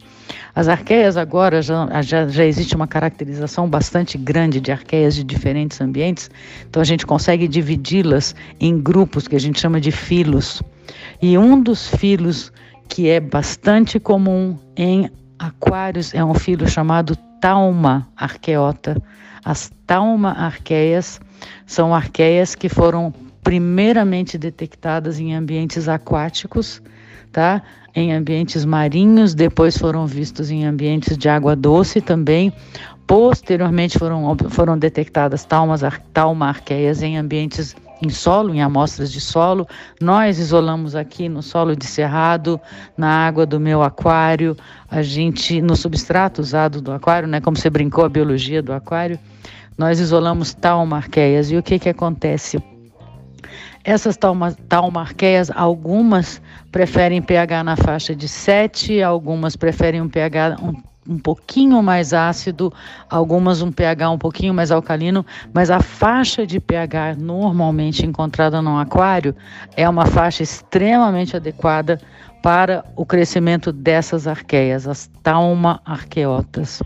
As 0.55 0.69
arqueias 0.69 1.17
agora 1.17 1.61
já, 1.61 2.01
já, 2.03 2.29
já 2.29 2.45
existe 2.45 2.77
uma 2.77 2.87
caracterização 2.87 3.69
bastante 3.69 4.17
grande 4.17 4.61
de 4.61 4.71
arqueias 4.71 5.17
de 5.17 5.25
diferentes 5.25 5.81
ambientes, 5.81 6.31
então 6.71 6.81
a 6.81 6.85
gente 6.85 7.05
consegue 7.05 7.49
dividi-las 7.49 8.33
em 8.61 8.81
grupos 8.81 9.27
que 9.27 9.35
a 9.35 9.41
gente 9.41 9.59
chama 9.59 9.81
de 9.81 9.91
filos. 9.91 10.63
E 11.21 11.37
um 11.37 11.61
dos 11.61 11.89
filos 11.89 12.53
que 12.89 13.09
é 13.09 13.19
bastante 13.19 13.99
comum 13.99 14.57
em 14.77 15.11
aquários 15.37 16.15
é 16.15 16.25
um 16.25 16.33
filo 16.33 16.69
chamado 16.69 17.17
Tauma 17.41 18.09
arqueota. 18.17 18.97
As 19.45 19.71
Tauma 19.87 20.33
arqueias 20.33 21.21
são 21.67 21.95
arqueias 21.95 22.55
que 22.55 22.69
foram 22.69 23.13
primeiramente 23.43 24.37
detectadas 24.37 25.19
em 25.19 25.35
ambientes 25.35 25.89
aquáticos, 25.89 26.83
tá? 27.33 27.63
Em 27.95 28.13
ambientes 28.13 28.65
marinhos, 28.65 29.35
depois 29.35 29.77
foram 29.77 30.07
vistos 30.07 30.51
em 30.51 30.65
ambientes 30.65 31.17
de 31.17 31.29
água 31.29 31.57
doce 31.57 32.01
também. 32.01 32.53
Posteriormente 33.07 33.99
foram, 33.99 34.37
foram 34.51 34.79
detectadas 34.79 35.45
taumas, 35.45 35.81
tauma 36.13 36.49
arqueias 36.49 37.03
em 37.03 37.17
ambientes 37.17 37.75
em 38.03 38.09
solo, 38.09 38.55
em 38.55 38.63
amostras 38.63 39.11
de 39.13 39.21
solo. 39.21 39.67
Nós 40.01 40.39
isolamos 40.39 40.95
aqui 40.95 41.29
no 41.29 41.43
solo 41.43 41.77
de 41.77 41.87
cerrado, 41.87 42.61
na 42.97 43.27
água 43.27 43.45
do 43.45 43.59
meu 43.59 43.83
aquário, 43.83 44.57
a 44.91 45.03
gente 45.03 45.61
no 45.61 45.77
substrato 45.77 46.41
usado 46.41 46.81
do 46.81 46.93
aquário, 46.93 47.29
né, 47.29 47.41
como 47.41 47.57
você 47.57 47.71
brincou 47.71 48.05
a 48.05 48.09
biologia 48.09 48.63
do 48.63 48.73
aquário, 48.73 49.19
nós 49.77 50.01
isolamos 50.01 50.55
taumarqueias. 50.55 51.51
E 51.51 51.57
o 51.57 51.63
que 51.63 51.79
que 51.79 51.89
acontece? 51.89 52.63
Essas 53.85 54.19
taumarqueias, 54.69 55.51
algumas 55.55 56.43
preferem 56.71 57.23
pH 57.23 57.65
na 57.65 57.77
faixa 57.77 58.15
de 58.15 58.29
7, 58.29 59.03
algumas 59.03 59.57
preferem 59.57 60.01
um 60.01 60.09
pH 60.09 60.57
um 60.61 60.88
um 61.09 61.19
pouquinho 61.19 61.83
mais 61.83 62.13
ácido, 62.13 62.73
algumas 63.09 63.63
um 63.63 63.73
pH 63.73 64.11
um 64.11 64.19
pouquinho 64.19 64.53
mais 64.53 64.71
alcalino, 64.71 65.25
mas 65.55 65.71
a 65.71 65.81
faixa 65.81 66.47
de 66.47 66.61
pH 66.61 67.17
normalmente 67.19 68.05
encontrada 68.05 68.61
no 68.61 68.79
aquário 68.79 69.35
é 69.77 69.89
uma 69.89 70.07
faixa 70.07 70.43
extremamente 70.43 71.35
adequada 71.35 71.99
para 72.43 72.85
o 72.95 73.07
crescimento 73.07 73.73
dessas 73.73 74.27
arqueias, 74.27 74.87
as 74.87 75.11
tauma 75.23 75.81
arqueotas. 75.85 76.83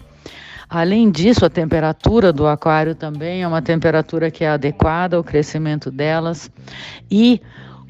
Além 0.68 1.10
disso, 1.10 1.44
a 1.44 1.50
temperatura 1.50 2.32
do 2.32 2.46
aquário 2.46 2.94
também 2.94 3.42
é 3.42 3.48
uma 3.48 3.60
temperatura 3.60 4.30
que 4.30 4.42
é 4.42 4.48
adequada 4.48 5.18
ao 5.18 5.22
crescimento 5.22 5.90
delas 5.90 6.50
e 7.10 7.42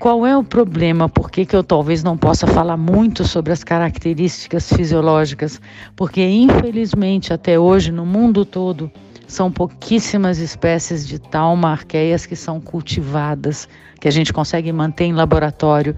qual 0.03 0.27
é 0.27 0.37
o 0.37 0.43
problema? 0.43 1.09
Por 1.09 1.31
que, 1.31 1.47
que 1.47 1.55
eu 1.55 1.63
talvez 1.63 2.03
não 2.03 2.19
possa 2.19 2.45
falar 2.45 2.77
muito 2.77 3.23
sobre 3.23 3.53
as 3.53 3.63
características 3.63 4.69
fisiológicas? 4.69 5.61
Porque, 5.95 6.21
infelizmente, 6.27 7.33
até 7.33 7.57
hoje, 7.57 7.93
no 7.93 8.05
mundo 8.05 8.45
todo, 8.45 8.91
são 9.29 9.49
pouquíssimas 9.49 10.39
espécies 10.39 11.07
de 11.07 11.21
taumarqueias 11.21 12.27
que 12.27 12.35
são 12.35 12.61
cultivadas, 12.61 13.69
que 14.01 14.09
a 14.09 14.11
gente 14.11 14.33
consegue 14.33 14.73
manter 14.73 15.05
em 15.05 15.13
laboratório. 15.13 15.95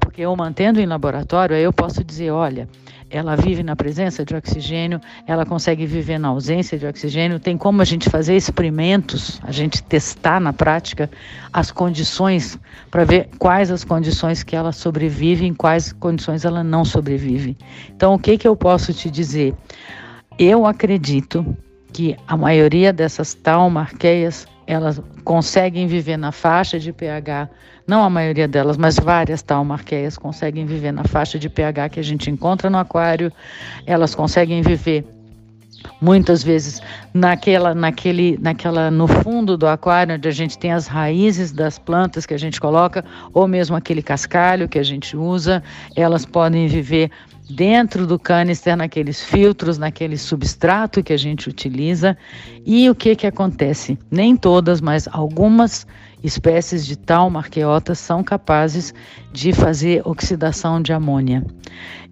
Porque 0.00 0.22
eu 0.22 0.34
mantendo 0.34 0.80
em 0.80 0.86
laboratório, 0.86 1.54
aí 1.54 1.62
eu 1.62 1.74
posso 1.74 2.02
dizer, 2.02 2.30
olha, 2.30 2.66
ela 3.12 3.36
vive 3.36 3.62
na 3.62 3.76
presença 3.76 4.24
de 4.24 4.34
oxigênio, 4.34 4.98
ela 5.26 5.44
consegue 5.44 5.84
viver 5.84 6.18
na 6.18 6.28
ausência 6.28 6.78
de 6.78 6.86
oxigênio. 6.86 7.38
Tem 7.38 7.58
como 7.58 7.82
a 7.82 7.84
gente 7.84 8.08
fazer 8.08 8.34
experimentos, 8.34 9.38
a 9.42 9.52
gente 9.52 9.82
testar 9.82 10.40
na 10.40 10.52
prática 10.52 11.10
as 11.52 11.70
condições 11.70 12.58
para 12.90 13.04
ver 13.04 13.28
quais 13.38 13.70
as 13.70 13.84
condições 13.84 14.42
que 14.42 14.56
ela 14.56 14.72
sobrevive, 14.72 15.44
em 15.44 15.52
quais 15.52 15.92
condições 15.92 16.46
ela 16.46 16.64
não 16.64 16.86
sobrevive. 16.86 17.56
Então, 17.94 18.14
o 18.14 18.18
que 18.18 18.38
que 18.38 18.48
eu 18.48 18.56
posso 18.56 18.94
te 18.94 19.10
dizer? 19.10 19.54
Eu 20.38 20.64
acredito 20.64 21.54
que 21.92 22.16
a 22.26 22.34
maioria 22.34 22.94
dessas 22.94 23.34
taumarqueias 23.34 24.46
elas 24.66 25.02
conseguem 25.22 25.86
viver 25.86 26.16
na 26.16 26.32
faixa 26.32 26.78
de 26.78 26.92
pH, 26.92 27.50
não 27.86 28.02
a 28.02 28.10
maioria 28.10 28.46
delas, 28.46 28.76
mas 28.76 28.96
várias 28.96 29.42
taumarqueias 29.42 30.16
conseguem 30.16 30.66
viver 30.66 30.92
na 30.92 31.04
faixa 31.04 31.38
de 31.38 31.48
pH 31.48 31.90
que 31.90 32.00
a 32.00 32.04
gente 32.04 32.30
encontra 32.30 32.70
no 32.70 32.78
aquário. 32.78 33.32
Elas 33.86 34.14
conseguem 34.14 34.62
viver 34.62 35.04
muitas 36.00 36.42
vezes 36.42 36.80
naquela, 37.12 37.74
naquele, 37.74 38.38
naquela, 38.40 38.90
no 38.90 39.06
fundo 39.06 39.56
do 39.56 39.66
aquário 39.66 40.14
onde 40.14 40.28
a 40.28 40.32
gente 40.32 40.58
tem 40.58 40.72
as 40.72 40.86
raízes 40.86 41.52
das 41.52 41.78
plantas 41.78 42.26
que 42.26 42.34
a 42.34 42.38
gente 42.38 42.60
coloca, 42.60 43.04
ou 43.32 43.48
mesmo 43.48 43.76
aquele 43.76 44.02
cascalho 44.02 44.68
que 44.68 44.78
a 44.78 44.82
gente 44.82 45.16
usa, 45.16 45.62
elas 45.96 46.24
podem 46.24 46.66
viver 46.66 47.10
dentro 47.50 48.06
do 48.06 48.18
canister, 48.18 48.76
naqueles 48.76 49.22
filtros, 49.22 49.78
naquele 49.78 50.16
substrato 50.16 51.02
que 51.02 51.12
a 51.12 51.16
gente 51.16 51.48
utiliza. 51.48 52.16
E 52.64 52.88
o 52.88 52.94
que, 52.94 53.14
que 53.16 53.26
acontece? 53.26 53.98
Nem 54.10 54.36
todas, 54.36 54.80
mas 54.80 55.08
algumas 55.10 55.86
espécies 56.22 56.86
de 56.86 56.96
tal 56.96 57.28
marqueotas 57.30 57.98
são 57.98 58.22
capazes 58.22 58.94
de 59.32 59.52
fazer 59.52 60.02
oxidação 60.04 60.80
de 60.80 60.92
amônia. 60.92 61.44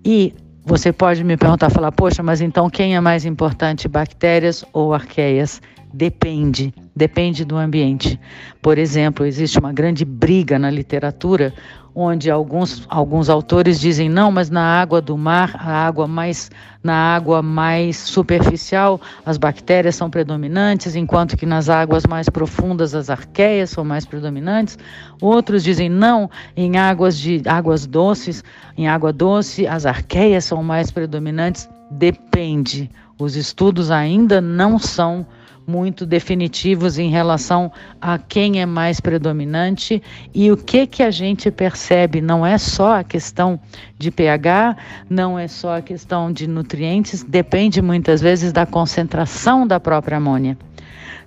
E 0.05 0.35
você 0.65 0.93
pode 0.93 1.25
me 1.25 1.37
perguntar, 1.37 1.71
falar, 1.71 1.93
poxa, 1.93 2.23
mas 2.23 2.41
então 2.41 2.69
quem 2.69 2.95
é 2.95 3.01
mais 3.01 3.25
importante, 3.25 3.89
bactérias 3.89 4.65
ou 4.73 4.93
arqueias? 4.93 5.61
Depende, 5.93 6.73
depende 6.95 7.45
do 7.45 7.57
ambiente. 7.57 8.19
Por 8.63 8.79
exemplo, 8.79 9.27
existe 9.27 9.59
uma 9.59 9.73
grande 9.73 10.05
briga 10.05 10.59
na 10.59 10.71
literatura 10.71 11.53
onde 11.93 12.31
alguns, 12.31 12.87
alguns 12.89 13.29
autores 13.29 13.81
dizem 13.81 14.09
não, 14.09 14.31
mas 14.31 14.49
na 14.49 14.63
água 14.63 15.01
do 15.01 15.19
mar, 15.19 15.51
a 15.55 15.87
água 15.87 16.07
mais 16.07 16.49
na 16.83 16.95
água 16.95 17.43
mais 17.43 17.97
superficial, 17.97 19.01
as 19.27 19.37
bactérias 19.37 19.97
são 19.97 20.09
predominantes, 20.09 20.95
enquanto 20.95 21.37
que 21.37 21.45
nas 21.45 21.69
águas 21.69 22.07
mais 22.07 22.29
profundas 22.29 22.95
as 22.95 23.11
arqueias 23.11 23.71
são 23.71 23.85
mais 23.85 24.07
predominantes. 24.07 24.79
Outros 25.21 25.63
dizem 25.63 25.89
não, 25.91 26.31
em 26.57 26.79
águas 26.79 27.19
de 27.19 27.43
águas 27.47 27.85
doces, 27.85 28.43
em 28.79 28.89
água 28.89 29.13
doce 29.13 29.67
as 29.67 29.85
arqueias 29.85 30.45
são 30.45 30.63
mais 30.63 30.91
predominantes. 30.91 31.69
Depende. 31.91 32.89
Os 33.19 33.37
estudos 33.37 33.91
ainda 33.91 34.41
não 34.41 34.79
são 34.79 35.27
muito 35.71 36.05
definitivos 36.05 36.99
em 36.99 37.09
relação 37.09 37.71
a 38.01 38.19
quem 38.19 38.61
é 38.61 38.67
mais 38.67 39.01
predominante 39.01 40.03
e 40.35 40.51
o 40.51 40.57
que 40.57 40.85
que 40.85 41.03
a 41.03 41.11
gente 41.13 41.49
percebe 41.51 42.21
não 42.21 42.45
é 42.45 42.59
só 42.59 42.97
a 42.99 43.05
questão 43.05 43.61
de 43.97 44.11
pH, 44.11 44.77
não 45.09 45.39
é 45.39 45.47
só 45.47 45.77
a 45.77 45.83
questão 45.83 46.33
de 46.33 46.49
nutrientes, 46.49 47.23
depende 47.23 47.81
muitas 47.81 48.21
vezes 48.21 48.53
da 48.53 48.67
concentração 48.67 49.65
da 49.65 49.79
própria 49.79 50.17
amônia. 50.17 50.59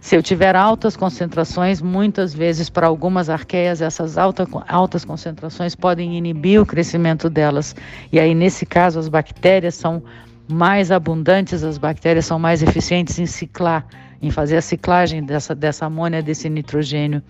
Se 0.01 0.17
eu 0.17 0.21
tiver 0.21 0.53
altas 0.53 0.97
concentrações, 0.97 1.81
muitas 1.81 2.33
vezes 2.33 2.69
para 2.69 2.87
algumas 2.87 3.29
arqueias, 3.29 3.81
essas 3.81 4.17
alta, 4.17 4.45
altas 4.67 5.05
concentrações 5.05 5.75
podem 5.75 6.17
inibir 6.17 6.61
o 6.61 6.65
crescimento 6.65 7.29
delas. 7.29 7.73
E 8.11 8.19
aí, 8.19 8.35
nesse 8.35 8.65
caso, 8.65 8.99
as 8.99 9.07
bactérias 9.07 9.75
são 9.75 10.03
mais 10.45 10.91
abundantes, 10.91 11.63
as 11.63 11.77
bactérias 11.77 12.25
são 12.25 12.37
mais 12.37 12.61
eficientes 12.61 13.17
em 13.17 13.25
ciclar 13.25 13.85
em 14.23 14.31
fazer 14.31 14.55
a 14.55 14.61
ciclagem 14.61 15.21
dessa, 15.21 15.53
dessa 15.53 15.85
amônia, 15.85 16.23
desse 16.23 16.49
nitrogênio. 16.49 17.21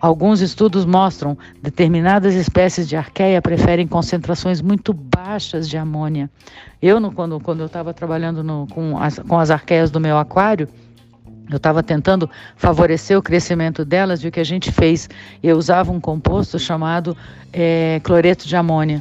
Alguns 0.00 0.40
estudos 0.40 0.84
mostram 0.84 1.38
determinadas 1.62 2.34
espécies 2.34 2.88
de 2.88 2.96
arqueia 2.96 3.40
preferem 3.40 3.86
concentrações 3.86 4.60
muito 4.60 4.92
baixas 4.92 5.68
de 5.68 5.78
amônia. 5.78 6.28
Eu, 6.82 6.98
no, 6.98 7.12
quando, 7.12 7.38
quando 7.38 7.60
eu 7.60 7.66
estava 7.66 7.94
trabalhando 7.94 8.42
no, 8.42 8.66
com, 8.66 8.98
as, 8.98 9.20
com 9.20 9.38
as 9.38 9.52
arqueias 9.52 9.92
do 9.92 10.00
meu 10.00 10.18
aquário, 10.18 10.68
eu 11.48 11.58
estava 11.58 11.80
tentando 11.80 12.28
favorecer 12.56 13.16
o 13.16 13.22
crescimento 13.22 13.84
delas 13.84 14.24
e 14.24 14.28
o 14.28 14.32
que 14.32 14.40
a 14.40 14.44
gente 14.44 14.72
fez? 14.72 15.08
Eu 15.40 15.56
usava 15.56 15.92
um 15.92 16.00
composto 16.00 16.58
chamado 16.58 17.16
é, 17.52 18.00
cloreto 18.02 18.48
de 18.48 18.56
amônia. 18.56 19.00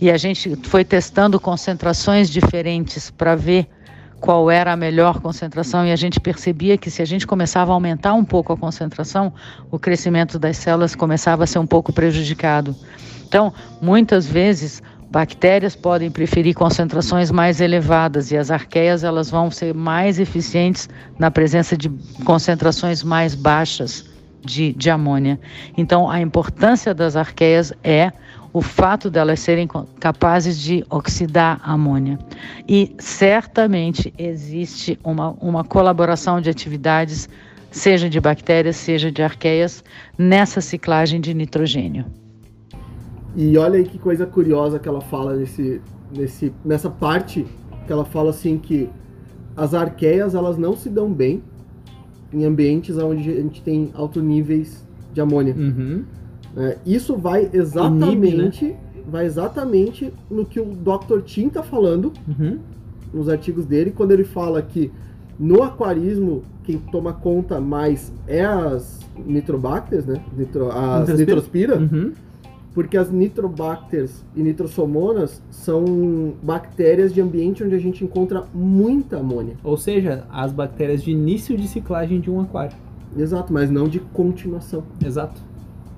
E 0.00 0.10
a 0.10 0.16
gente 0.16 0.56
foi 0.64 0.84
testando 0.84 1.38
concentrações 1.38 2.28
diferentes 2.28 3.10
para 3.10 3.36
ver 3.36 3.68
qual 4.20 4.50
era 4.50 4.72
a 4.72 4.76
melhor 4.76 5.20
concentração 5.20 5.86
e 5.86 5.92
a 5.92 5.96
gente 5.96 6.20
percebia 6.20 6.78
que 6.78 6.90
se 6.90 7.02
a 7.02 7.04
gente 7.04 7.26
começava 7.26 7.72
a 7.72 7.74
aumentar 7.74 8.14
um 8.14 8.24
pouco 8.24 8.52
a 8.52 8.56
concentração, 8.56 9.32
o 9.70 9.78
crescimento 9.78 10.38
das 10.38 10.56
células 10.56 10.94
começava 10.94 11.44
a 11.44 11.46
ser 11.46 11.58
um 11.58 11.66
pouco 11.66 11.92
prejudicado. 11.92 12.74
Então, 13.26 13.52
muitas 13.82 14.26
vezes 14.26 14.82
bactérias 15.10 15.76
podem 15.76 16.10
preferir 16.10 16.54
concentrações 16.54 17.30
mais 17.30 17.60
elevadas 17.60 18.32
e 18.32 18.36
as 18.36 18.50
arqueias 18.50 19.04
elas 19.04 19.30
vão 19.30 19.50
ser 19.50 19.74
mais 19.74 20.18
eficientes 20.18 20.88
na 21.18 21.30
presença 21.30 21.76
de 21.76 21.88
concentrações 22.24 23.02
mais 23.02 23.34
baixas 23.34 24.04
de, 24.44 24.72
de 24.72 24.90
amônia. 24.90 25.38
Então, 25.76 26.10
a 26.10 26.20
importância 26.20 26.92
das 26.92 27.16
arqueias 27.16 27.72
é 27.82 28.12
o 28.54 28.62
fato 28.62 29.10
delas 29.10 29.40
serem 29.40 29.68
capazes 29.98 30.56
de 30.56 30.84
oxidar 30.88 31.60
amônia. 31.64 32.16
E 32.68 32.94
certamente 33.00 34.14
existe 34.16 34.96
uma, 35.02 35.30
uma 35.40 35.64
colaboração 35.64 36.40
de 36.40 36.48
atividades, 36.48 37.28
seja 37.72 38.08
de 38.08 38.20
bactérias, 38.20 38.76
seja 38.76 39.10
de 39.10 39.24
arqueias, 39.24 39.82
nessa 40.16 40.60
ciclagem 40.60 41.20
de 41.20 41.34
nitrogênio. 41.34 42.06
E 43.34 43.58
olha 43.58 43.76
aí 43.76 43.84
que 43.84 43.98
coisa 43.98 44.24
curiosa 44.24 44.78
que 44.78 44.88
ela 44.88 45.00
fala 45.00 45.34
nesse, 45.34 45.82
nesse, 46.16 46.54
nessa 46.64 46.88
parte, 46.88 47.44
que 47.84 47.92
ela 47.92 48.04
fala 48.04 48.30
assim 48.30 48.56
que 48.56 48.88
as 49.56 49.74
arqueias 49.74 50.32
elas 50.32 50.56
não 50.56 50.76
se 50.76 50.88
dão 50.88 51.12
bem 51.12 51.42
em 52.32 52.44
ambientes 52.44 52.96
onde 52.98 53.28
a 53.30 53.34
gente 53.34 53.60
tem 53.62 53.90
altos 53.94 54.22
níveis 54.22 54.86
de 55.12 55.20
amônia. 55.20 55.56
Uhum. 55.56 56.04
É, 56.56 56.78
isso 56.86 57.16
vai 57.16 57.48
exatamente, 57.52 58.12
Inibe, 58.12 58.36
né? 58.36 58.76
vai 59.06 59.26
exatamente 59.26 60.12
no 60.30 60.44
que 60.44 60.60
o 60.60 60.66
Dr. 60.66 61.20
Tim 61.24 61.48
está 61.48 61.62
falando 61.62 62.12
uhum. 62.28 62.58
nos 63.12 63.28
artigos 63.28 63.66
dele, 63.66 63.90
quando 63.90 64.12
ele 64.12 64.24
fala 64.24 64.62
que 64.62 64.90
no 65.38 65.62
aquarismo 65.62 66.42
quem 66.62 66.78
toma 66.78 67.12
conta 67.12 67.60
mais 67.60 68.12
é 68.26 68.44
as 68.44 69.00
nitrobacters, 69.24 70.06
né? 70.06 70.22
Nitro, 70.36 70.70
as 70.70 71.08
nitrospira, 71.08 71.78
uhum. 71.78 72.12
porque 72.72 72.96
as 72.96 73.10
nitrobacters 73.10 74.24
e 74.34 74.42
nitrosomonas 74.42 75.42
são 75.50 76.34
bactérias 76.42 77.12
de 77.12 77.20
ambiente 77.20 77.62
onde 77.62 77.74
a 77.74 77.78
gente 77.78 78.04
encontra 78.04 78.44
muita 78.54 79.18
amônia. 79.18 79.56
Ou 79.62 79.76
seja, 79.76 80.24
as 80.30 80.52
bactérias 80.52 81.02
de 81.02 81.10
início 81.10 81.56
de 81.56 81.68
ciclagem 81.68 82.20
de 82.20 82.30
um 82.30 82.40
aquário. 82.40 82.76
Exato, 83.16 83.52
mas 83.52 83.70
não 83.70 83.86
de 83.88 84.00
continuação. 84.00 84.82
Exato. 85.04 85.40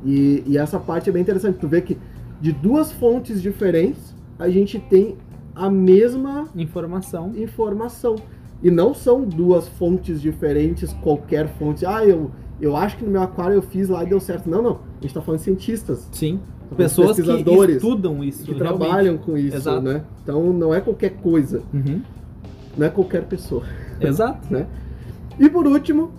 E, 0.07 0.44
e 0.46 0.57
essa 0.57 0.78
parte 0.78 1.11
é 1.11 1.12
bem 1.12 1.20
interessante. 1.20 1.59
Tu 1.59 1.66
vê 1.66 1.82
que 1.82 1.98
de 2.40 2.52
duas 2.52 2.92
fontes 2.92 3.42
diferentes 3.42 4.14
a 4.38 4.48
gente 4.48 4.78
tem 4.78 5.16
a 5.54 5.68
mesma 5.68 6.48
informação. 6.54 7.32
informação. 7.34 8.16
E 8.62 8.70
não 8.70 8.94
são 8.94 9.22
duas 9.22 9.68
fontes 9.68 10.20
diferentes, 10.20 10.92
qualquer 11.02 11.48
fonte. 11.59 11.84
Ah, 11.84 12.04
eu, 12.04 12.30
eu 12.61 12.76
acho 12.76 12.96
que 12.96 13.04
no 13.04 13.11
meu 13.11 13.22
aquário 13.22 13.54
eu 13.54 13.62
fiz 13.62 13.88
lá 13.88 14.02
e 14.04 14.07
deu 14.07 14.20
certo. 14.20 14.48
Não, 14.48 14.62
não. 14.62 14.72
A 14.72 15.02
gente 15.02 15.07
está 15.07 15.20
falando 15.20 15.40
de 15.40 15.44
cientistas. 15.44 16.09
Sim. 16.12 16.40
Tá 16.70 16.76
Pessoas 16.76 17.16
que 17.16 17.22
estudam 17.72 18.24
isso. 18.24 18.44
Que 18.44 18.52
realmente. 18.52 18.78
trabalham 18.78 19.18
com 19.18 19.36
isso, 19.36 19.57
Exato. 19.57 19.82
né? 19.82 20.04
Então 20.22 20.52
não 20.52 20.74
é 20.74 20.80
qualquer 20.80 21.11
coisa. 21.16 21.62
Uhum. 21.72 22.00
Não 22.76 22.86
é 22.86 22.90
qualquer 22.90 23.24
pessoa. 23.24 23.62
Exato. 24.00 24.46
né? 24.52 24.66
E 25.38 25.48
por 25.48 25.66
último, 25.66 26.11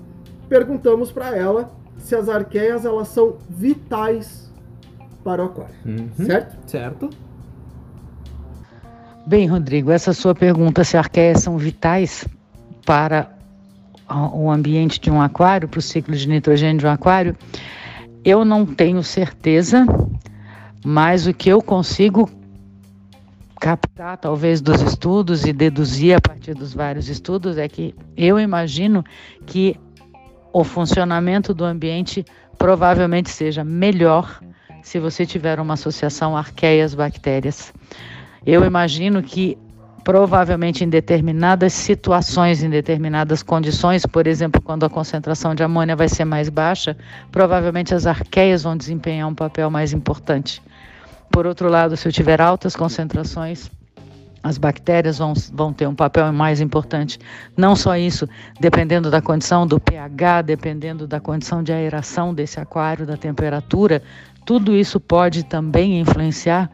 perguntamos 0.48 1.12
para 1.12 1.36
ela 1.36 1.72
se 2.08 2.16
as 2.16 2.30
arqueias 2.30 2.86
elas 2.86 3.10
são 3.10 3.36
vitais 3.50 4.50
para 5.26 5.44
o 5.44 5.48
aquário, 5.48 5.76
uhum. 5.86 6.10
certo? 6.26 6.58
Certo. 6.66 7.10
Bem, 9.26 9.46
Rodrigo, 9.46 9.92
essa 9.92 10.14
sua 10.14 10.34
pergunta 10.34 10.86
se 10.86 10.96
arqueias 10.96 11.44
são 11.44 11.58
vitais 11.58 12.26
para 12.86 13.30
o 14.34 14.50
ambiente 14.50 15.02
de 15.02 15.12
um 15.12 15.22
aquário, 15.22 15.68
para 15.68 15.80
o 15.80 15.82
ciclo 15.82 16.16
de 16.16 16.30
nitrogênio 16.30 16.80
de 16.80 16.88
um 16.88 16.92
aquário, 16.92 17.36
eu 18.24 18.46
não 18.46 18.66
tenho 18.66 19.04
certeza, 19.04 19.86
mas 20.86 21.28
o 21.28 21.34
que 21.34 21.50
eu 21.50 21.62
consigo 21.62 22.30
captar, 23.60 24.16
talvez, 24.18 24.62
dos 24.62 24.82
estudos 24.82 25.46
e 25.46 25.52
deduzir 25.52 26.16
a 26.16 26.22
partir 26.22 26.54
dos 26.54 26.74
vários 26.74 27.10
estudos 27.10 27.58
é 27.58 27.68
que 27.68 27.94
eu 28.16 28.40
imagino 28.40 29.04
que 29.46 29.78
o 30.52 30.64
funcionamento 30.64 31.54
do 31.54 31.66
ambiente 31.66 32.26
provavelmente 32.58 33.30
seja 33.30 33.64
melhor 33.64 34.40
se 34.82 35.00
você 35.00 35.26
tiver 35.26 35.60
uma 35.60 35.74
associação 35.74 36.36
arqueias-bactérias. 36.36 37.74
Eu 38.46 38.64
imagino 38.64 39.22
que 39.22 39.58
provavelmente 40.08 40.86
em 40.86 40.90
determinadas 40.90 41.74
situações, 41.74 42.64
em 42.64 42.70
determinadas 42.70 43.44
condições, 43.44 44.06
por 44.06 44.26
exemplo, 44.26 44.62
quando 44.62 44.86
a 44.86 44.90
concentração 44.90 45.54
de 45.54 45.64
amônia 45.64 45.98
vai 45.98 46.08
ser 46.08 46.24
mais 46.24 46.48
baixa, 46.48 46.96
provavelmente 47.30 47.94
as 47.94 48.08
arqueias 48.08 48.64
vão 48.64 48.78
desempenhar 48.78 49.28
um 49.28 49.36
papel 49.36 49.70
mais 49.70 49.92
importante. 49.92 50.62
Por 51.30 51.46
outro 51.46 51.68
lado, 51.68 51.98
se 51.98 52.08
eu 52.08 52.12
tiver 52.14 52.40
altas 52.40 52.74
concentrações, 52.74 53.70
as 54.44 54.58
bactérias 54.58 55.18
vão, 55.18 55.34
vão 55.54 55.74
ter 55.74 55.88
um 55.88 55.96
papel 55.96 56.32
mais 56.32 56.62
importante. 56.62 57.20
Não 57.56 57.76
só 57.76 57.98
isso, 57.98 58.28
dependendo 58.60 59.10
da 59.10 59.22
condição 59.22 59.66
do 59.66 59.80
pH, 59.80 60.42
dependendo 60.44 61.08
da 61.08 61.20
condição 61.20 61.64
de 61.64 61.72
aeração 61.74 62.34
desse 62.34 62.60
aquário, 62.60 63.06
da 63.06 63.18
temperatura, 63.18 64.02
tudo 64.46 64.76
isso 64.76 65.00
pode 65.00 65.44
também 65.44 66.00
influenciar 66.00 66.70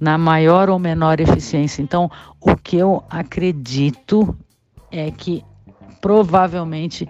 na 0.00 0.16
maior 0.16 0.70
ou 0.70 0.78
menor 0.78 1.20
eficiência. 1.20 1.82
Então, 1.82 2.10
o 2.40 2.56
que 2.56 2.76
eu 2.76 3.04
acredito 3.10 4.36
é 4.90 5.10
que 5.10 5.44
provavelmente 6.00 7.08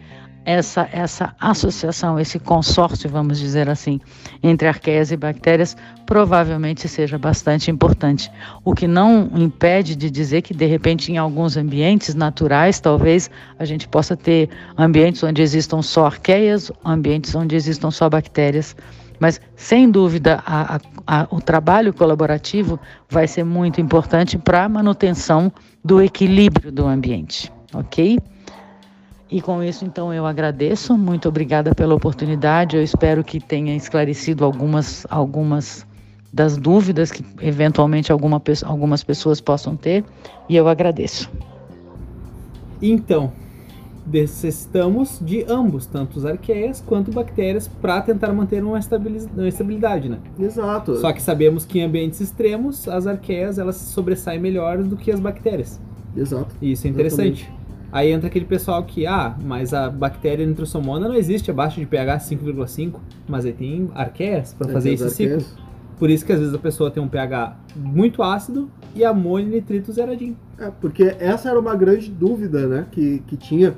essa, 0.48 0.88
essa 0.90 1.34
associação, 1.38 2.18
esse 2.18 2.38
consórcio, 2.38 3.10
vamos 3.10 3.38
dizer 3.38 3.68
assim, 3.68 4.00
entre 4.42 4.66
arqueias 4.66 5.12
e 5.12 5.16
bactérias, 5.16 5.76
provavelmente 6.06 6.88
seja 6.88 7.18
bastante 7.18 7.70
importante. 7.70 8.32
O 8.64 8.74
que 8.74 8.86
não 8.88 9.30
impede 9.34 9.94
de 9.94 10.08
dizer 10.08 10.40
que, 10.40 10.54
de 10.54 10.64
repente, 10.64 11.12
em 11.12 11.18
alguns 11.18 11.58
ambientes 11.58 12.14
naturais, 12.14 12.80
talvez 12.80 13.30
a 13.58 13.66
gente 13.66 13.86
possa 13.86 14.16
ter 14.16 14.48
ambientes 14.78 15.22
onde 15.22 15.42
existam 15.42 15.82
só 15.82 16.06
arqueias, 16.06 16.72
ambientes 16.82 17.34
onde 17.34 17.54
existam 17.54 17.90
só 17.90 18.08
bactérias. 18.08 18.74
Mas, 19.20 19.42
sem 19.54 19.90
dúvida, 19.90 20.42
a, 20.46 20.76
a, 20.76 20.80
a, 21.06 21.28
o 21.30 21.42
trabalho 21.42 21.92
colaborativo 21.92 22.80
vai 23.10 23.28
ser 23.28 23.44
muito 23.44 23.82
importante 23.82 24.38
para 24.38 24.64
a 24.64 24.68
manutenção 24.68 25.52
do 25.84 26.00
equilíbrio 26.00 26.72
do 26.72 26.86
ambiente, 26.86 27.52
ok? 27.74 28.18
E 29.30 29.42
com 29.42 29.62
isso, 29.62 29.84
então, 29.84 30.12
eu 30.12 30.24
agradeço. 30.24 30.96
Muito 30.96 31.28
obrigada 31.28 31.74
pela 31.74 31.94
oportunidade. 31.94 32.76
Eu 32.76 32.82
espero 32.82 33.22
que 33.22 33.38
tenha 33.38 33.76
esclarecido 33.76 34.44
algumas, 34.44 35.06
algumas 35.10 35.86
das 36.32 36.56
dúvidas 36.56 37.10
que 37.10 37.24
eventualmente 37.40 38.10
alguma, 38.10 38.40
algumas 38.64 39.04
pessoas 39.04 39.40
possam 39.40 39.76
ter. 39.76 40.04
E 40.48 40.56
eu 40.56 40.66
agradeço. 40.66 41.30
Então, 42.80 43.32
necessitamos 44.06 45.18
de 45.20 45.44
ambos, 45.46 45.84
tanto 45.84 46.18
as 46.18 46.24
arqueias 46.24 46.82
quanto 46.86 47.12
bactérias, 47.12 47.68
para 47.68 48.00
tentar 48.00 48.32
manter 48.32 48.64
uma 48.64 48.78
estabilidade, 48.78 50.08
né? 50.08 50.18
Exato. 50.38 50.96
Só 50.96 51.12
que 51.12 51.20
sabemos 51.20 51.66
que 51.66 51.80
em 51.80 51.82
ambientes 51.82 52.18
extremos, 52.20 52.88
as 52.88 53.06
arqueias 53.06 53.58
elas 53.58 53.76
sobressaem 53.76 54.40
melhor 54.40 54.82
do 54.82 54.96
que 54.96 55.10
as 55.10 55.20
bactérias. 55.20 55.78
Exato. 56.16 56.54
E 56.62 56.72
isso 56.72 56.86
é 56.86 56.90
interessante. 56.90 57.42
Exatamente. 57.42 57.57
Aí 57.90 58.10
entra 58.10 58.28
aquele 58.28 58.44
pessoal 58.44 58.82
que, 58.84 59.06
ah, 59.06 59.34
mas 59.42 59.72
a 59.72 59.88
bactéria 59.88 60.44
nitrosomona 60.44 61.08
não 61.08 61.14
existe 61.14 61.50
abaixo 61.50 61.80
de 61.80 61.86
pH 61.86 62.18
5,5, 62.18 63.00
mas 63.26 63.46
aí 63.46 63.52
tem 63.52 63.90
arqueias 63.94 64.52
para 64.52 64.68
fazer 64.68 64.92
esse 64.92 65.08
ciclo. 65.10 65.42
Por 65.98 66.10
isso 66.10 66.24
que 66.24 66.32
às 66.32 66.38
vezes 66.38 66.54
a 66.54 66.58
pessoa 66.58 66.90
tem 66.90 67.02
um 67.02 67.08
pH 67.08 67.56
muito 67.74 68.22
ácido 68.22 68.70
e 68.94 69.04
amônio 69.04 69.48
e 69.48 69.54
nitrito 69.56 69.90
zeradinho. 69.92 70.36
É, 70.58 70.70
porque 70.80 71.16
essa 71.18 71.48
era 71.48 71.58
uma 71.58 71.74
grande 71.74 72.10
dúvida, 72.10 72.66
né, 72.66 72.86
que, 72.92 73.20
que 73.26 73.36
tinha. 73.36 73.74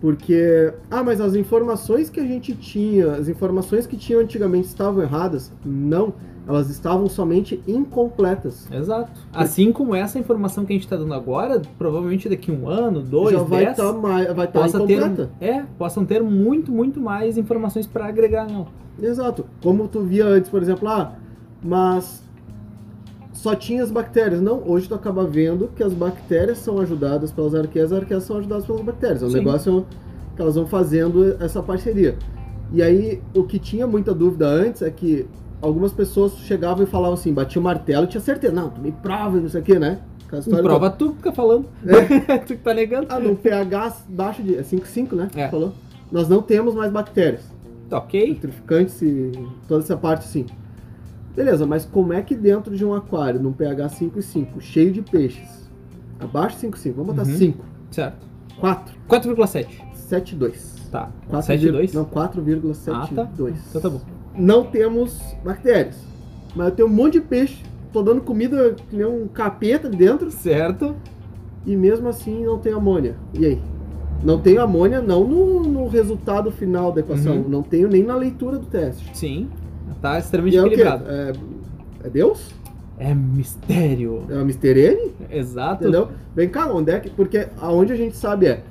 Porque, 0.00 0.74
ah, 0.90 1.02
mas 1.02 1.20
as 1.20 1.34
informações 1.34 2.10
que 2.10 2.20
a 2.20 2.26
gente 2.26 2.54
tinha, 2.54 3.12
as 3.12 3.28
informações 3.28 3.86
que 3.86 3.96
tinham 3.96 4.20
antigamente 4.20 4.66
estavam 4.66 5.02
erradas? 5.02 5.50
Não 5.64 6.12
elas 6.46 6.68
estavam 6.68 7.08
somente 7.08 7.62
incompletas. 7.66 8.70
Exato. 8.70 9.10
Assim 9.32 9.72
como 9.72 9.94
essa 9.94 10.18
informação 10.18 10.64
que 10.64 10.72
a 10.72 10.76
gente 10.76 10.84
está 10.84 10.96
dando 10.96 11.14
agora, 11.14 11.60
provavelmente 11.78 12.28
daqui 12.28 12.52
um 12.52 12.68
ano, 12.68 13.00
dois, 13.00 13.34
Já 13.34 13.42
vai 13.42 13.70
estar 13.70 13.92
tá 13.92 14.32
vai 14.32 14.46
tá 14.46 14.66
incompleta. 14.68 15.30
Ter, 15.38 15.46
é, 15.46 15.64
possam 15.78 16.04
ter 16.04 16.22
muito, 16.22 16.70
muito 16.70 17.00
mais 17.00 17.38
informações 17.38 17.86
para 17.86 18.06
agregar, 18.06 18.46
não. 18.46 18.66
Exato. 19.00 19.46
Como 19.62 19.88
tu 19.88 20.02
via 20.02 20.26
antes, 20.26 20.50
por 20.50 20.62
exemplo, 20.62 20.88
ah, 20.88 21.14
mas 21.62 22.22
só 23.32 23.54
tinha 23.54 23.82
as 23.82 23.90
bactérias. 23.90 24.40
Não, 24.40 24.62
hoje 24.66 24.88
tu 24.88 24.94
acaba 24.94 25.26
vendo 25.26 25.68
que 25.74 25.82
as 25.82 25.92
bactérias 25.92 26.58
são 26.58 26.78
ajudadas 26.78 27.32
pelas 27.32 27.54
arqueias, 27.54 27.92
as 27.92 28.00
arqueias 28.00 28.22
são 28.24 28.36
ajudadas 28.36 28.66
pelas 28.66 28.82
bactérias. 28.82 29.22
É 29.22 29.26
um 29.26 29.30
Sim. 29.30 29.38
negócio 29.38 29.86
que 30.36 30.42
elas 30.42 30.54
vão 30.54 30.66
fazendo 30.66 31.36
essa 31.42 31.62
parceria. 31.62 32.16
E 32.72 32.82
aí, 32.82 33.22
o 33.34 33.44
que 33.44 33.58
tinha 33.58 33.86
muita 33.86 34.14
dúvida 34.14 34.46
antes 34.46 34.82
é 34.82 34.90
que 34.90 35.26
algumas 35.64 35.92
pessoas 35.92 36.36
chegavam 36.40 36.84
e 36.84 36.86
falavam 36.86 37.14
assim, 37.14 37.32
batia 37.32 37.60
o 37.60 37.64
martelo 37.64 38.04
e 38.04 38.08
tinha 38.08 38.20
certeza. 38.20 38.52
Não, 38.52 38.70
tu 38.70 38.80
me 38.80 38.92
prova, 38.92 39.38
não 39.40 39.48
sei 39.48 39.60
o 39.60 39.64
que, 39.64 39.78
né? 39.78 40.00
Prova 40.62 40.90
do... 40.90 40.96
tu 40.96 41.14
fica 41.14 41.32
falando. 41.32 41.66
É. 41.86 42.38
tu 42.38 42.54
que 42.54 42.56
tá 42.56 42.74
negando. 42.74 43.06
Ah, 43.08 43.20
no 43.20 43.36
pH 43.36 44.04
baixo 44.08 44.42
de. 44.42 44.56
É 44.56 44.62
5,5, 44.62 45.12
né? 45.14 45.30
É. 45.34 45.48
Falou. 45.48 45.72
Nós 46.10 46.28
não 46.28 46.42
temos 46.42 46.74
mais 46.74 46.92
bactérias. 46.92 47.42
Tá 47.88 47.98
ok. 47.98 48.30
Nitrificantes 48.30 49.00
e 49.00 49.32
toda 49.68 49.82
essa 49.82 49.96
parte 49.96 50.26
sim. 50.26 50.46
Beleza, 51.36 51.66
mas 51.66 51.84
como 51.84 52.12
é 52.12 52.22
que 52.22 52.34
dentro 52.34 52.76
de 52.76 52.84
um 52.84 52.94
aquário, 52.94 53.40
num 53.40 53.52
pH 53.52 53.88
5,5, 53.88 54.60
cheio 54.60 54.92
de 54.92 55.02
peixes, 55.02 55.68
abaixo 56.20 56.58
de 56.58 56.66
5,5, 56.68 56.92
vamos 56.94 57.14
botar 57.14 57.28
uhum. 57.28 57.36
5. 57.36 57.64
Certo. 57.90 58.26
4. 58.60 58.94
4,7. 59.08 59.66
4,72. 60.08 60.90
Tá. 60.90 61.10
4, 61.28 61.54
7,2? 61.54 61.94
Não, 61.94 62.04
4,72. 62.04 62.94
Ah, 62.94 63.08
tá. 63.12 63.28
Então 63.36 63.80
tá 63.80 63.90
bom. 63.90 64.00
Não 64.36 64.64
temos 64.64 65.20
bactérias. 65.44 65.96
Mas 66.54 66.68
eu 66.68 66.74
tenho 66.74 66.88
um 66.88 66.92
monte 66.92 67.14
de 67.14 67.20
peixe. 67.20 67.62
Tô 67.92 68.02
dando 68.02 68.20
comida 68.20 68.74
que 68.90 68.96
nem 68.96 69.06
um 69.06 69.28
capeta 69.28 69.88
dentro. 69.88 70.30
Certo. 70.30 70.96
E 71.64 71.76
mesmo 71.76 72.08
assim 72.08 72.44
não 72.44 72.58
tem 72.58 72.72
amônia. 72.72 73.16
E 73.32 73.46
aí? 73.46 73.62
Não 74.22 74.40
tenho 74.40 74.60
amônia, 74.62 75.00
não 75.00 75.26
no, 75.26 75.60
no 75.62 75.86
resultado 75.86 76.50
final 76.50 76.90
da 76.90 77.00
equação. 77.00 77.36
Uhum. 77.36 77.48
Não 77.48 77.62
tenho 77.62 77.88
nem 77.88 78.02
na 78.02 78.16
leitura 78.16 78.58
do 78.58 78.66
teste. 78.66 79.10
Sim. 79.16 79.48
Tá 80.00 80.18
extremamente 80.18 80.56
E 80.56 80.58
é 80.58 80.62
equilibrado. 80.62 81.04
É, 81.08 81.32
é 82.04 82.10
Deus? 82.10 82.54
É 82.98 83.14
mistério. 83.14 84.24
É 84.28 84.34
o 84.34 84.42
Mr. 84.42 84.78
N? 84.78 85.12
Exato. 85.30 85.84
Entendeu? 85.84 86.08
Vem 86.34 86.48
cá, 86.48 86.72
onde 86.72 86.92
é 86.92 87.00
que. 87.00 87.10
Porque 87.10 87.48
aonde 87.60 87.92
a 87.92 87.96
gente 87.96 88.16
sabe 88.16 88.46
é. 88.46 88.62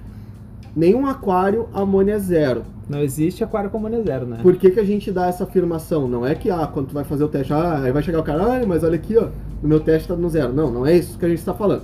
Nenhum 0.75 1.05
aquário 1.05 1.67
amônia 1.73 2.13
é 2.13 2.19
zero. 2.19 2.63
Não 2.87 2.99
existe 2.99 3.43
aquário 3.43 3.69
com 3.69 3.77
amônia 3.77 4.03
zero, 4.03 4.25
né? 4.25 4.39
Por 4.41 4.55
que, 4.57 4.69
que 4.71 4.79
a 4.79 4.83
gente 4.83 5.11
dá 5.11 5.27
essa 5.27 5.45
afirmação? 5.45 6.07
Não 6.07 6.25
é 6.25 6.35
que, 6.35 6.49
ah, 6.49 6.67
quando 6.67 6.87
tu 6.87 6.93
vai 6.93 7.03
fazer 7.03 7.23
o 7.23 7.29
teste, 7.29 7.53
ah, 7.53 7.81
aí 7.81 7.91
vai 7.91 8.03
chegar 8.03 8.19
o 8.19 8.23
cara, 8.23 8.43
ah, 8.43 8.65
mas 8.65 8.83
olha 8.83 8.95
aqui, 8.95 9.17
ó, 9.17 9.29
no 9.61 9.69
meu 9.69 9.79
teste 9.79 10.07
tá 10.07 10.15
no 10.15 10.29
zero. 10.29 10.51
Não, 10.51 10.69
não 10.69 10.85
é 10.85 10.97
isso 10.97 11.17
que 11.17 11.25
a 11.25 11.29
gente 11.29 11.39
está 11.39 11.53
falando. 11.53 11.83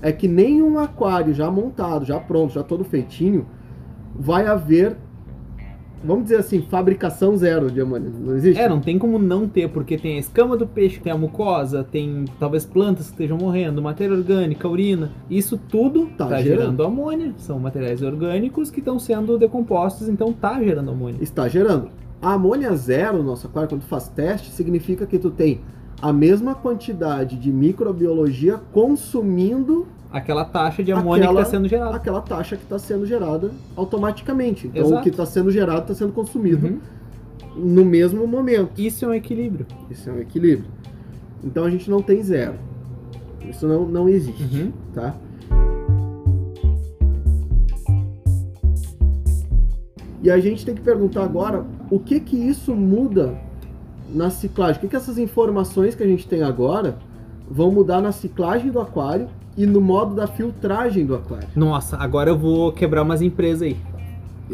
É 0.00 0.12
que 0.12 0.28
nenhum 0.28 0.78
aquário 0.78 1.34
já 1.34 1.50
montado, 1.50 2.04
já 2.04 2.20
pronto, 2.20 2.54
já 2.54 2.62
todo 2.62 2.84
feitinho, 2.84 3.46
vai 4.14 4.46
haver, 4.46 4.96
vamos 6.06 6.24
dizer 6.24 6.36
assim, 6.36 6.62
fabricação 6.62 7.36
zero 7.36 7.70
de 7.70 7.80
amônia. 7.80 8.10
Não 8.18 8.34
existe? 8.36 8.60
É, 8.60 8.68
não 8.68 8.80
tem 8.80 8.98
como 8.98 9.18
não 9.18 9.48
ter, 9.48 9.68
porque 9.68 9.98
tem 9.98 10.16
a 10.16 10.20
escama 10.20 10.56
do 10.56 10.66
peixe, 10.66 11.00
tem 11.00 11.12
a 11.12 11.18
mucosa, 11.18 11.84
tem 11.84 12.24
talvez 12.38 12.64
plantas 12.64 13.06
que 13.06 13.12
estejam 13.12 13.36
morrendo, 13.36 13.82
matéria 13.82 14.14
orgânica, 14.16 14.68
urina. 14.68 15.10
Isso 15.28 15.58
tudo 15.68 16.06
Tá 16.16 16.26
tá, 16.26 16.42
gerando. 16.42 16.60
gerando. 16.60 16.82
amônia. 16.84 17.32
São 17.38 17.58
materiais 17.58 18.02
orgânicos 18.02 18.70
que 18.70 18.78
estão 18.78 18.98
sendo 18.98 19.36
decompostos, 19.38 20.08
então 20.08 20.32
tá 20.32 20.62
gerando 20.62 20.90
amônia. 20.90 21.18
Está 21.20 21.48
gerando. 21.48 21.90
A 22.22 22.32
amônia 22.34 22.74
zero 22.76 23.18
no 23.18 23.24
nosso 23.24 23.46
aquário, 23.46 23.68
quando 23.68 23.82
tu 23.82 23.86
faz 23.88 24.08
teste, 24.08 24.50
significa 24.50 25.04
que 25.06 25.18
tu 25.18 25.30
tem 25.30 25.60
a 26.00 26.12
mesma 26.12 26.54
quantidade 26.54 27.36
de 27.36 27.50
microbiologia 27.52 28.60
consumindo 28.72 29.86
Aquela 30.16 30.44
taxa 30.46 30.82
de 30.82 30.90
amônia 30.92 31.24
Aquela- 31.24 31.42
que 31.42 31.46
está 31.46 31.50
sendo 31.58 31.68
gerada. 31.68 31.96
aquela 31.96 32.20
taxa 32.22 32.56
que 32.56 32.62
está 32.62 32.78
sendo 32.78 33.04
gerada 33.04 33.50
automaticamente. 33.76 34.66
Então 34.66 34.82
Exato. 34.82 35.00
o 35.00 35.02
que 35.02 35.10
está 35.10 35.26
sendo 35.26 35.50
gerado 35.50 35.82
está 35.82 35.94
sendo 35.94 36.12
consumido 36.12 36.66
Uhum. 36.66 36.78
no 37.54 37.84
mesmo 37.84 38.26
momento. 38.26 38.80
Isso 38.80 39.04
é 39.04 39.08
um 39.08 39.12
equilíbrio. 39.14 39.66
Isso 39.90 40.08
é 40.08 40.12
um 40.14 40.18
equilíbrio. 40.18 40.70
Então 41.44 41.64
a 41.64 41.70
gente 41.70 41.90
não 41.90 42.00
tem 42.00 42.22
zero. 42.22 42.54
Isso 43.46 43.68
não, 43.68 43.84
não 43.86 44.08
existe, 44.08 44.42
Uhum. 44.42 44.72
tá? 44.94 45.14
E 50.22 50.30
a 50.30 50.38
gente 50.40 50.64
tem 50.64 50.74
que 50.74 50.80
perguntar 50.80 51.24
agora 51.24 51.64
o 51.90 52.00
que 52.00 52.18
que 52.20 52.36
isso 52.36 52.74
muda 52.74 53.38
na 54.12 54.30
ciclagem. 54.30 54.78
O 54.78 54.80
que 54.80 54.88
que 54.88 54.96
essas 54.96 55.18
informações 55.18 55.94
que 55.94 56.02
a 56.02 56.06
gente 56.06 56.26
tem 56.26 56.42
agora 56.42 56.96
vão 57.48 57.70
mudar 57.70 58.00
na 58.00 58.12
ciclagem 58.12 58.70
do 58.70 58.80
aquário 58.80 59.28
e 59.56 59.66
no 59.66 59.80
modo 59.80 60.14
da 60.14 60.26
filtragem 60.26 61.04
do 61.06 61.14
aquário. 61.14 61.48
Nossa, 61.56 61.96
agora 61.96 62.30
eu 62.30 62.38
vou 62.38 62.72
quebrar 62.72 63.02
umas 63.02 63.22
empresas 63.22 63.62
aí. 63.62 63.76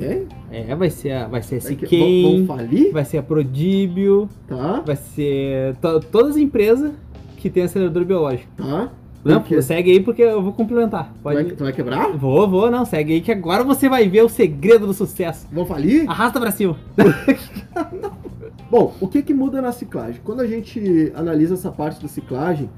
É? 0.01 0.23
É, 0.51 0.75
vai 0.75 0.89
ser 0.89 1.13
a, 1.13 1.27
vai 1.29 1.43
ser 1.43 1.57
a 1.57 1.61
Siquem, 1.61 2.23
vão, 2.23 2.47
vão 2.47 2.57
falir? 2.57 2.93
vai 2.93 3.05
ser 3.05 3.19
a 3.19 3.23
Prodíbio, 3.23 4.29
Tá, 4.49 4.81
vai 4.85 4.97
ser 4.97 5.75
to- 5.77 6.01
todas 6.01 6.31
as 6.33 6.37
empresas 6.39 6.93
que 7.37 7.51
tem 7.51 7.63
acelerador 7.65 8.05
biológico. 8.05 8.49
tá. 8.57 8.91
Não, 9.25 9.41
Por 9.41 9.49
quê? 9.51 9.63
segue 9.63 9.93
aí 9.93 10.01
porque 10.01 10.21
eu 10.23 10.43
vou 10.43 10.53
complementar. 10.53 11.13
Tu 11.15 11.21
Pode... 11.23 11.35
vai, 11.37 11.45
tu 11.53 11.63
vai 11.63 11.73
quebrar? 11.73 12.11
Vou, 12.17 12.49
vou, 12.51 12.69
não, 12.73 12.85
segue 12.85 13.13
aí 13.13 13.21
que 13.21 13.31
agora 13.31 13.63
você 13.63 13.89
vai 13.89 14.09
ver 14.09 14.23
o 14.25 14.29
segredo 14.29 14.85
do 14.85 14.93
sucesso. 14.93 15.47
Vão 15.53 15.65
falir? 15.65 16.11
Arrasta 16.11 16.41
pra 16.41 16.51
cima. 16.51 16.77
Bom, 18.71 18.95
o 19.01 19.07
que, 19.07 19.23
que 19.23 19.35
muda 19.35 19.61
na 19.61 19.71
ciclagem? 19.73 20.21
Quando 20.25 20.41
a 20.41 20.47
gente 20.47 21.13
analisa 21.15 21.55
essa 21.55 21.71
parte 21.71 22.03
da 22.03 22.09
ciclagem, 22.09 22.69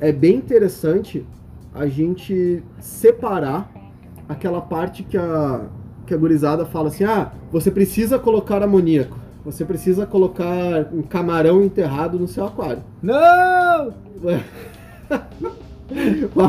é 0.00 0.12
bem 0.12 0.36
interessante 0.36 1.24
a 1.76 1.86
gente 1.86 2.62
separar 2.80 3.70
aquela 4.28 4.60
parte 4.60 5.02
que 5.02 5.16
a, 5.16 5.66
que 6.06 6.14
a 6.14 6.16
gurizada 6.16 6.64
fala 6.64 6.88
assim: 6.88 7.04
ah, 7.04 7.32
você 7.52 7.70
precisa 7.70 8.18
colocar 8.18 8.62
amoníaco, 8.62 9.18
você 9.44 9.64
precisa 9.64 10.06
colocar 10.06 10.88
um 10.92 11.02
camarão 11.02 11.62
enterrado 11.62 12.18
no 12.18 12.26
seu 12.26 12.46
aquário. 12.46 12.82
Não! 13.02 13.94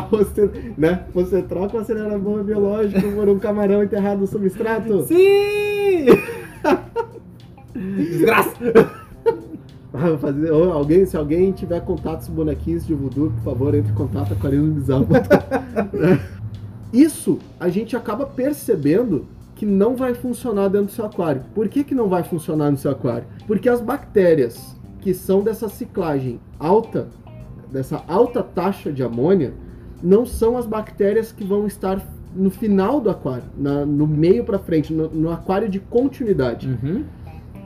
Você, 0.09 0.73
né, 0.75 1.05
você 1.13 1.43
troca 1.43 1.77
o 1.77 1.79
acelerador 1.79 2.43
biológico 2.43 3.11
por 3.11 3.29
um 3.29 3.37
camarão 3.37 3.83
enterrado 3.83 4.21
no 4.21 4.25
substrato. 4.25 5.03
Sim! 5.03 6.07
Desgraça! 7.75 9.06
Fazer, 10.19 10.51
ou 10.51 10.71
alguém, 10.71 11.05
se 11.05 11.17
alguém 11.17 11.51
tiver 11.51 11.79
contatos 11.81 12.27
bonequinhos 12.27 12.85
de 12.85 12.93
voodoo, 12.93 13.31
por 13.31 13.43
favor, 13.43 13.75
entre 13.75 13.91
em 13.91 13.95
contato 13.95 14.35
com 14.35 14.47
a 14.47 14.49
Bizarro. 14.49 15.07
Isso 16.93 17.39
a 17.59 17.69
gente 17.69 17.95
acaba 17.95 18.25
percebendo 18.25 19.25
que 19.55 19.65
não 19.65 19.95
vai 19.95 20.13
funcionar 20.13 20.67
dentro 20.69 20.87
do 20.87 20.91
seu 20.91 21.05
aquário. 21.05 21.41
Por 21.53 21.67
que, 21.67 21.83
que 21.83 21.95
não 21.95 22.07
vai 22.07 22.23
funcionar 22.23 22.71
no 22.71 22.77
seu 22.77 22.91
aquário? 22.91 23.25
Porque 23.45 23.67
as 23.67 23.81
bactérias 23.81 24.75
que 25.01 25.13
são 25.13 25.41
dessa 25.41 25.67
ciclagem 25.67 26.39
alta, 26.59 27.07
dessa 27.71 28.03
alta 28.07 28.43
taxa 28.43 28.91
de 28.91 29.03
amônia, 29.03 29.53
não 30.01 30.25
são 30.25 30.57
as 30.57 30.65
bactérias 30.65 31.31
que 31.31 31.43
vão 31.43 31.65
estar 31.65 31.99
no 32.35 32.49
final 32.51 33.01
do 33.01 33.09
aquário, 33.09 33.45
na- 33.57 33.85
no 33.85 34.05
meio 34.05 34.43
para 34.43 34.59
frente, 34.59 34.93
no, 34.93 35.09
no 35.09 35.31
aquário 35.31 35.67
de 35.67 35.79
continuidade. 35.79 36.67
Uhum. 36.67 37.03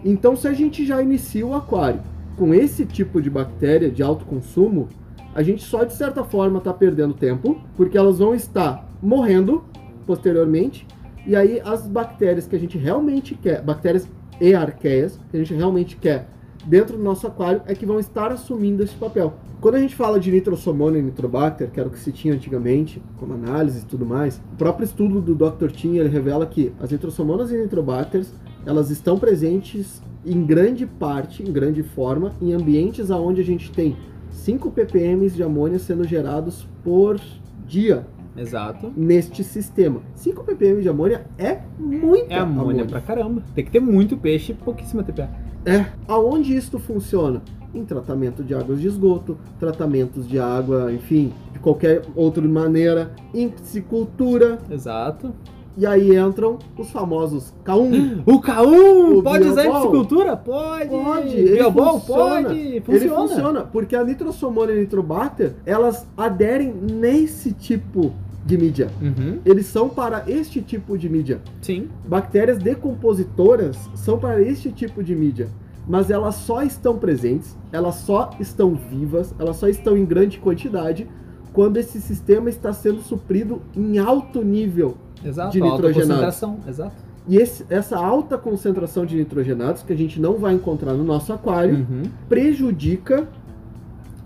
Então, 0.04 0.36
se 0.36 0.48
a 0.48 0.54
gente 0.54 0.86
já 0.86 1.02
inicia 1.02 1.46
o 1.46 1.54
aquário 1.54 2.00
com 2.42 2.56
esse 2.56 2.88
tipo 2.88 3.22
de 3.22 3.30
bactéria 3.30 3.92
de 3.92 4.02
alto 4.02 4.26
consumo, 4.26 4.90
a 5.36 5.44
gente 5.44 5.64
só 5.64 5.84
de 5.84 5.94
certa 5.94 6.24
forma 6.24 6.58
está 6.58 6.74
perdendo 6.74 7.14
tempo, 7.14 7.62
porque 7.78 7.96
elas 7.96 8.18
vão 8.18 8.34
estar 8.34 8.90
morrendo 9.00 9.64
posteriormente, 10.08 10.88
e 11.24 11.36
aí 11.36 11.62
as 11.64 11.88
bactérias 11.88 12.48
que 12.48 12.56
a 12.56 12.60
gente 12.60 12.80
realmente 12.80 13.36
quer, 13.36 13.62
bactérias 13.62 14.10
e 14.40 14.56
arqueias, 14.56 15.20
que 15.30 15.38
a 15.38 15.40
gente 15.40 15.54
realmente 15.54 15.96
quer 15.96 16.30
dentro 16.66 16.98
do 16.98 17.04
nosso 17.04 17.28
aquário, 17.28 17.62
é 17.66 17.76
que 17.76 17.86
vão 17.86 18.00
estar 18.00 18.32
assumindo 18.32 18.84
esse 18.84 18.96
papel. 18.96 19.34
Quando 19.60 19.76
a 19.76 19.80
gente 19.80 19.96
fala 19.96 20.20
de 20.20 20.32
nitrosomona 20.32 20.98
e 20.98 21.02
nitrobacter, 21.02 21.70
que 21.70 21.80
era 21.80 21.88
o 21.88 21.92
que 21.92 22.00
se 22.00 22.12
tinha 22.12 22.34
antigamente, 22.34 23.02
como 23.18 23.34
análise 23.34 23.82
e 23.82 23.86
tudo 23.86 24.06
mais, 24.06 24.42
o 24.54 24.58
próprio 24.58 24.86
estudo 24.86 25.22
do 25.22 25.36
Dr. 25.36 25.72
Tim 25.72 25.98
ele 25.98 26.10
revela 26.10 26.46
que 26.46 26.72
as 26.80 26.92
nitrosomonas 26.92 27.52
e 27.52 27.58
nitrobacters 27.58 28.34
elas 28.66 28.90
estão 28.90 29.18
presentes 29.18 30.02
em 30.26 30.46
grande 30.46 30.86
parte, 30.86 31.44
em 31.44 31.52
grande 31.52 31.84
forma, 31.84 32.32
em 32.42 32.54
ambientes 32.54 33.10
onde 33.10 33.42
a 33.42 33.44
gente 33.44 33.72
tem 33.72 33.96
5 34.30 34.72
ppm 34.72 35.30
de 35.30 35.44
amônia 35.44 35.80
sendo 35.80 36.08
gerados 36.08 36.68
por 36.84 37.20
dia 37.68 38.06
Exato. 38.36 38.92
neste 38.96 39.44
sistema. 39.44 40.02
5 40.16 40.44
ppm 40.44 40.82
de 40.82 40.90
amônia 40.90 41.26
é 41.38 41.60
muita 41.78 42.34
É 42.34 42.40
amônia 42.40 42.86
pra 42.86 43.02
caramba. 43.02 43.44
Tem 43.54 43.66
que 43.66 43.72
ter 43.72 43.80
muito 43.80 44.18
peixe 44.18 44.52
e 44.52 44.56
pouquíssima 44.56 45.04
TPA. 45.04 45.30
É. 45.66 45.86
Aonde 46.08 46.56
isso 46.56 46.80
funciona? 46.80 47.42
Em 47.74 47.86
tratamento 47.86 48.44
de 48.44 48.54
águas 48.54 48.82
de 48.82 48.88
esgoto, 48.88 49.38
tratamentos 49.60 50.28
de 50.28 50.38
água, 50.40 50.92
enfim, 50.92 51.34
de 51.54 51.60
qualquer 51.60 52.02
outra 52.16 52.46
maneira, 52.46 53.12
em 53.34 53.48
piscicultura, 53.48 54.58
Exato. 54.70 55.34
e 55.78 55.86
aí 55.86 56.18
entram 56.18 56.60
os 56.78 56.92
famosos 56.92 57.54
K1. 57.64 58.24
O 58.28 58.42
K1 58.42 59.18
O 59.20 59.24
pode 59.24 59.48
usar 59.48 59.66
em 59.66 59.72
piscicultura? 59.72 60.36
Pode. 60.36 60.90
Pode, 60.90 61.38
ele 61.38 61.56
Biobol? 61.56 62.00
funciona. 62.02 62.44
Pode. 62.44 62.60
Ele 62.60 63.10
funciona, 63.10 63.62
porque 63.62 63.96
a 63.96 64.04
nitrosomona 64.04 64.74
e 64.74 64.78
a 64.78 64.80
nitrobacter, 64.82 65.54
elas 65.66 66.06
aderem 66.18 66.74
nesse 66.74 67.54
tipo 67.54 68.12
de 68.46 68.58
mídia. 68.58 68.90
Uhum. 69.02 69.40
Eles 69.46 69.66
são 69.68 69.88
para 69.90 70.24
este 70.28 70.62
tipo 70.62 70.98
de 70.98 71.08
mídia. 71.10 71.40
Sim. 71.62 71.90
Bactérias 72.08 72.58
decompositoras 72.58 73.78
são 73.96 74.18
para 74.20 74.42
este 74.42 74.72
tipo 74.72 75.04
de 75.04 75.16
mídia. 75.16 75.48
Mas 75.88 76.10
elas 76.10 76.36
só 76.36 76.62
estão 76.64 76.98
presentes, 76.98 77.58
elas 77.72 77.96
só 77.96 78.30
estão 78.40 78.74
vivas, 78.76 79.34
elas 79.40 79.56
só 79.58 79.68
estão 79.68 79.98
em 79.98 80.06
grande 80.06 80.38
quantidade 80.38 81.08
quando 81.54 81.78
esse 81.78 82.00
sistema 82.00 82.50
está 82.50 82.72
sendo 82.72 83.02
suprido 83.02 83.62
em 83.76 83.98
alto 83.98 84.44
nível. 84.44 84.96
Exato. 85.24 85.52
De 85.52 85.62
alta 85.62 85.76
nitrogenados. 85.88 86.08
concentração. 86.40 86.60
Exato. 86.68 86.96
E 87.28 87.38
esse- 87.38 87.66
essa 87.70 87.98
alta 87.98 88.38
concentração 88.38 89.06
de 89.06 89.16
nitrogenados, 89.16 89.84
que 89.84 89.94
a 89.94 89.96
gente 89.96 90.20
não 90.20 90.38
vai 90.38 90.54
encontrar 90.56 90.94
no 90.94 91.04
nosso 91.04 91.32
aquário, 91.32 91.76
Uhum. 91.76 92.04
prejudica 92.28 93.28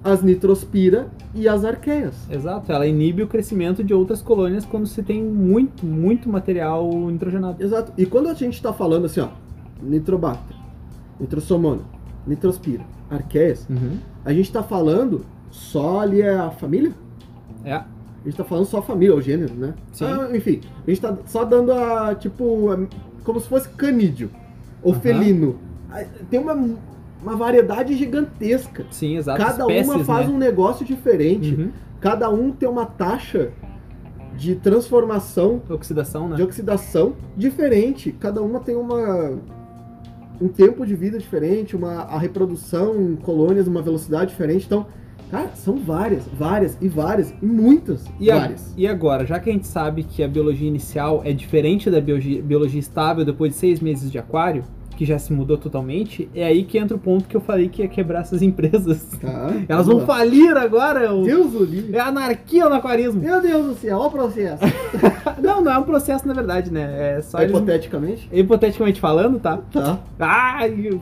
as 0.06 0.22
nitrospira 0.22 1.08
e 1.34 1.48
as 1.48 1.66
arqueias. 1.66 2.14
Exato. 2.30 2.72
Ela 2.72 2.86
inibe 2.86 3.24
o 3.24 3.28
crescimento 3.28 3.84
de 3.84 3.92
outras 3.94 4.22
colônias 4.22 4.64
quando 4.64 4.86
se 4.86 5.02
tem 5.02 5.22
muito, 5.24 5.84
muito 5.86 6.30
material 6.30 6.88
nitrogenado. 7.10 7.62
Exato. 7.62 7.92
E 7.98 8.06
quando 8.06 8.30
a 8.30 8.34
gente 8.36 8.54
está 8.54 8.72
falando 8.72 9.06
assim, 9.06 9.20
ó, 9.22 9.30
nitrobacter, 9.82 10.56
nitrosomona, 11.20 11.82
nitrospira, 12.28 12.84
arqueias, 13.10 13.68
Uhum. 13.70 13.98
a 14.24 14.32
gente 14.32 14.46
está 14.46 14.62
falando 14.62 15.26
só 15.50 16.02
ali 16.02 16.22
é 16.22 16.36
a 16.36 16.52
família? 16.52 16.92
É. 17.64 17.74
A 17.74 17.86
gente 18.26 18.38
tá 18.38 18.44
falando 18.44 18.66
só 18.66 18.82
família, 18.82 19.16
o 19.16 19.22
gênero, 19.22 19.54
né? 19.56 19.74
Sim. 19.92 20.06
Ah, 20.06 20.30
enfim, 20.36 20.62
a 20.86 20.90
gente 20.90 21.02
tá 21.02 21.18
só 21.26 21.44
dando 21.44 21.72
a, 21.72 22.14
tipo, 22.16 22.70
a- 22.72 22.80
como 23.24 23.40
se 23.40 23.48
fosse 23.48 23.70
canídeo 23.70 24.30
ou 24.84 24.92
Aham. 24.94 25.02
felino. 25.02 25.56
Tem 26.30 26.40
uma, 26.40 26.54
uma 27.26 27.36
variedade 27.36 27.96
gigantesca. 27.96 28.86
Sim, 28.92 29.18
exato. 29.18 29.42
Cada 29.42 29.64
Espécies, 29.64 29.90
uma 29.96 30.04
faz 30.04 30.28
né? 30.28 30.34
um 30.34 30.38
negócio 30.38 30.86
diferente. 30.86 31.56
Uhum. 31.56 31.70
Cada 32.00 32.30
um 32.30 32.52
tem 32.52 32.70
uma 32.70 32.86
taxa 32.86 33.50
de 34.38 34.56
transformação, 34.56 35.62
Oxidação, 35.70 36.28
né? 36.30 36.36
de 36.36 36.44
oxidação 36.44 37.14
diferente. 37.36 38.12
Cada 38.12 38.42
uma 38.42 38.60
tem 38.60 38.76
uma 38.76 39.40
um 40.40 40.50
tempo 40.50 40.86
de 40.86 40.94
vida 40.96 41.18
diferente, 41.18 41.76
uma 41.76 42.02
a 42.02 42.20
reprodução 42.20 43.02
em 43.02 43.16
colônias, 43.16 43.68
uma 43.68 43.82
velocidade 43.82 44.32
diferente. 44.32 44.66
Então, 44.66 44.86
cara, 45.32 45.50
são 45.56 45.78
várias, 45.78 46.26
várias 46.38 46.78
e 46.82 46.90
várias 46.90 47.34
e 47.42 47.46
muitas 47.46 48.04
E, 48.20 48.30
a- 48.30 48.40
várias. 48.40 48.74
e 48.76 48.86
agora, 48.86 49.26
já 49.26 49.40
que 49.40 49.50
a 49.50 49.54
gente 49.54 49.66
sabe 49.66 50.04
que 50.04 50.22
a 50.22 50.28
biologia 50.28 50.68
inicial 50.68 51.22
é 51.24 51.32
diferente 51.32 51.90
da 51.90 52.02
biologia, 52.02 52.42
biologia 52.44 52.80
estável 52.82 53.24
depois 53.24 53.54
de 53.54 53.58
seis 53.58 53.80
meses 53.80 54.12
de 54.12 54.18
aquário, 54.20 54.64
que 54.96 55.06
já 55.06 55.20
se 55.20 55.32
mudou 55.34 55.58
totalmente, 55.58 56.30
é 56.34 56.46
aí 56.46 56.64
que 56.64 56.78
entra 56.78 56.96
o 56.96 57.00
ponto 57.00 57.28
que 57.28 57.36
eu 57.36 57.42
falei 57.42 57.70
que 57.70 57.82
ia 57.82 57.88
quebrar 57.88 58.22
essas 58.22 58.42
empresas. 58.42 59.04
Tá? 59.22 59.52
Elas 59.68 59.88
vão 59.88 60.06
falir 60.06 60.56
agora. 60.58 61.14
o- 61.14 61.24
Deus 61.24 61.54
o 61.54 61.64
livre. 61.64 61.96
É 61.96 62.00
anarquia 62.00 62.68
no 62.68 62.76
aquarismo. 62.76 63.22
Meu 63.22 63.42
Deus 63.42 63.66
do 63.68 63.76
céu, 63.76 63.98
olha 63.98 64.08
o 64.08 64.12
processo. 64.12 64.64
Não, 65.42 65.62
não 65.62 65.72
é 65.72 65.78
um 65.78 65.84
processo 65.84 66.28
na 66.28 66.34
verdade, 66.34 66.72
né? 66.72 67.18
É 67.18 67.22
só 67.22 67.40
eles... 67.40 67.52
Hipoteticamente. 67.56 68.28
Hipoteticamente 68.32 69.00
falando, 69.00 69.40
tá? 69.40 69.60
Tá. 69.72 70.00
Ah, 70.20 70.62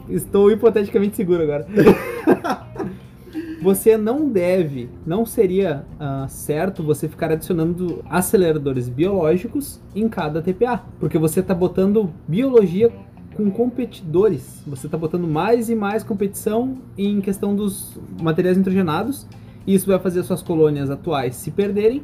estou 0.10 0.52
hipoteticamente 0.52 1.16
seguro 1.16 1.44
agora. 1.44 1.66
você 3.62 3.96
não 3.98 4.28
deve, 4.30 4.90
não 5.06 5.26
seria 5.26 5.86
ah, 6.00 6.26
certo 6.28 6.84
você 6.84 7.08
ficar 7.08 7.32
adicionando 7.32 8.04
aceleradores 8.10 8.90
biológicos 8.90 9.80
em 9.96 10.10
cada 10.10 10.42
TPA, 10.42 10.84
porque 11.00 11.18
você 11.18 11.40
está 11.40 11.54
botando 11.54 12.12
biologia 12.28 12.92
com 13.36 13.50
competidores. 13.52 14.64
Você 14.68 14.88
está 14.88 14.98
botando 14.98 15.28
mais 15.28 15.70
e 15.70 15.76
mais 15.76 16.04
competição 16.04 16.78
em 16.98 17.20
questão 17.22 17.56
dos 17.56 18.00
materiais 18.22 18.58
nitrogenados, 18.58 19.28
e 19.66 19.74
isso 19.74 19.88
vai 19.88 20.00
fazer 20.00 20.22
as 20.22 20.26
suas 20.26 20.42
colônias 20.42 20.90
atuais 20.90 21.36
se 21.36 21.52
perderem. 21.52 22.04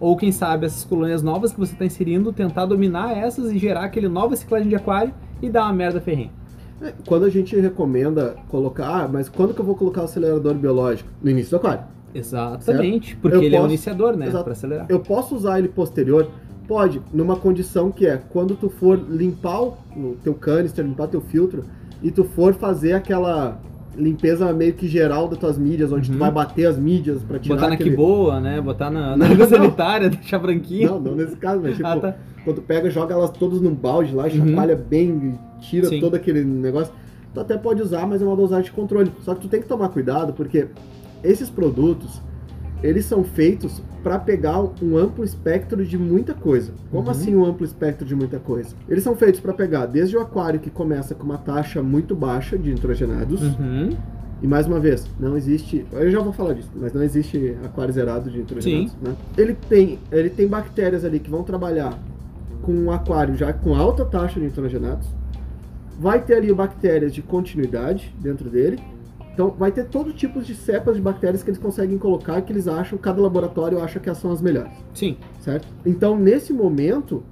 Ou 0.00 0.16
quem 0.16 0.30
sabe 0.30 0.64
essas 0.66 0.84
colônias 0.84 1.22
novas 1.22 1.52
que 1.52 1.58
você 1.58 1.72
está 1.72 1.84
inserindo, 1.84 2.32
tentar 2.32 2.66
dominar 2.66 3.16
essas 3.16 3.50
e 3.50 3.58
gerar 3.58 3.82
aquele 3.84 4.08
nova 4.08 4.36
ciclagem 4.36 4.68
de 4.68 4.76
aquário 4.76 5.12
e 5.42 5.50
dar 5.50 5.64
uma 5.64 5.72
merda 5.72 6.00
ferrenha. 6.00 6.30
É, 6.80 6.92
Quando 7.04 7.24
a 7.24 7.28
gente 7.30 7.56
recomenda 7.58 8.36
colocar, 8.48 8.86
ah, 9.04 9.08
mas 9.12 9.28
quando 9.28 9.52
que 9.52 9.60
eu 9.60 9.64
vou 9.64 9.74
colocar 9.74 10.02
o 10.02 10.04
acelerador 10.04 10.54
biológico? 10.54 11.10
No 11.20 11.28
início 11.28 11.50
do 11.50 11.56
aquário. 11.56 11.82
Exatamente, 12.14 13.16
porque 13.16 13.36
Eu 13.36 13.42
ele 13.42 13.54
é 13.56 13.58
o 13.58 13.62
posso- 13.62 13.72
iniciador, 13.74 14.16
né? 14.16 14.30
Pra 14.30 14.52
acelerar. 14.52 14.86
Eu 14.88 15.00
posso 15.00 15.34
usar 15.34 15.58
ele 15.58 15.68
posterior? 15.68 16.28
Pode, 16.68 17.00
numa 17.14 17.34
condição 17.34 17.90
que 17.90 18.06
é 18.06 18.20
quando 18.30 18.54
tu 18.54 18.68
for 18.68 19.00
limpar 19.08 19.62
o 19.62 19.76
teu 20.22 20.34
canister, 20.34 20.84
limpar 20.84 21.08
teu 21.08 21.22
filtro, 21.22 21.64
e 22.02 22.10
tu 22.10 22.24
for 22.24 22.52
fazer 22.54 22.92
aquela 22.92 23.58
limpeza 23.96 24.52
meio 24.52 24.74
que 24.74 24.86
geral 24.86 25.26
das 25.26 25.38
tuas 25.38 25.56
mídias, 25.58 25.90
onde 25.90 26.08
Uhum. 26.10 26.16
tu 26.16 26.20
vai 26.20 26.30
bater 26.30 26.66
as 26.66 26.78
mídias 26.78 27.22
pra 27.22 27.38
tirar 27.38 27.56
Botar 27.56 27.68
na 27.68 27.74
aquele... 27.74 27.90
que 27.90 27.96
boa, 27.96 28.38
né? 28.38 28.60
Botar 28.60 28.90
na, 28.90 29.16
na 29.16 29.28
Não, 29.34 29.48
sanitária, 29.48 30.08
deixar 30.10 30.38
branquinho. 30.38 30.90
Não, 30.90 31.00
não 31.00 31.14
nesse 31.16 31.34
caso, 31.36 31.60
mas 31.62 31.74
tipo, 31.74 31.88
Ah, 31.88 31.96
tá. 31.98 32.14
quando 32.44 32.56
tu 32.56 32.62
pega, 32.62 32.88
joga 32.90 33.14
elas 33.14 33.30
todas 33.30 33.60
num 33.62 33.74
balde 33.74 34.14
lá, 34.14 34.24
Uhum. 34.24 34.30
chacoalha 34.30 34.76
bem, 34.76 35.34
e 35.58 35.62
tira 35.64 35.88
Sim. 35.88 36.00
todo 36.00 36.14
aquele 36.14 36.44
negócio. 36.44 36.92
Tu 37.34 37.40
até 37.40 37.56
pode 37.56 37.82
usar, 37.82 38.06
mas 38.06 38.20
é 38.22 38.24
uma 38.26 38.36
dosagem 38.36 38.66
de 38.66 38.72
controle. 38.72 39.10
Só 39.22 39.34
que 39.34 39.40
tu 39.40 39.48
tem 39.48 39.60
que 39.60 39.66
tomar 39.66 39.88
cuidado, 39.88 40.32
porque 40.34 40.66
esses 41.24 41.48
produtos, 41.50 42.20
eles 42.82 43.04
são 43.06 43.24
feitos 43.24 43.82
para 44.02 44.18
pegar 44.18 44.60
um 44.82 44.96
amplo 44.96 45.24
espectro 45.24 45.84
de 45.84 45.98
muita 45.98 46.34
coisa. 46.34 46.72
Como 46.90 47.04
Uhum. 47.04 47.10
assim 47.10 47.34
um 47.36 47.44
amplo 47.44 47.64
espectro 47.64 48.06
de 48.06 48.14
muita 48.14 48.38
coisa? 48.38 48.74
Eles 48.88 49.02
são 49.04 49.14
feitos 49.16 49.40
para 49.40 49.52
pegar 49.52 49.86
desde 49.86 50.16
o 50.16 50.20
aquário 50.20 50.60
que 50.60 50.70
começa 50.70 51.14
com 51.14 51.24
uma 51.24 51.38
taxa 51.38 51.82
muito 51.82 52.14
baixa 52.14 52.56
de 52.56 52.70
nitrogenados, 52.70 53.42
Uhum. 53.42 53.90
e 54.42 54.46
mais 54.46 54.66
uma 54.66 54.78
vez, 54.80 55.06
não 55.18 55.36
existe. 55.36 55.84
Eu 55.92 56.10
já 56.10 56.20
vou 56.20 56.32
falar 56.32 56.54
disso, 56.54 56.70
mas 56.76 56.92
não 56.92 57.02
existe 57.02 57.56
aquário 57.64 57.92
zerado 57.92 58.30
de 58.30 58.38
nitrogenados. 58.38 58.94
Né? 59.02 59.14
Ele, 59.36 59.54
tem, 59.68 59.98
ele 60.12 60.30
tem 60.30 60.46
bactérias 60.46 61.04
ali 61.04 61.18
que 61.18 61.30
vão 61.30 61.42
trabalhar 61.42 61.98
com 62.62 62.72
um 62.72 62.90
aquário 62.90 63.34
já 63.36 63.52
com 63.52 63.74
alta 63.74 64.04
taxa 64.04 64.38
de 64.40 64.46
nitrogenados. 64.46 65.06
Vai 66.00 66.22
ter 66.22 66.34
ali 66.34 66.52
bactérias 66.54 67.12
de 67.12 67.22
continuidade 67.22 68.14
dentro 68.20 68.48
dele. 68.48 68.78
Então 69.38 69.54
vai 69.56 69.70
ter 69.70 69.84
todo 69.84 70.12
tipo 70.12 70.42
de 70.42 70.52
cepas 70.52 70.96
de 70.96 71.00
bactérias 71.00 71.44
que 71.44 71.50
eles 71.50 71.60
conseguem 71.60 71.96
colocar 71.96 72.42
que 72.42 72.52
eles 72.52 72.66
acham, 72.66 72.98
cada 72.98 73.22
laboratório 73.22 73.80
acha 73.80 74.00
que 74.00 74.12
são 74.12 74.32
as 74.32 74.42
melhores 74.42 74.72
Sim. 74.92 75.16
certo? 75.38 75.68
Então, 75.86 76.18
nesse 76.18 76.52
momento, 76.52 77.22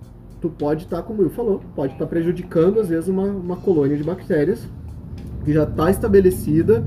tu 0.41 0.49
pode 0.49 0.85
estar, 0.85 1.03
como 1.03 1.19
o 1.19 1.23
Will 1.25 1.33
falou, 1.33 1.61
pode 1.75 1.95
estar 1.95 2.07
prejudicando, 2.07 2.79
às 2.79 2.91
vezes, 2.91 3.09
uma, 3.09 3.25
uma 3.25 3.57
colônia 3.57 3.97
de 3.97 4.05
bactérias 4.05 4.69
que 5.45 5.53
já 5.53 5.65
está 5.65 5.91
estabelecida 5.91 6.85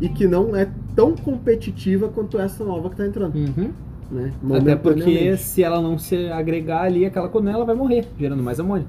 e 0.00 0.08
que 0.08 0.26
não 0.26 0.56
é 0.56 0.66
tão 0.96 1.14
competitiva 1.14 2.08
quanto 2.08 2.38
essa 2.38 2.64
nova 2.64 2.88
que 2.88 2.94
está 2.94 3.06
entrando, 3.06 3.34
Uhum. 3.36 3.70
né? 4.10 4.32
Até 4.54 4.76
porque 4.76 5.36
se 5.36 5.62
ela 5.62 5.82
não 5.82 5.98
se 5.98 6.30
agregar 6.32 6.84
ali, 6.84 7.04
aquela 7.04 7.28
coluna 7.28 7.52
ela 7.52 7.66
vai 7.66 7.74
morrer, 7.74 8.06
gerando 8.18 8.42
mais 8.42 8.58
amônia. 8.58 8.86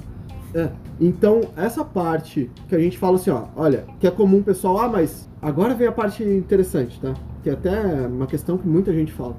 É. 0.56 0.70
Então, 1.02 1.42
essa 1.58 1.84
parte 1.84 2.50
que 2.70 2.76
a 2.76 2.80
gente 2.80 2.98
fala 2.98 3.18
assim, 3.18 3.30
ó, 3.30 3.44
olha, 3.58 3.84
que 4.00 4.08
é 4.08 4.12
comum 4.12 4.38
o 4.38 4.44
pessoal, 4.44 4.80
ah, 4.80 4.88
mas 4.88 5.30
agora 5.42 5.76
vem 5.76 5.86
a 5.86 5.92
parte 5.92 6.24
interessante, 6.24 6.98
tá? 7.02 7.14
Que 7.44 7.50
é 7.50 7.54
até 7.54 8.08
uma 8.08 8.26
questão 8.26 8.58
que 8.58 8.66
muita 8.66 8.94
gente 8.94 9.12
fala. 9.12 9.36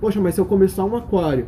Poxa, 0.00 0.20
mas 0.20 0.36
se 0.36 0.40
eu 0.40 0.46
começar 0.46 0.84
um 0.84 0.94
aquário 0.94 1.46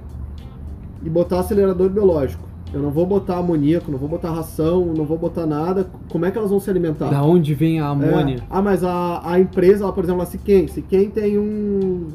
e 1.04 1.08
botar 1.08 1.38
acelerador 1.38 1.88
biológico, 1.88 2.42
eu 2.74 2.80
não 2.80 2.90
vou 2.90 3.06
botar 3.06 3.36
amoníaco, 3.36 3.92
não 3.92 3.98
vou 3.98 4.08
botar 4.08 4.32
ração, 4.32 4.86
não 4.86 5.04
vou 5.04 5.16
botar 5.16 5.46
nada, 5.46 5.88
como 6.10 6.26
é 6.26 6.30
que 6.30 6.38
elas 6.38 6.50
vão 6.50 6.58
se 6.58 6.68
alimentar? 6.68 7.08
Da 7.08 7.22
onde 7.22 7.54
vem 7.54 7.80
a 7.80 7.88
amônia? 7.88 8.36
É. 8.36 8.42
Ah, 8.50 8.60
mas 8.60 8.82
a, 8.82 9.22
a 9.24 9.38
empresa, 9.38 9.86
lá, 9.86 9.92
por 9.92 10.02
exemplo, 10.02 10.22
a 10.22 10.26
Siquem, 10.26 10.66
Siquem 10.66 11.10
tem 11.10 11.38
um 11.38 12.08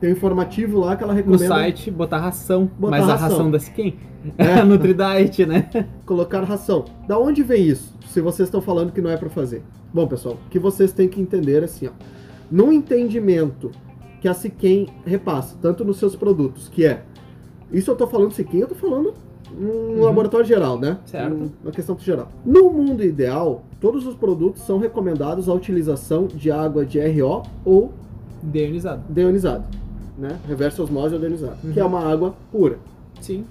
tem 0.00 0.10
um 0.10 0.12
informativo 0.12 0.78
lá 0.80 0.96
que 0.96 1.02
ela 1.04 1.12
No 1.12 1.16
recomenda 1.18 1.46
site, 1.46 1.90
botar 1.90 2.18
ração. 2.18 2.70
Botar 2.78 2.90
mas 2.98 3.08
a 3.08 3.12
ração. 3.14 3.28
ração 3.28 3.50
da 3.50 3.58
Siquem? 3.58 3.96
É. 4.36 4.44
É. 4.60 4.64
Nutridite, 4.64 5.46
né? 5.46 5.68
colocar 6.04 6.42
ração. 6.42 6.84
Da 7.06 7.18
onde 7.18 7.42
vem 7.42 7.66
isso? 7.66 7.94
Se 8.08 8.20
vocês 8.20 8.48
estão 8.48 8.60
falando 8.60 8.92
que 8.92 9.00
não 9.00 9.10
é 9.10 9.16
para 9.16 9.28
fazer. 9.30 9.62
Bom, 9.94 10.06
pessoal, 10.06 10.36
o 10.46 10.50
que 10.50 10.58
vocês 10.58 10.92
têm 10.92 11.08
que 11.08 11.20
entender 11.20 11.62
é 11.62 11.64
assim, 11.64 11.86
ó. 11.86 11.90
No 12.50 12.72
entendimento 12.72 13.70
que 14.20 14.26
a 14.28 14.34
Siquem 14.34 14.88
repassa, 15.06 15.56
tanto 15.62 15.84
nos 15.84 15.98
seus 15.98 16.16
produtos, 16.16 16.68
que 16.68 16.84
é. 16.84 17.02
Isso 17.72 17.90
eu 17.90 17.96
tô 17.96 18.06
falando 18.06 18.32
Siquem, 18.32 18.60
eu 18.60 18.66
tô 18.66 18.74
falando 18.74 19.14
um 19.58 19.64
Uhum. 19.96 20.00
laboratório 20.04 20.44
geral, 20.46 20.78
né? 20.78 20.98
Certo. 21.06 21.34
Um- 21.34 21.50
Uma 21.62 21.72
questão 21.72 21.96
geral. 21.98 22.28
No 22.44 22.70
mundo 22.70 23.02
ideal, 23.04 23.62
todos 23.80 24.06
os 24.06 24.14
produtos 24.14 24.62
são 24.62 24.78
recomendados 24.78 25.48
a 25.48 25.54
utilização 25.54 26.26
de 26.26 26.50
água 26.50 26.84
de 26.84 26.98
RO 26.98 27.42
ou 27.64 27.92
Deionizado. 28.42 29.02
deionizado, 29.08 29.64
né? 30.18 30.38
Reverso 30.46 30.82
osmose 30.82 31.14
ou 31.14 31.20
deionizado, 31.20 31.56
Uhum. 31.64 31.72
que 31.72 31.80
é 31.80 31.84
uma 31.84 32.00
água 32.04 32.34
pura. 32.50 32.78
Sim. 33.20 33.44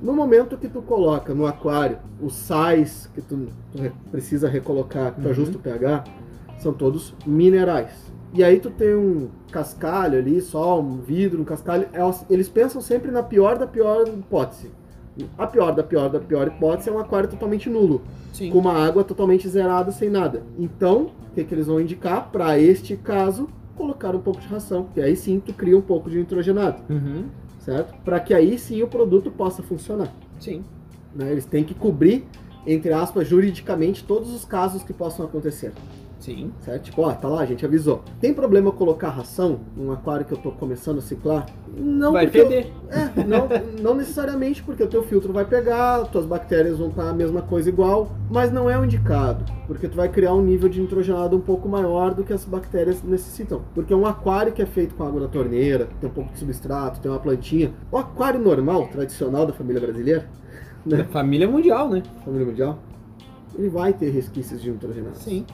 No 0.00 0.12
momento 0.12 0.56
que 0.56 0.68
tu 0.68 0.80
coloca 0.82 1.34
no 1.34 1.46
aquário 1.46 1.98
os 2.20 2.34
sais 2.34 3.08
que 3.14 3.20
tu 3.20 3.48
tu 3.72 3.82
re- 3.82 3.92
precisa 4.10 4.48
recolocar, 4.48 5.12
que 5.14 5.20
tu 5.20 5.24
Uhum. 5.26 5.30
ajusta 5.30 5.56
o 5.56 5.60
pH, 5.60 6.04
são 6.58 6.72
todos 6.72 7.14
minerais. 7.26 8.10
E 8.34 8.42
aí 8.42 8.58
tu 8.58 8.70
tem 8.70 8.94
um 8.94 9.28
cascalho 9.50 10.18
ali, 10.18 10.40
só 10.40 10.80
um 10.80 10.98
vidro, 10.98 11.40
um 11.40 11.44
cascalho. 11.44 11.86
elas- 11.92 12.24
Eles 12.30 12.48
pensam 12.48 12.80
sempre 12.80 13.10
na 13.10 13.22
pior 13.22 13.58
da 13.58 13.66
pior 13.66 14.08
hipótese. 14.08 14.70
A 15.36 15.46
pior 15.46 15.72
da 15.74 15.82
pior 15.82 16.08
da 16.08 16.18
pior 16.18 16.46
hipótese 16.48 16.88
é 16.88 16.92
um 16.92 16.98
aquário 16.98 17.28
totalmente 17.28 17.68
nulo, 17.68 18.00
Sim. 18.32 18.50
com 18.50 18.58
uma 18.58 18.72
água 18.72 19.04
totalmente 19.04 19.46
zerada, 19.48 19.92
sem 19.92 20.08
nada. 20.08 20.42
Então, 20.58 21.10
o 21.30 21.34
que, 21.34 21.44
que 21.44 21.54
eles 21.54 21.66
vão 21.66 21.78
indicar? 21.78 22.30
Para 22.32 22.58
este 22.58 22.96
caso, 22.96 23.48
colocar 23.76 24.14
um 24.14 24.20
pouco 24.20 24.40
de 24.40 24.46
ração, 24.48 24.86
que 24.92 25.00
aí 25.00 25.16
sim 25.16 25.40
tu 25.40 25.52
cria 25.52 25.76
um 25.76 25.80
pouco 25.82 26.10
de 26.10 26.18
nitrogenado, 26.18 26.82
Uhum. 26.92 27.24
certo? 27.58 27.94
Para 28.04 28.20
que 28.20 28.32
aí 28.34 28.58
sim 28.58 28.82
o 28.82 28.88
produto 28.88 29.30
possa 29.30 29.62
funcionar 29.62 30.12
Sim. 30.38 30.64
né? 31.14 31.30
Eles 31.32 31.44
têm 31.46 31.64
que 31.64 31.74
cobrir, 31.74 32.24
entre 32.66 32.92
aspas, 32.92 33.26
juridicamente 33.28 34.04
todos 34.04 34.32
os 34.32 34.44
casos 34.44 34.82
que 34.82 34.92
possam 34.92 35.24
acontecer, 35.26 35.72
Sim. 36.22 36.52
certo? 36.60 36.84
Tipo, 36.84 37.02
ó, 37.02 37.12
tá 37.12 37.26
lá, 37.26 37.40
a 37.40 37.46
gente 37.46 37.66
avisou. 37.66 38.00
Tem 38.20 38.32
problema 38.32 38.70
colocar 38.70 39.08
ração 39.08 39.58
num 39.76 39.90
aquário 39.90 40.24
que 40.24 40.32
eu 40.32 40.38
tô 40.38 40.52
começando 40.52 40.98
a 40.98 41.00
ciclar? 41.00 41.46
Não, 41.76 42.12
vai 42.12 42.26
porque 42.26 42.38
eu-. 42.38 42.50
É, 42.50 43.24
não, 43.26 43.48
não 43.82 43.94
necessariamente, 43.96 44.62
porque 44.62 44.84
o 44.84 44.86
teu 44.86 45.02
filtro 45.02 45.32
vai 45.32 45.44
pegar, 45.44 46.04
tuas 46.06 46.24
bactérias 46.24 46.78
vão 46.78 46.88
estar 46.90 47.08
a 47.08 47.12
mesma 47.12 47.42
coisa 47.42 47.68
igual, 47.68 48.12
mas 48.30 48.52
não 48.52 48.70
é 48.70 48.78
o 48.78 48.84
indicado, 48.84 49.44
porque 49.66 49.88
tu 49.88 49.96
vai 49.96 50.08
criar 50.08 50.32
um 50.34 50.42
nível 50.42 50.68
de 50.68 50.80
nitrogenado 50.80 51.36
um 51.36 51.40
pouco 51.40 51.68
maior 51.68 52.14
do 52.14 52.22
que 52.22 52.32
as 52.32 52.44
bactérias 52.44 53.02
necessitam. 53.02 53.62
Porque 53.74 53.92
um 53.92 54.06
aquário 54.06 54.52
que 54.52 54.62
é 54.62 54.66
feito 54.66 54.94
com 54.94 55.02
água 55.04 55.22
da 55.22 55.28
torneira, 55.28 55.88
tem 56.00 56.08
um 56.08 56.12
pouco 56.12 56.32
de 56.32 56.38
substrato, 56.38 57.00
tem 57.00 57.10
uma 57.10 57.18
plantinha, 57.18 57.72
o 57.90 57.96
aquário 57.98 58.38
normal, 58.38 58.86
tradicional 58.92 59.44
da 59.44 59.52
família 59.52 59.80
brasileira, 59.80 60.28
Da 60.86 60.98
né? 60.98 61.04
família 61.04 61.48
mundial, 61.48 61.88
né? 61.88 62.02
família 62.24 62.46
mundial, 62.46 62.78
ele 63.58 63.68
vai 63.68 63.92
ter 63.92 64.10
resquícios 64.10 64.62
de 64.62 64.70
nitrogenado. 64.70 65.16
Sim. 65.16 65.44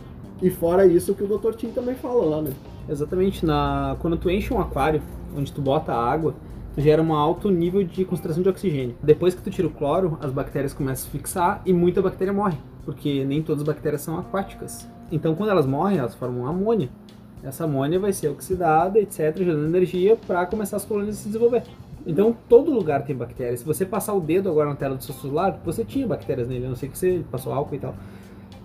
E 0.41 0.51
fora 0.51 0.87
isso 0.87 1.15
que 1.15 1.25
o 1.25 1.39
Dr. 1.39 1.55
Tim 1.55 1.71
também 1.71 1.95
fala 1.95 2.25
lá, 2.25 2.43
né? 2.43 2.53
Exatamente. 2.89 3.45
Na... 3.45 3.97
Quando 4.01 4.17
tu 4.17 4.31
enche 4.31 4.53
um 4.55 4.61
aquário, 4.61 5.03
onde 5.37 5.53
tu 5.53 5.61
bota 5.61 5.93
água, 5.93 6.35
gera 6.77 7.03
um 7.03 7.13
alto 7.13 7.51
nível 7.51 7.83
de 7.83 8.05
concentração 8.05 8.43
de 8.43 8.49
oxigênio. 8.49 8.95
Depois 9.03 9.35
que 9.35 9.43
tu 9.43 9.51
tira 9.51 9.67
o 9.67 9.71
cloro, 9.71 10.17
as 10.21 10.31
bactérias 10.31 10.73
começam 10.73 11.09
a 11.09 11.11
fixar 11.11 11.63
e 11.67 11.73
muita 11.73 12.01
bactéria 12.01 12.33
morre, 12.33 12.57
porque 12.85 13.25
nem 13.25 13.43
todas 13.43 13.63
as 13.63 13.67
bactérias 13.67 14.03
são 14.03 14.19
aquáticas. 14.19 14.89
Então, 15.11 15.35
quando 15.35 15.51
elas 15.51 15.67
morrem, 15.67 15.99
elas 15.99 16.15
formam 16.15 16.47
amônia. 16.47 16.89
Essa 17.43 17.65
amônia 17.65 17.99
vai 17.99 18.13
ser 18.13 18.29
oxidada, 18.29 18.99
etc., 18.99 19.37
gerando 19.39 19.65
energia 19.67 20.17
para 20.17 20.47
começar 20.47 20.77
as 20.77 20.85
colônias 20.85 21.17
a 21.17 21.19
se 21.19 21.27
desenvolver. 21.27 21.65
Então, 22.07 22.35
todo 22.49 22.71
lugar 22.71 23.05
tem 23.05 23.15
bactérias. 23.15 23.61
Se 23.61 23.67
você 23.67 23.85
passar 23.85 24.15
o 24.15 24.21
dedo 24.21 24.49
agora 24.49 24.69
na 24.71 24.77
tela 24.77 24.95
do 24.95 25.03
seu 25.03 25.15
celular, 25.15 25.61
você 25.65 25.85
tinha 25.85 26.07
bactérias 26.07 26.49
nele. 26.49 26.67
A 26.67 26.69
não 26.69 26.77
sei 26.77 26.89
que 26.89 26.97
você 26.97 27.23
passou 27.31 27.53
álcool 27.53 27.75
e 27.75 27.79
tal. 27.79 27.95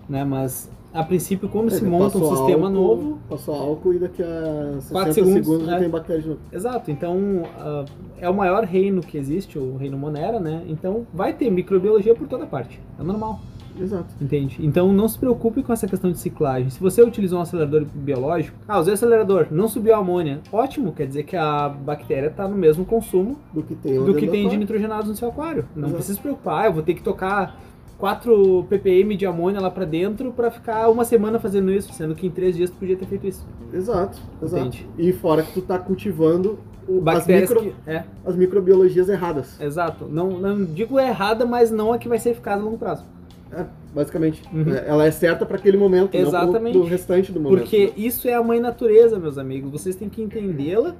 Né? 0.08 0.24
Mas, 0.24 0.70
a 0.94 1.02
princípio, 1.02 1.48
como 1.48 1.68
se 1.68 1.84
monta 1.84 2.16
um 2.16 2.36
sistema 2.36 2.68
álcool, 2.68 2.70
novo, 2.70 3.18
Passou 3.28 3.54
álcool 3.56 3.94
e 3.94 3.98
daqui 3.98 4.22
a 4.22 4.74
60 4.74 4.92
Quatro 4.92 5.12
segundos, 5.12 5.46
segundos, 5.46 5.66
já 5.66 5.76
é. 5.76 5.80
tem 5.80 5.90
bactéria 5.90 6.22
de 6.22 6.28
novo. 6.28 6.40
Exato, 6.52 6.90
então 6.90 7.42
ah, 7.58 7.84
é 8.20 8.30
o 8.30 8.34
maior 8.34 8.62
reino 8.62 9.00
que 9.00 9.18
existe, 9.18 9.58
o 9.58 9.76
reino 9.76 9.98
Monera, 9.98 10.38
né? 10.38 10.62
Então 10.68 11.04
vai 11.12 11.32
ter 11.32 11.50
microbiologia 11.50 12.14
por 12.14 12.28
toda 12.28 12.46
parte, 12.46 12.80
é 12.96 13.02
normal, 13.02 13.40
Exato. 13.76 14.14
entende? 14.20 14.56
Então 14.60 14.92
não 14.92 15.08
se 15.08 15.18
preocupe 15.18 15.64
com 15.64 15.72
essa 15.72 15.88
questão 15.88 16.12
de 16.12 16.18
ciclagem. 16.18 16.70
Se 16.70 16.78
você 16.78 17.02
utilizou 17.02 17.40
um 17.40 17.42
acelerador 17.42 17.84
biológico, 17.92 18.56
ah, 18.68 18.78
usei 18.78 18.92
o 18.92 18.94
acelerador, 18.94 19.48
não 19.50 19.66
subiu 19.66 19.96
a 19.96 19.98
amônia, 19.98 20.42
ótimo, 20.52 20.92
quer 20.92 21.08
dizer 21.08 21.24
que 21.24 21.36
a 21.36 21.68
bactéria 21.68 22.28
está 22.28 22.46
no 22.46 22.56
mesmo 22.56 22.84
consumo 22.84 23.36
Do 23.52 23.64
que 23.64 23.74
tem 23.74 24.04
do 24.04 24.14
que 24.14 24.28
tem 24.28 24.48
de 24.48 24.56
nitrogenados 24.56 25.08
no 25.08 25.16
seu 25.16 25.28
aquário. 25.28 25.64
Não 25.74 25.88
Exato. 25.88 25.94
precisa 25.94 26.16
se 26.16 26.22
preocupar, 26.22 26.62
ah, 26.62 26.66
eu 26.66 26.72
vou 26.72 26.84
ter 26.84 26.94
que 26.94 27.02
tocar 27.02 27.58
4 27.98 28.66
ppm 28.68 29.16
de 29.16 29.24
amônia 29.26 29.60
lá 29.60 29.70
pra 29.70 29.84
dentro 29.84 30.32
pra 30.32 30.50
ficar 30.50 30.88
uma 30.90 31.04
semana 31.04 31.38
fazendo 31.38 31.70
isso, 31.72 31.92
sendo 31.92 32.14
que 32.14 32.26
em 32.26 32.30
3 32.30 32.56
dias 32.56 32.70
tu 32.70 32.76
podia 32.76 32.96
ter 32.96 33.06
feito 33.06 33.26
isso. 33.26 33.46
Exato, 33.72 34.18
exato. 34.42 34.66
Entende? 34.66 34.86
E 34.98 35.12
fora 35.12 35.42
que 35.42 35.52
tu 35.52 35.62
tá 35.62 35.78
cultivando 35.78 36.58
o- 36.86 37.02
as, 37.08 37.26
micro, 37.26 37.60
que. 37.60 37.74
É. 37.86 38.04
as 38.24 38.36
microbiologias 38.36 39.08
erradas. 39.08 39.58
Exato. 39.60 40.06
Não, 40.06 40.38
não 40.38 40.64
digo 40.64 40.98
errada, 41.00 41.46
mas 41.46 41.70
não 41.70 41.92
a 41.92 41.98
que 41.98 42.08
vai 42.08 42.18
ser 42.18 42.30
eficaz 42.30 42.60
a 42.60 42.62
longo 42.64 42.76
prazo. 42.78 43.04
É, 43.52 43.64
basicamente. 43.94 44.42
Uhum. 44.52 44.74
É, 44.74 44.84
Ela 44.88 45.06
é 45.06 45.10
certa 45.10 45.46
para 45.46 45.56
aquele 45.56 45.76
momento, 45.76 46.14
Exatamente. 46.14 46.74
não 46.76 46.82
pro, 46.82 46.90
restante 46.90 47.30
do 47.30 47.40
momento. 47.40 47.60
Porque 47.60 47.92
isso 47.96 48.28
é 48.28 48.34
a 48.34 48.42
mãe 48.42 48.58
natureza, 48.58 49.18
meus 49.18 49.38
amigos. 49.38 49.70
Vocês 49.70 49.94
têm 49.94 50.08
que 50.08 50.20
entendê-la 50.20 50.94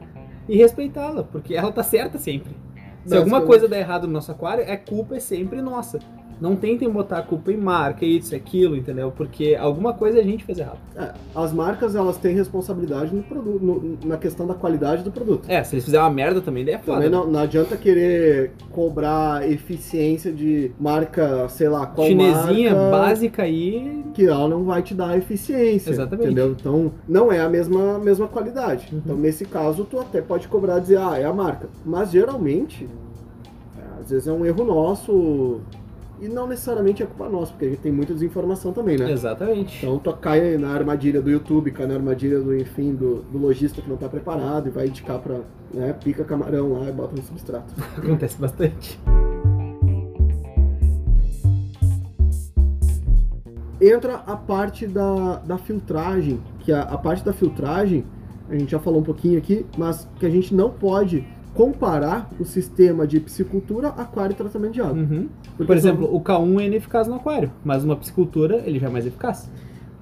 e 0.48 0.56
respeitá-la, 0.56 1.24
porque 1.24 1.54
ela 1.54 1.72
tá 1.72 1.82
certa 1.82 2.16
sempre. 2.16 2.52
Se 3.04 3.14
alguma 3.14 3.42
coisa 3.42 3.68
der 3.68 3.80
errado 3.80 4.06
no 4.06 4.12
nosso 4.14 4.30
aquário, 4.32 4.64
é 4.66 4.76
culpa 4.76 5.16
é 5.16 5.20
sempre 5.20 5.60
nossa. 5.60 5.98
Não 6.40 6.56
tentem 6.56 6.88
botar 6.90 7.18
a 7.18 7.22
culpa 7.22 7.52
em 7.52 7.56
marca, 7.56 8.04
isso, 8.04 8.34
aquilo, 8.34 8.76
entendeu? 8.76 9.10
Porque 9.16 9.56
alguma 9.58 9.92
coisa 9.92 10.18
a 10.18 10.22
gente 10.22 10.44
fez 10.44 10.58
errado. 10.58 10.78
É, 10.96 11.12
as 11.34 11.52
marcas 11.52 11.94
elas 11.94 12.16
têm 12.16 12.34
responsabilidade 12.34 13.14
no 13.14 13.22
produto, 13.22 13.62
no- 13.64 13.98
na 14.04 14.16
questão 14.16 14.46
da 14.46 14.54
qualidade 14.54 15.02
do 15.02 15.10
produto. 15.10 15.48
É, 15.48 15.62
se 15.64 15.74
eles 15.74 15.84
fizerem 15.84 16.04
uma 16.04 16.12
merda 16.12 16.40
também, 16.40 16.64
daí 16.64 16.74
é 16.74 16.78
foda. 16.78 16.96
Também 16.98 17.10
não, 17.10 17.26
não 17.26 17.40
adianta 17.40 17.76
querer 17.76 18.52
cobrar 18.70 19.48
eficiência 19.48 20.32
de 20.32 20.70
marca, 20.78 21.48
sei 21.48 21.68
lá, 21.68 21.86
qual 21.86 22.06
Chinesinha 22.06 22.74
marca, 22.74 22.90
básica 22.90 23.42
aí. 23.42 24.04
que 24.12 24.26
ela 24.26 24.48
não 24.48 24.64
vai 24.64 24.82
te 24.82 24.94
dar 24.94 25.16
eficiência. 25.16 25.90
Exatamente. 25.90 26.26
Entendeu? 26.26 26.50
Então, 26.58 26.92
não 27.08 27.32
é 27.32 27.40
a 27.40 27.48
mesma, 27.48 27.98
mesma 27.98 28.28
qualidade. 28.28 28.88
Uhum. 28.92 29.00
Então, 29.04 29.16
nesse 29.16 29.44
caso, 29.44 29.84
tu 29.84 29.98
até 30.00 30.20
pode 30.20 30.48
cobrar 30.48 30.78
e 30.78 30.80
dizer, 30.82 30.98
ah, 30.98 31.18
é 31.18 31.24
a 31.24 31.32
marca. 31.32 31.68
Mas 31.84 32.10
geralmente, 32.10 32.88
é, 33.78 34.00
às 34.02 34.10
vezes 34.10 34.26
é 34.28 34.32
um 34.32 34.44
erro 34.44 34.64
nosso. 34.64 35.60
E 36.20 36.28
não 36.28 36.46
necessariamente 36.46 37.02
é 37.02 37.06
culpa 37.06 37.28
nossa, 37.28 37.52
porque 37.52 37.66
a 37.66 37.68
gente 37.68 37.80
tem 37.80 37.92
muita 37.92 38.14
desinformação 38.14 38.72
também, 38.72 38.96
né? 38.96 39.10
Exatamente. 39.10 39.78
Então 39.78 39.98
tu 39.98 40.12
cai 40.14 40.56
na 40.56 40.68
armadilha 40.68 41.20
do 41.20 41.30
YouTube, 41.30 41.70
cai 41.72 41.86
na 41.86 41.94
armadilha 41.94 42.40
do, 42.40 42.56
enfim, 42.56 42.94
do, 42.94 43.22
do 43.22 43.38
lojista 43.38 43.82
que 43.82 43.88
não 43.88 43.96
tá 43.96 44.08
preparado 44.08 44.68
e 44.68 44.70
vai 44.70 44.86
indicar 44.86 45.18
pra, 45.18 45.40
né, 45.72 45.92
pica 45.92 46.24
camarão 46.24 46.72
lá 46.72 46.88
e 46.88 46.92
bota 46.92 47.16
no 47.16 47.22
substrato. 47.22 47.74
Acontece 47.98 48.38
bastante. 48.40 48.98
Entra 53.80 54.14
a 54.26 54.36
parte 54.36 54.86
da, 54.86 55.36
da 55.38 55.58
filtragem, 55.58 56.40
que 56.60 56.72
a, 56.72 56.82
a 56.82 56.96
parte 56.96 57.24
da 57.24 57.32
filtragem, 57.32 58.04
a 58.48 58.56
gente 58.56 58.70
já 58.70 58.78
falou 58.78 59.00
um 59.00 59.04
pouquinho 59.04 59.36
aqui, 59.36 59.66
mas 59.76 60.08
que 60.18 60.24
a 60.24 60.30
gente 60.30 60.54
não 60.54 60.70
pode 60.70 61.26
comparar 61.54 62.30
o 62.38 62.44
sistema 62.44 63.06
de 63.06 63.20
piscicultura, 63.20 63.88
aquário 63.88 64.32
e 64.32 64.36
tratamento 64.36 64.72
de 64.72 64.80
água. 64.80 64.94
Uhum. 65.02 65.28
Por 65.56 65.66
são- 65.66 65.76
exemplo, 65.76 66.14
o 66.14 66.20
K1 66.20 66.60
é 66.60 66.66
ineficaz 66.66 67.06
no 67.08 67.14
aquário, 67.14 67.50
mas 67.64 67.84
numa 67.84 67.96
piscicultura 67.96 68.62
ele 68.66 68.78
já 68.78 68.88
é 68.88 68.90
mais 68.90 69.06
eficaz. 69.06 69.48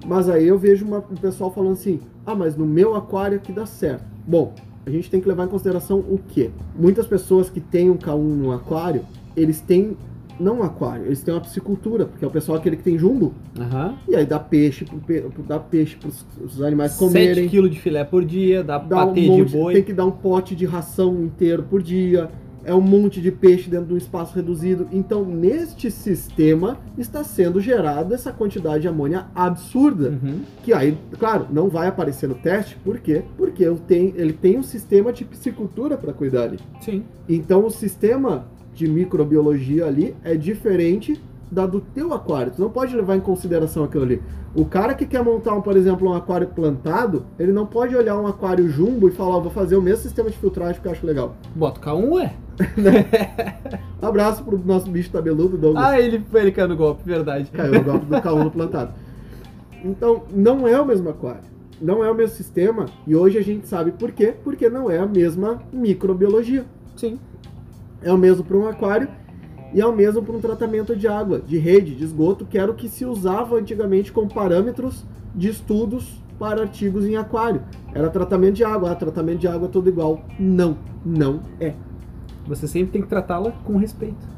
Mas 0.05 0.27
aí 0.27 0.47
eu 0.47 0.57
vejo 0.57 0.85
uma- 0.85 0.97
um 0.99 1.15
pessoal 1.15 1.51
falando 1.51 1.73
assim: 1.73 1.99
ah, 2.25 2.35
mas 2.35 2.57
no 2.57 2.65
meu 2.65 2.95
aquário 2.95 3.37
aqui 3.37 3.51
dá 3.53 3.65
certo. 3.65 4.03
Bom, 4.27 4.53
a 4.85 4.89
gente 4.89 5.09
tem 5.09 5.21
que 5.21 5.27
levar 5.27 5.45
em 5.45 5.47
consideração 5.47 5.99
o 5.99 6.19
quê? 6.27 6.49
Muitas 6.77 7.07
pessoas 7.07 7.49
que 7.49 7.61
têm 7.61 7.89
um 7.89 7.95
K1 7.97 8.17
no 8.17 8.51
aquário, 8.51 9.01
eles 9.35 9.61
têm. 9.61 9.95
Não 10.39 10.63
aquário, 10.63 11.05
eles 11.05 11.21
têm 11.21 11.33
uma 11.33 11.41
piscicultura, 11.41 12.05
porque 12.05 12.23
é 12.23 12.27
o 12.27 12.31
pessoal 12.31 12.57
aquele 12.57 12.75
que 12.75 12.83
tem 12.83 12.97
jumbo, 12.97 13.33
Aham. 13.59 13.95
e 14.07 14.15
aí 14.15 14.25
dá 14.25 14.39
peixe, 14.39 14.85
pro 14.85 15.43
dá 15.47 15.59
peixe 15.59 15.95
para 15.95 16.09
os 16.43 16.61
animais 16.61 16.91
7 16.93 16.99
comerem. 16.99 17.49
kg 17.49 17.69
de 17.69 17.79
filé 17.79 18.03
por 18.03 18.25
dia, 18.25 18.63
dá, 18.63 18.77
Dá 18.77 19.05
um 19.05 19.15
monte, 19.15 19.45
de 19.45 19.57
boi. 19.57 19.73
tem 19.73 19.83
que 19.83 19.93
dar 19.93 20.05
um 20.05 20.11
pote 20.11 20.55
de 20.55 20.65
ração 20.65 21.21
inteiro 21.23 21.63
por 21.63 21.81
dia. 21.81 22.29
É 22.65 22.73
um 22.73 22.79
monte 22.79 23.19
de 23.19 23.29
peixe 23.29 23.69
dentro 23.69 23.87
de 23.87 23.93
um 23.93 23.97
espaço 23.97 24.33
reduzido. 24.33 24.87
Então, 24.89 25.25
neste 25.25 25.91
sistema, 25.91 26.77
está 26.97 27.21
sendo 27.21 27.59
gerada 27.59 28.15
essa 28.15 28.31
quantidade 28.31 28.83
de 28.83 28.87
amônia 28.87 29.25
absurda. 29.35 30.11
Uhum. 30.23 30.39
Que 30.63 30.71
aí, 30.71 30.97
claro, 31.19 31.47
não 31.51 31.67
vai 31.67 31.87
aparecer 31.87 32.29
no 32.29 32.35
teste, 32.35 32.77
por 32.77 32.99
quê? 32.99 33.23
Porque 33.35 33.65
ele 33.65 33.79
tem, 33.85 34.13
ele 34.15 34.31
tem 34.31 34.57
um 34.57 34.63
sistema 34.63 35.11
de 35.11 35.25
piscicultura 35.25 35.97
para 35.97 36.13
cuidar 36.13 36.43
ali. 36.43 36.59
Sim. 36.79 37.03
Então 37.27 37.65
o 37.65 37.69
sistema 37.69 38.45
de 38.73 38.87
microbiologia 38.87 39.85
ali 39.85 40.15
é 40.23 40.35
diferente 40.35 41.21
da 41.51 41.65
do 41.65 41.79
teu 41.79 42.13
aquário. 42.13 42.51
Tu 42.55 42.61
não 42.61 42.69
pode 42.69 42.95
levar 42.95 43.15
em 43.15 43.19
consideração 43.19 43.83
aquilo 43.83 44.03
ali. 44.03 44.21
O 44.55 44.65
cara 44.65 44.93
que 44.93 45.05
quer 45.05 45.23
montar, 45.23 45.53
um, 45.53 45.61
por 45.61 45.77
exemplo, 45.77 46.09
um 46.09 46.13
aquário 46.13 46.47
plantado, 46.47 47.25
ele 47.39 47.51
não 47.51 47.65
pode 47.65 47.95
olhar 47.95 48.19
um 48.19 48.27
aquário 48.27 48.67
jumbo 48.69 49.07
e 49.07 49.11
falar, 49.11 49.37
"Ó, 49.37 49.39
vou 49.39 49.51
fazer 49.51 49.75
o 49.75 49.81
mesmo 49.81 50.03
sistema 50.03 50.29
de 50.29 50.37
filtragem 50.37 50.81
que 50.81 50.87
eu 50.87 50.91
acho 50.91 51.05
legal. 51.05 51.35
Bota 51.55 51.79
o 51.79 51.83
K1, 51.83 52.11
ué. 52.13 52.33
Um 54.01 54.05
abraço 54.05 54.43
pro 54.43 54.57
nosso 54.63 54.89
bicho 54.89 55.11
tabeludo, 55.11 55.57
Douglas. 55.57 55.83
Ah, 55.83 55.99
ele, 55.99 56.23
ele 56.33 56.51
caiu 56.51 56.67
no 56.67 56.75
golpe, 56.75 57.03
verdade. 57.05 57.49
Caiu 57.51 57.73
no 57.73 57.83
golpe 57.83 58.05
do 58.05 58.15
K1 58.15 58.43
no 58.43 58.51
plantado. 58.51 58.93
Então, 59.83 60.23
não 60.31 60.67
é 60.67 60.79
o 60.79 60.85
mesmo 60.85 61.09
aquário. 61.09 61.53
Não 61.81 62.03
é 62.03 62.09
o 62.09 62.15
mesmo 62.15 62.35
sistema. 62.35 62.85
E 63.05 63.15
hoje 63.15 63.37
a 63.37 63.43
gente 63.43 63.67
sabe 63.67 63.91
por 63.91 64.11
quê. 64.11 64.33
Porque 64.43 64.69
não 64.69 64.89
é 64.89 64.99
a 64.99 65.05
mesma 65.05 65.61
microbiologia. 65.73 66.63
Sim. 66.95 67.19
É 68.03 68.11
o 68.11 68.17
mesmo 68.17 68.43
para 68.43 68.57
um 68.57 68.67
aquário 68.67 69.07
e 69.73 69.81
é 69.81 69.85
o 69.85 69.93
mesmo 69.93 70.21
para 70.21 70.35
um 70.35 70.39
tratamento 70.39 70.95
de 70.95 71.07
água, 71.07 71.39
de 71.39 71.57
rede, 71.57 71.95
de 71.95 72.03
esgoto, 72.03 72.45
que 72.45 72.57
era 72.57 72.71
o 72.71 72.75
que 72.75 72.87
se 72.87 73.05
usava 73.05 73.55
antigamente 73.55 74.11
como 74.11 74.31
parâmetros 74.31 75.03
de 75.33 75.49
estudos 75.49 76.21
para 76.37 76.61
artigos 76.61 77.05
em 77.05 77.15
aquário. 77.15 77.63
Era 77.93 78.09
tratamento 78.09 78.55
de 78.55 78.63
água, 78.63 78.91
ah, 78.91 78.95
tratamento 78.95 79.39
de 79.39 79.47
água 79.47 79.67
é 79.67 79.71
tudo 79.71 79.89
igual. 79.89 80.23
Não, 80.39 80.77
não 81.03 81.41
é. 81.59 81.73
Você 82.45 82.67
sempre 82.67 82.91
tem 82.91 83.01
que 83.01 83.07
tratá-la 83.07 83.51
com 83.63 83.77
respeito. 83.77 84.33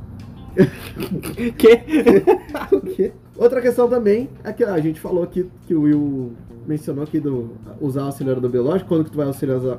que? 1.57 2.75
O 2.75 2.81
quê? 2.81 3.11
Outra 3.35 3.61
questão 3.61 3.89
também 3.89 4.29
é 4.43 4.53
que 4.53 4.63
a 4.63 4.79
gente 4.79 5.01
falou 5.01 5.23
aqui 5.23 5.49
que 5.67 5.75
o 5.75 5.81
Will 5.81 6.33
mencionou 6.65 7.03
aqui 7.03 7.19
do 7.19 7.51
usar 7.81 8.05
o 8.05 8.07
acelerador 8.07 8.49
biológico, 8.49 8.87
quando 8.87 9.03
que 9.03 9.11
tu 9.11 9.17
vai 9.17 9.27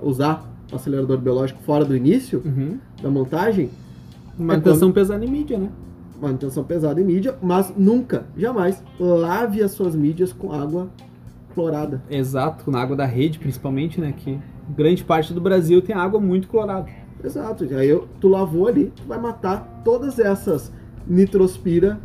usar 0.03 0.55
acelerador 0.72 1.18
biológico 1.18 1.60
fora 1.62 1.84
do 1.84 1.96
início 1.96 2.42
Uhum. 2.44 2.78
da 3.02 3.10
montagem, 3.10 3.70
Manutenção 4.38 4.92
pesada 4.92 5.24
em 5.24 5.30
mídia, 5.30 5.56
né? 5.58 5.68
manutenção 6.20 6.62
pesada 6.64 7.00
em 7.00 7.04
mídia, 7.04 7.34
mas 7.42 7.72
nunca, 7.76 8.24
jamais 8.36 8.82
lave 8.98 9.62
as 9.62 9.70
suas 9.72 9.94
mídias 9.94 10.32
com 10.32 10.52
água 10.52 10.88
clorada. 11.54 12.02
Exato, 12.10 12.70
na 12.70 12.80
água 12.80 12.94
da 12.96 13.04
rede, 13.06 13.38
principalmente, 13.38 13.98
né? 14.00 14.12
Que 14.16 14.38
grande 14.76 15.02
parte 15.04 15.32
do 15.32 15.40
Brasil 15.40 15.80
tem 15.80 15.94
água 15.96 16.20
muito 16.20 16.48
clorada. 16.48 16.86
Exato. 17.24 17.64
Aí 17.64 17.88
eu- 17.88 18.06
tu 18.20 18.28
lavou 18.28 18.66
ali, 18.66 18.92
tu 18.94 19.02
vai 19.06 19.18
matar 19.18 19.80
todas 19.84 20.18
essas 20.18 20.70
nitrospira 21.06 21.98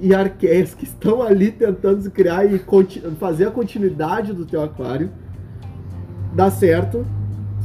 e 0.00 0.12
arqueias 0.14 0.74
que 0.74 0.84
estão 0.84 1.22
ali 1.22 1.50
tentando 1.52 2.00
se 2.02 2.10
criar 2.10 2.44
e 2.44 2.60
fazer 3.18 3.46
a 3.46 3.50
continuidade 3.50 4.32
do 4.32 4.44
teu 4.44 4.62
aquário. 4.62 5.10
Dá 6.34 6.50
certo, 6.50 7.06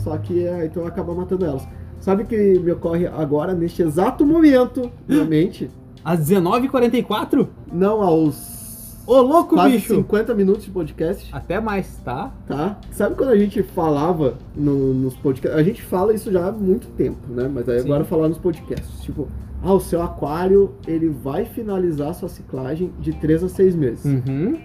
só 0.04 0.18
que 0.18 0.46
é, 0.46 0.66
então 0.66 0.86
acaba 0.86 1.14
matando 1.14 1.46
elas. 1.46 1.68
Sabe 2.00 2.24
o 2.24 2.26
que 2.26 2.60
me 2.60 2.72
ocorre 2.72 3.06
agora, 3.08 3.54
neste 3.54 3.82
exato 3.84 4.26
momento, 4.26 4.92
na 5.08 5.24
mente? 5.26 5.70
Às 6.04 6.20
19h44? 6.30 7.48
Não 7.72 8.02
aos 8.02 8.60
Ô, 9.06 9.20
louco, 9.20 9.56
quase 9.56 9.76
bicho! 9.78 9.96
50 9.96 10.34
minutos 10.36 10.64
de 10.66 10.72
podcast. 10.72 11.28
Até 11.34 11.60
mais, 11.60 11.98
tá? 12.06 12.32
tá? 12.48 12.80
Sabe 12.92 13.16
quando 13.16 13.30
a 13.32 13.38
gente 13.38 13.62
falava 13.64 14.36
no- 14.56 14.94
nos 14.94 15.16
podcasts? 15.18 15.60
A 15.60 15.64
gente 15.64 15.82
fala 15.82 16.14
isso 16.14 16.32
já 16.32 16.48
há 16.48 16.52
muito 16.52 16.88
tempo, 16.90 17.20
né? 17.28 17.50
Mas 17.52 17.68
aí 17.68 17.80
Sim. 17.80 17.86
agora 17.86 18.06
falar 18.06 18.30
nos 18.30 18.38
podcasts. 18.38 19.02
Tipo, 19.02 19.28
ah, 19.64 19.74
o 19.74 19.80
seu 19.80 20.02
aquário, 20.04 20.74
ele 20.88 21.10
vai 21.10 21.46
finalizar 21.46 22.14
sua 22.14 22.30
ciclagem 22.30 22.92
de 23.00 23.12
3 23.14 23.44
a 23.44 23.50
6 23.50 23.76
meses. 23.76 24.06
Uhum. 24.06 24.58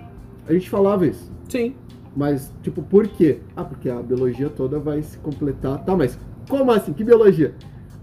A 0.49 0.53
gente 0.53 0.69
falava 0.71 1.07
isso. 1.07 1.31
Sim. 1.49 1.75
Mas, 2.17 2.51
tipo, 2.63 2.81
por 2.83 3.07
quê? 3.07 3.41
Ah, 3.55 3.63
porque 3.63 3.91
a 3.91 3.97
biologia 4.03 4.49
toda 4.49 4.79
vai 4.79 5.03
se 5.03 5.19
completar. 5.19 5.85
Tá, 5.85 5.95
mas 5.95 6.19
como 6.49 6.73
assim? 6.73 6.93
Que 6.93 7.05
biologia? 7.05 7.55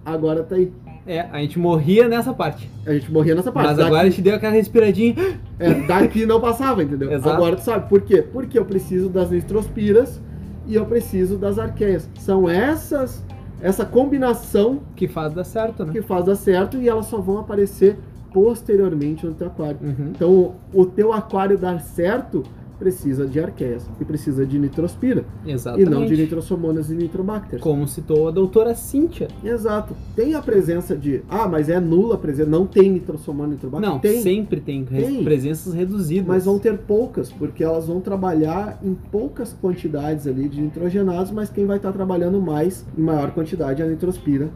agora 0.06 0.44
tá 0.44 0.56
aí. 0.56 0.70
É, 1.08 1.22
a 1.22 1.40
gente 1.40 1.58
morria 1.58 2.08
nessa 2.10 2.34
parte. 2.34 2.70
A 2.86 2.94
gente 2.94 3.10
morria 3.12 3.34
nessa 3.36 3.52
parte. 3.54 3.68
Mas 3.68 3.78
Daqui- 3.78 3.88
agora 3.90 4.04
a 4.06 4.10
gente 4.10 4.22
deu 4.22 4.36
aquela 4.36 4.54
respiradinha. 4.54 5.16
É, 5.58 5.74
daqui 5.88 6.26
não 6.26 6.40
passava, 6.42 6.84
entendeu? 6.84 7.12
Exato. 7.12 7.30
Agora 7.38 7.56
tu 7.56 7.62
sabe 7.64 7.88
por 7.90 8.02
quê? 8.02 8.22
Porque 8.22 8.60
eu 8.60 8.66
preciso 8.66 9.08
das 9.10 9.32
nitrospiras 9.32 10.22
e 10.68 10.76
eu 10.76 10.86
preciso 10.86 11.38
das 11.38 11.58
arqueias. 11.58 12.10
São 12.20 12.50
essas, 12.50 13.24
essa 13.62 13.86
combinação 13.86 14.82
Que 14.96 15.08
faz 15.08 15.34
dar 15.34 15.44
certo, 15.46 15.86
né? 15.86 15.92
que 15.94 16.02
faz 16.02 16.26
dar 16.26 16.36
certo 16.36 16.78
e 16.78 16.88
elas 16.90 17.06
só 17.06 17.18
vão 17.20 17.38
aparecer 17.40 17.98
posteriormente 18.34 19.26
no 19.26 19.34
teu 19.34 19.48
aquário. 19.48 19.78
Uhum. 19.82 20.12
Então, 20.16 20.56
o 20.74 20.86
teu 20.86 21.14
aquário 21.14 21.58
dar 21.58 21.80
certo 21.80 22.44
precisa 22.84 23.26
de 23.26 23.40
arqueias 23.40 23.90
e 23.98 24.04
precisa 24.04 24.46
de 24.46 24.60
nitrospira 24.60 25.24
Exatamente. 25.48 25.88
e 25.88 25.90
não 25.90 26.06
de 26.06 26.18
nitrossomonas 26.18 26.92
e 26.92 26.94
nitrobacter. 26.96 27.62
Como 27.62 27.88
citou 27.88 28.28
a 28.28 28.32
doutora 28.32 28.76
Cíntia. 28.76 29.30
Exato. 29.42 29.96
Tem 30.14 30.34
a 30.34 30.42
presença 30.42 30.94
de, 30.94 31.22
ah, 31.30 31.48
mas 31.48 31.70
é 31.70 31.80
nula 31.80 32.16
a 32.16 32.18
presença, 32.18 32.50
não 32.50 32.68
tem 32.68 32.92
nitrossomona 32.92 33.50
e 33.50 33.52
nitrobacter? 33.54 33.90
Não, 33.90 34.00
tem. 34.00 34.22
sempre 34.22 34.60
tem, 34.60 34.84
Tem. 34.84 35.24
presenças 35.24 35.74
reduzidas. 35.74 36.28
Mas 36.28 36.44
vão 36.44 36.60
ter 36.60 36.78
poucas, 36.80 37.32
porque 37.32 37.64
elas 37.64 37.88
vão 37.88 38.02
trabalhar 38.02 38.78
em 38.84 38.94
poucas 38.94 39.54
quantidades 39.54 40.28
ali 40.28 40.50
de 40.50 40.60
nitrogenados, 40.60 41.32
mas 41.32 41.50
quem 41.50 41.66
vai 41.66 41.78
estar 41.78 41.94
trabalhando 41.94 42.42
mais, 42.42 42.86
em 42.98 43.02
maior 43.02 43.32
quantidade, 43.32 43.82
é 43.82 43.86
a 43.86 43.88
nitrospira 43.88 44.50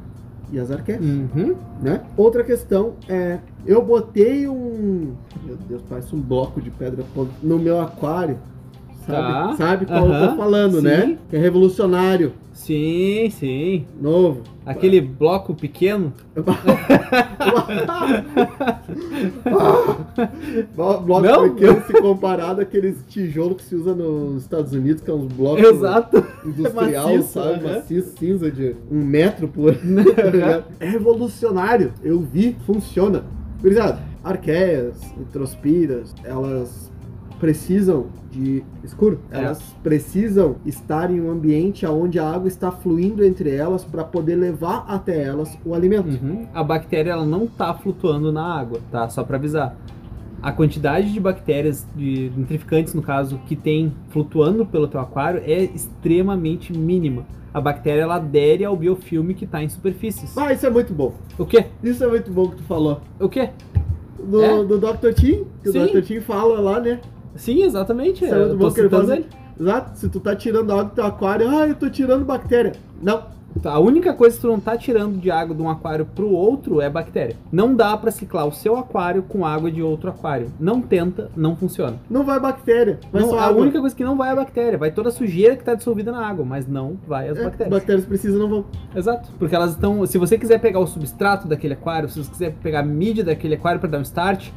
e 0.51 0.59
as 0.59 0.71
arqueias, 0.71 1.01
Uhum. 1.03 1.55
né? 1.81 2.01
Outra 2.15 2.43
questão 2.43 2.93
é, 3.09 3.39
eu 3.65 3.81
botei 3.83 4.47
um, 4.47 5.13
meu 5.45 5.55
Deus, 5.67 5.81
parece 5.89 6.15
um 6.15 6.21
bloco 6.21 6.61
de 6.61 6.69
pedra 6.69 7.03
no 7.43 7.59
meu 7.59 7.79
aquário, 7.81 8.37
sabe? 9.07 9.27
Tá. 9.33 9.55
Sabe 9.57 9.85
qual 9.85 10.11
eu 10.11 10.29
tô 10.29 10.35
falando, 10.35 10.75
Sim. 10.77 10.83
né? 10.83 11.17
Que 11.29 11.35
é 11.35 11.39
revolucionário, 11.39 12.33
Sim, 12.53 13.29
sim. 13.31 13.85
novo. 14.01 14.41
Aquele 14.65 14.99
bloco 14.99 15.55
pequeno. 15.55 16.11
Blo- 20.75 21.01
Bloco 21.01 21.21
Não? 21.21 21.49
pequeno 21.53 21.83
se 21.85 21.93
comparado 21.93 22.61
àqueles 22.61 22.97
tijolos 23.07 23.57
que 23.57 23.63
se 23.63 23.75
usa 23.75 23.93
nos 23.95 24.43
Estados 24.43 24.73
Unidos, 24.73 25.01
que 25.01 25.09
é 25.09 25.13
uns 25.13 25.31
blocos 25.31 25.63
Exato. 25.63 26.23
industrial, 26.45 27.07
Maciço, 27.15 27.33
sabe? 27.33 27.63
Maciço, 27.63 28.13
cinza 28.17 28.51
de 28.51 28.75
um 28.91 29.03
metro 29.03 29.47
por. 29.47 29.73
é 30.79 30.85
revolucionário. 30.85 31.93
Eu 32.03 32.19
vi, 32.19 32.55
funciona. 32.65 33.23
Gurizada, 33.61 33.99
arqueias, 34.23 34.95
nitrospiras, 35.17 36.13
elas 36.23 36.91
precisam 37.39 38.07
de 38.31 38.63
escuro. 38.83 39.19
É. 39.31 39.39
Elas 39.43 39.61
precisam 39.83 40.55
estar 40.65 41.11
em 41.11 41.21
um 41.21 41.31
ambiente 41.31 41.85
onde 41.85 42.19
a 42.19 42.29
água 42.29 42.47
está 42.47 42.71
fluindo 42.71 43.23
entre 43.23 43.53
elas 43.55 43.83
para 43.83 44.03
poder 44.03 44.35
levar 44.35 44.85
até 44.87 45.23
elas 45.23 45.57
o 45.65 45.73
alimento. 45.73 46.09
Uhum. 46.21 46.47
A 46.53 46.63
bactéria 46.63 47.11
ela 47.11 47.25
não 47.25 47.47
tá 47.47 47.73
flutuando 47.73 48.31
na 48.31 48.43
água, 48.43 48.79
tá? 48.91 49.07
Só 49.09 49.23
para 49.23 49.37
avisar. 49.37 49.75
A 50.41 50.51
quantidade 50.51 51.11
de 51.11 51.19
bactérias, 51.19 51.87
de 51.95 52.31
nitrificantes 52.35 52.93
no 52.93 53.01
caso, 53.01 53.39
que 53.47 53.55
tem 53.55 53.91
flutuando 54.09 54.65
pelo 54.65 54.87
teu 54.87 54.99
aquário 54.99 55.41
é 55.43 55.63
extremamente 55.63 56.71
mínima. 56.77 57.25
A 57.53 57.59
bactéria 57.59 58.01
ela 58.03 58.15
adere 58.17 58.63
ao 58.63 58.75
biofilme 58.75 59.33
que 59.33 59.47
tá 59.47 59.63
em 59.63 59.69
superfícies. 59.69 60.37
Ah, 60.37 60.53
isso 60.53 60.65
é 60.65 60.69
muito 60.69 60.93
bom. 60.93 61.13
O 61.39 61.45
quê? 61.45 61.65
Isso 61.81 62.03
é 62.03 62.07
muito 62.07 62.29
bom 62.31 62.49
que 62.49 62.57
tu 62.57 62.63
falou. 62.63 63.01
O 63.19 63.27
quê? 63.27 63.49
Do, 64.23 64.43
É? 64.43 64.63
do 64.63 64.77
Dr. 64.77 65.13
Tim, 65.15 65.45
que 65.63 65.71
Sim. 65.71 65.79
o 65.79 65.87
Dr. 65.87 66.01
Tim 66.01 66.19
fala 66.19 66.59
lá, 66.59 66.79
né? 66.79 66.99
Sim, 67.37 67.63
exatamente. 67.63 68.25
Isso 68.25 68.33
é 68.33 68.41
Eu 68.43 68.57
tô 68.57 68.69
citando 68.71 69.13
ele. 69.13 69.25
Exato, 69.59 69.97
se 69.97 70.09
tu 70.09 70.19
tá 70.19 70.35
tirando 70.35 70.71
água 70.71 70.83
do 70.85 70.91
teu 70.91 71.05
aquário, 71.05 71.49
ah, 71.49 71.67
eu 71.67 71.73
tô 71.75 71.89
tirando 71.89 72.23
bactéria. 72.25 72.73
Não, 73.01 73.23
A 73.65 73.79
única 73.79 74.13
coisa 74.13 74.35
que 74.35 74.41
tu 74.43 74.47
não 74.47 74.59
tá 74.59 74.77
tirando 74.77 75.17
de 75.19 75.31
água 75.31 75.55
de 75.55 75.61
um 75.63 75.67
aquário 75.67 76.05
pro 76.05 76.29
outro 76.29 76.79
é 76.79 76.87
bactéria. 76.91 77.35
Não 77.51 77.73
dá 77.73 77.97
pra 77.97 78.11
ciclar 78.11 78.45
o 78.45 78.51
seu 78.51 78.77
aquário 78.77 79.23
com 79.23 79.43
água 79.47 79.71
de 79.71 79.81
outro 79.81 80.11
aquário. 80.11 80.51
Não 80.59 80.79
tenta, 80.79 81.31
não 81.35 81.55
funciona. 81.55 81.97
não 82.07 82.23
vai 82.23 82.39
bactéria, 82.39 82.99
vai 83.11 83.23
Não, 83.23 83.29
só 83.29 83.39
a 83.39 83.45
água. 83.47 83.63
única 83.63 83.79
coisa 83.79 83.95
que 83.95 84.03
não 84.03 84.15
vai 84.15 84.29
é 84.29 84.33
a 84.33 84.35
bactéria, 84.35 84.77
vai 84.77 84.91
toda 84.91 85.09
a 85.09 85.11
sujeira 85.11 85.55
que 85.55 85.63
está 85.63 85.73
dissolvida 85.73 86.11
na 86.11 86.23
água, 86.23 86.45
mas 86.45 86.67
não 86.67 86.97
vai 87.07 87.29
as 87.29 87.37
É, 87.39 87.43
bactérias. 87.45 87.73
bactérias 87.79 88.05
precisam, 88.05 88.39
não 88.41 88.47
vão. 88.47 88.65
Exato, 88.95 89.31
porque 89.39 89.55
elas 89.55 89.71
estão. 89.71 90.05
Se 90.05 90.19
você 90.19 90.37
quiser 90.37 90.59
pegar 90.59 90.79
o 90.79 90.85
substrato 90.85 91.47
daquele 91.47 91.73
aquário, 91.73 92.07
se 92.09 92.23
você 92.23 92.29
quiser 92.29 92.53
pegar 92.61 92.81
a 92.81 92.83
mídia 92.83 93.23
daquele 93.23 93.55
aquário 93.55 93.79
para 93.79 93.89
dar 93.89 93.97
um 93.97 94.03
start, 94.03 94.49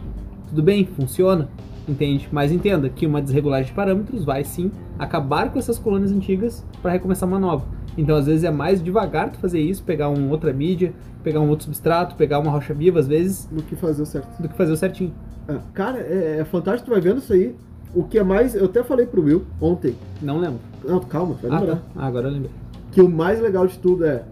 tudo 0.50 0.62
bem, 0.62 0.84
funciona, 0.84 1.48
entende? 1.90 2.28
Mas 2.32 2.52
entenda 2.52 2.88
que 2.88 3.06
uma 3.06 3.20
desregulagem 3.20 3.66
de 3.66 3.72
parâmetros 3.72 4.24
vai 4.24 4.44
sim 4.44 4.70
acabar 4.98 5.50
com 5.52 5.58
essas 5.58 5.78
colônias 5.78 6.12
antigas 6.12 6.64
para 6.82 6.92
recomeçar 6.92 7.28
uma 7.28 7.38
nova. 7.38 7.64
Então, 7.98 8.16
às 8.16 8.26
vezes 8.26 8.44
é 8.44 8.50
mais 8.50 8.82
devagar 8.82 9.30
tu 9.30 9.38
fazer 9.38 9.60
isso, 9.60 9.82
pegar 9.82 10.08
uma 10.08 10.30
outra 10.30 10.52
mídia, 10.52 10.92
pegar 11.24 11.40
um 11.40 11.48
outro 11.48 11.64
substrato, 11.64 12.14
pegar 12.14 12.38
uma 12.38 12.50
rocha 12.50 12.72
viva 12.72 12.98
às 13.00 13.08
vezes, 13.08 13.48
No 13.50 13.62
que 13.62 13.74
fazer 13.76 14.02
o 14.02 14.06
certo. 14.06 14.40
do 14.40 14.48
que 14.48 14.56
fazer 14.56 14.72
o 14.72 14.76
certinho. 14.76 15.12
É, 15.48 15.56
Cara, 15.74 15.98
é, 15.98 16.38
é 16.40 16.44
fantástico, 16.44 16.86
tu 16.86 16.92
vai 16.92 17.00
vendo 17.00 17.18
isso 17.18 17.32
aí. 17.32 17.54
O 17.92 18.04
que 18.04 18.18
é 18.18 18.22
mais. 18.22 18.54
Eu 18.54 18.66
até 18.66 18.84
falei 18.84 19.04
pro 19.04 19.20
Will 19.22 19.44
ontem. 19.60 19.96
Não 20.22 20.38
lembro. 20.38 20.60
Não, 20.84 21.00
calma, 21.00 21.34
vai 21.42 21.50
Ah, 21.50 21.58
lembrar. 21.58 21.76
tá. 21.76 21.82
Ah, 21.96 22.06
agora 22.06 22.28
eu 22.28 22.32
lembrei. 22.32 22.52
Que 22.92 23.00
o 23.02 23.08
mais 23.08 23.40
legal 23.40 23.66
de 23.66 23.76
tudo 23.78 24.04
é 24.06 24.22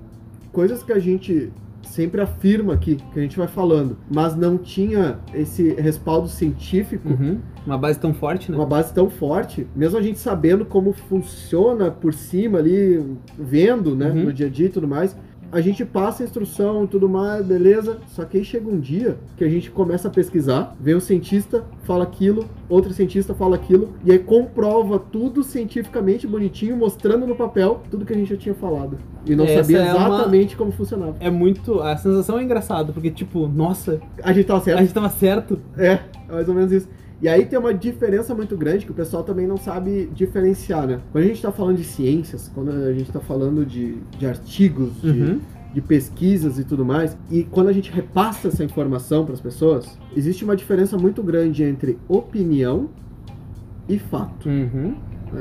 coisas 0.53 0.83
que 0.85 0.93
a 0.93 0.99
gente 1.01 1.51
sempre 1.89 2.21
afirma 2.21 2.75
aqui, 2.75 2.97
que 3.13 3.19
a 3.19 3.23
gente 3.23 3.37
vai 3.37 3.49
falando, 3.49 3.97
mas 4.13 4.37
não 4.37 4.57
tinha 4.59 5.19
esse 5.35 5.73
respaldo 5.75 6.29
científico. 6.29 7.09
Uhum. 7.09 7.39
Uma 7.67 7.77
base 7.79 7.99
tão 7.99 8.15
forte, 8.15 8.51
né? 8.51 8.57
uma 8.57 8.67
base 8.67 8.93
tão 8.95 9.11
forte, 9.11 9.67
mesmo 9.75 9.99
a 9.99 10.03
gente 10.03 10.19
sabendo 10.19 10.65
como 10.65 10.93
funciona 10.93 11.91
por 11.91 12.15
cima 12.15 12.59
ali, 12.59 13.05
vendo, 13.39 13.95
né, 13.95 14.09
Uhum. 14.11 14.25
no 14.25 14.33
dia 14.33 14.47
a 14.47 14.51
dia 14.51 14.67
e 14.67 14.71
tudo 14.71 14.89
mais, 14.89 15.17
a 15.51 15.61
gente 15.61 15.85
passa 15.85 16.23
a 16.23 16.27
instrução 16.27 16.85
e 16.85 16.87
tudo 16.87 17.09
mais, 17.09 17.45
beleza. 17.45 17.99
Só 18.09 18.25
que 18.25 18.39
aí 18.39 18.45
chega 18.45 18.69
um 18.69 18.79
dia 18.79 19.17
que 19.37 19.45
a 19.45 19.49
gente 19.49 19.71
começa 19.71 20.09
a 20.09 20.11
pesquisar, 20.11 20.77
vem 20.81 20.95
um 20.95 21.01
cientista, 21.01 21.65
fala 21.85 22.05
aquilo, 22.05 22.45
outro 22.69 22.93
cientista 22.93 23.35
fala 23.35 23.57
aquilo, 23.57 23.95
e 24.05 24.13
aí 24.13 24.19
comprova 24.19 24.99
tudo 24.99 25.43
cientificamente 25.43 26.27
bonitinho, 26.27 26.77
mostrando 26.77 27.27
no 27.27 27.35
papel 27.35 27.81
tudo 27.91 28.05
que 28.05 28.13
a 28.13 28.17
gente 28.17 28.31
já 28.31 28.37
tinha 28.37 28.55
falado. 28.55 28.99
E 29.27 29.35
não 29.35 29.45
Essa 29.45 29.63
sabia 29.63 29.79
é 29.79 29.95
uma- 29.95 30.09
exatamente 30.17 30.57
como 30.57 30.71
funcionava. 30.73 31.17
É 31.21 31.31
muito. 31.31 31.81
A 31.81 31.97
sensação 31.97 32.39
é 32.39 32.43
engraçada, 32.43 32.93
porque, 32.93 33.11
tipo, 33.11 33.47
nossa, 33.49 34.01
A 34.23 34.33
gente 34.33 34.47
tava 34.47 34.61
certo. 34.61 34.79
a 34.79 34.83
gente 34.83 34.95
tava 34.95 35.09
certo. 35.11 35.59
É, 35.77 35.87
é 36.29 36.33
mais 36.33 36.49
ou 36.49 36.55
menos 36.55 36.73
isso. 36.73 36.89
E 37.21 37.29
aí 37.29 37.45
tem 37.47 37.59
uma 37.59 37.75
diferença 37.75 38.35
muito 38.35 38.57
grande 38.57 38.85
que 38.85 38.93
o 38.93 38.95
pessoal 38.95 39.25
também 39.25 39.47
não 39.47 39.57
sabe 39.57 40.09
diferenciar, 40.15 40.87
né? 40.87 41.01
Quando 41.11 41.25
a 41.25 41.27
gente 41.27 41.43
tá 41.43 41.51
falando 41.51 41.77
de 41.77 41.85
ciências, 41.85 42.51
quando 42.55 42.71
a 42.71 42.93
gente 42.93 43.11
tá 43.11 43.19
falando 43.21 43.67
de, 43.67 43.97
de 44.17 44.27
artigos, 44.27 45.01
de, 45.03 45.09
Uhum. 45.09 45.41
de 45.75 45.81
pesquisas 45.83 46.59
e 46.59 46.65
tudo 46.65 46.85
mais, 46.85 47.17
e 47.31 47.43
quando 47.43 47.69
a 47.69 47.73
gente 47.73 47.91
repassa 47.91 48.49
essa 48.49 48.63
informação 48.63 49.25
para 49.25 49.35
as 49.35 49.41
pessoas, 49.41 49.99
existe 50.17 50.45
uma 50.45 50.55
diferença 50.55 50.97
muito 50.97 51.23
grande 51.23 51.65
entre 51.65 51.99
opinião 52.09 52.89
e 53.89 53.99
fato. 53.99 54.49
Uhum. 54.49 54.95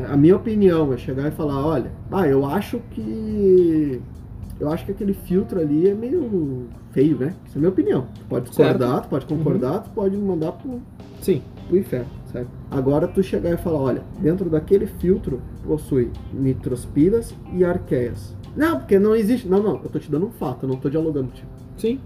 A 0.09 0.17
minha 0.17 0.35
opinião 0.35 0.91
é 0.93 0.97
chegar 0.97 1.27
e 1.27 1.31
falar, 1.31 1.65
olha, 1.65 1.91
ah, 2.11 2.27
eu 2.27 2.43
acho 2.45 2.79
que 2.91 4.01
eu 4.59 4.69
acho 4.71 4.85
que 4.85 4.91
aquele 4.91 5.13
filtro 5.13 5.59
ali 5.59 5.87
é 5.87 5.93
meio 5.93 6.67
feio, 6.91 7.17
né? 7.17 7.33
Isso 7.45 7.55
é 7.55 7.57
a 7.57 7.59
minha 7.59 7.69
opinião. 7.69 8.07
Tu 8.15 8.25
pode 8.27 8.45
discordar, 8.49 8.77
Certo. 8.79 8.93
Uhum. 8.95 9.01
tu 9.01 9.07
pode 9.09 9.25
concordar, 9.25 9.83
tu 9.83 9.89
pode 9.91 10.17
mandar 10.17 10.51
pro, 10.53 10.81
Sim. 11.21 11.41
pro 11.67 11.77
inferno, 11.77 12.07
certo? 12.31 12.49
Agora 12.71 13.07
tu 13.07 13.21
chegar 13.21 13.51
e 13.53 13.57
falar, 13.57 13.79
olha, 13.79 14.03
dentro 14.19 14.49
daquele 14.49 14.87
filtro 14.87 15.41
possui 15.65 16.11
nitrospiras 16.33 17.33
e 17.53 17.63
arqueias. 17.63 18.35
Não, 18.55 18.79
porque 18.79 18.97
não 18.97 19.15
existe. 19.15 19.47
Não, 19.47 19.61
não, 19.61 19.73
eu 19.83 19.89
tô 19.89 19.99
te 19.99 20.09
dando 20.09 20.25
um 20.27 20.31
fato, 20.31 20.63
eu 20.65 20.69
não 20.69 20.77
tô 20.77 20.89
dialogando 20.89 21.27
contigo. 21.29 21.47
Sim. 21.77 21.99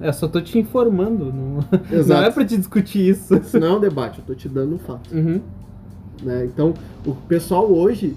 Eu 0.00 0.12
só 0.12 0.28
tô 0.28 0.40
te 0.40 0.58
informando. 0.58 1.26
Não, 1.32 1.60
não 1.90 1.98
Exato. 1.98 2.24
é 2.24 2.30
pra 2.30 2.44
te 2.44 2.56
discutir 2.58 3.08
isso. 3.08 3.34
Isso 3.36 3.58
não 3.58 3.66
é 3.68 3.76
um 3.76 3.80
debate, 3.80 4.18
eu 4.18 4.24
tô 4.26 4.34
te 4.34 4.48
dando 4.48 4.74
um 4.74 4.78
fato. 4.78 5.14
Uhum. 5.14 5.40
né? 6.22 6.44
Então, 6.44 6.74
o 7.06 7.14
pessoal 7.14 7.72
hoje, 7.72 8.14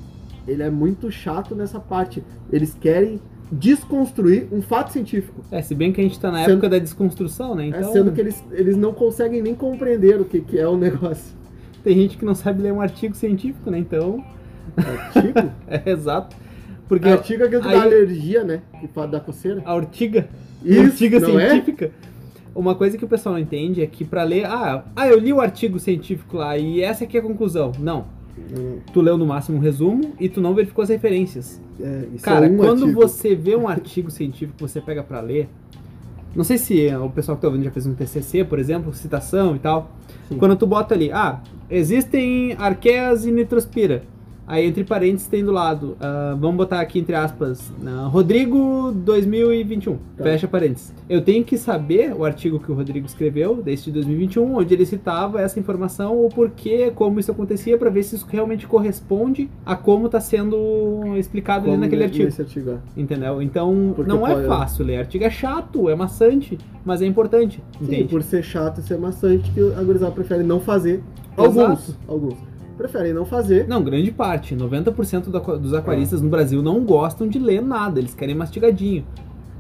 ele 0.48 0.64
é 0.64 0.70
muito 0.70 1.10
chato 1.12 1.56
nessa 1.56 1.80
parte. 1.80 2.22
Eles 2.52 2.74
querem 2.74 3.22
desconstruir 3.52 4.48
um 4.52 4.62
fato 4.62 4.92
científico. 4.92 5.42
É, 5.52 5.62
se 5.62 5.74
bem 5.74 5.92
que 5.92 6.02
a 6.02 6.04
gente 6.04 6.20
tá 6.20 6.32
na 6.32 6.40
Sendo- 6.40 6.52
época 6.52 6.70
da 6.70 6.80
desconstrução, 6.80 7.56
né? 7.56 7.66
É, 7.66 7.68
Então, 7.70 7.92
sendo 7.94 8.12
que 8.12 8.20
eles, 8.22 8.44
eles 8.52 8.76
não 8.78 8.94
conseguem 8.94 9.42
nem 9.42 9.56
compreender 9.56 10.20
o 10.20 10.26
que, 10.26 10.42
que 10.42 10.58
é 10.60 10.68
o 10.68 10.78
negócio. 10.78 11.36
tem 11.84 11.96
gente 11.96 12.18
que 12.18 12.26
não 12.26 12.36
sabe 12.36 12.62
ler 12.62 12.74
um 12.74 12.82
artigo 12.82 13.16
científico, 13.16 13.70
né? 13.72 13.78
Então, 13.80 14.24
Artigo? 14.76 15.52
é 15.68 15.90
exato. 15.90 16.36
Porque 16.88 17.08
Artigo 17.08 17.44
é 17.44 17.48
aquele 17.48 17.62
que 17.62 17.68
aí- 17.68 17.76
dá 17.76 17.82
alergia, 17.84 18.44
né? 18.44 18.62
Que 18.80 18.88
fala 18.88 19.08
da 19.08 19.20
coceira. 19.20 19.62
a 19.66 19.74
ortiga, 19.76 20.28
Isso, 20.64 20.92
ortiga 20.92 21.18
é? 21.18 21.20
científica. 21.50 21.92
Uma 22.54 22.74
coisa 22.76 22.98
que 22.98 23.06
o 23.06 23.08
pessoal 23.08 23.34
não 23.36 23.42
entende 23.42 23.82
é 23.84 23.88
que 23.88 24.04
pra 24.04 24.24
ler, 24.24 24.46
ah, 24.46 24.84
ah, 24.96 25.08
eu 25.08 25.20
li 25.20 25.32
o 25.32 25.40
artigo 25.40 25.80
científico 25.80 26.38
lá 26.38 26.58
e 26.58 26.82
essa 26.82 27.04
aqui 27.04 27.16
é 27.16 27.20
a 27.20 27.24
conclusão. 27.24 27.72
Não. 27.80 28.06
Tu 28.94 29.02
leu 29.02 29.18
no 29.18 29.26
máximo 29.26 29.58
um 29.58 29.62
resumo 29.62 30.14
e 30.20 30.30
tu 30.30 30.40
não 30.42 30.54
verificou 30.54 30.84
as 30.84 30.90
referências. 30.90 31.62
É, 31.80 32.08
Cara, 32.22 32.48
é 32.48 32.50
um 32.50 32.58
quando 32.58 32.84
artigo. 32.84 33.02
você 33.02 33.36
vê 33.36 33.56
um 33.56 33.68
artigo 33.68 34.10
científico 34.10 34.54
que 34.58 34.62
você 34.62 34.80
pega 34.80 35.04
pra 35.04 35.20
ler, 35.22 35.50
não 36.36 36.44
sei 36.44 36.58
se 36.58 36.88
o 36.96 37.10
pessoal 37.10 37.36
que 37.36 37.42
tá 37.42 37.48
ouvindo 37.48 37.64
já 37.64 37.72
fez 37.72 37.88
um 37.88 37.96
TCC, 37.96 38.44
por 38.44 38.60
exemplo, 38.60 38.94
citação 38.94 39.56
e 39.56 39.60
tal. 39.60 39.92
Sim. 40.30 40.38
Quando 40.38 40.56
tu 40.56 40.68
bota 40.68 40.94
ali, 40.94 41.12
ah, 41.12 41.42
existem 41.70 42.54
arqueias 42.60 43.26
e 43.26 43.32
nitrospira. 43.32 44.04
Aí 44.48 44.66
entre 44.66 44.86
parênteses 44.86 45.28
tem 45.28 45.44
do 45.44 45.52
lado, 45.52 45.98
ah, 46.00 46.34
vamos 46.40 46.56
botar 46.56 46.80
aqui 46.80 47.00
entre 47.00 47.14
aspas, 47.14 47.70
ah, 47.86 48.08
Rodrigo 48.08 48.94
2021, 48.94 49.98
Tá. 50.16 50.24
fecha 50.24 50.48
parênteses. 50.48 50.94
Eu 51.10 51.22
tenho 51.22 51.44
que 51.44 51.58
saber 51.58 52.14
o 52.16 52.24
artigo 52.24 52.58
que 52.58 52.72
o 52.72 52.76
Rodrigo 52.76 53.06
escreveu, 53.06 53.62
deste 53.62 53.92
2021, 53.92 54.56
onde 54.58 54.74
ele 54.74 54.86
citava 54.86 55.42
essa 55.42 55.60
informação, 55.60 56.24
o 56.26 56.30
porquê, 56.30 56.92
como 56.96 57.20
isso 57.20 57.30
acontecia, 57.30 57.78
pra 57.78 57.90
ver 57.90 58.04
se 58.04 58.16
isso 58.16 58.26
realmente 58.30 58.66
corresponde 58.66 59.50
a 59.66 59.76
como 59.76 60.08
tá 60.08 60.22
sendo 60.22 61.18
explicado 61.18 61.64
ali 61.66 61.72
Como 61.72 61.82
naquele 61.84 62.00
ne- 62.00 62.06
artigo. 62.06 62.42
artigo, 62.42 62.70
é. 62.72 62.78
Entendeu? 63.02 63.42
Então 63.42 63.92
Porque 63.96 64.10
não 64.10 64.26
é 64.26 64.34
pode- 64.34 64.48
fácil 64.48 64.86
ler. 64.86 65.00
Artigo 65.00 65.26
é 65.26 65.30
chato, 65.30 65.90
é 65.90 65.96
maçante, 65.96 66.58
mas 66.86 67.02
é 67.02 67.06
importante. 67.06 67.62
Sim, 67.80 67.84
Entende? 67.86 68.06
por 68.06 68.24
ser 68.24 68.44
chato 68.44 68.80
e 68.80 68.84
ser 68.84 68.98
maçante, 68.98 69.52
que 69.52 69.60
a 69.74 69.84
gurizada 69.84 70.12
prefere 70.14 70.44
não 70.44 70.62
fazer. 70.62 71.04
Exato. 71.38 71.60
Alguns, 71.60 72.00
alguns. 72.08 72.34
Preferem 72.78 73.12
não 73.14 73.26
fazer. 73.26 73.68
Não, 73.68 73.84
grande 73.84 74.12
parte. 74.12 74.56
90% 74.56 75.30
do 75.30 75.38
aqua- 75.38 75.58
dos 75.58 75.74
aquaristas 75.74 76.22
no 76.22 76.30
Brasil 76.30 76.62
não 76.62 76.82
gostam 76.84 77.28
de 77.28 77.40
ler 77.40 77.62
nada, 77.62 78.00
eles 78.00 78.14
querem 78.14 78.36
mastigadinho. 78.36 79.04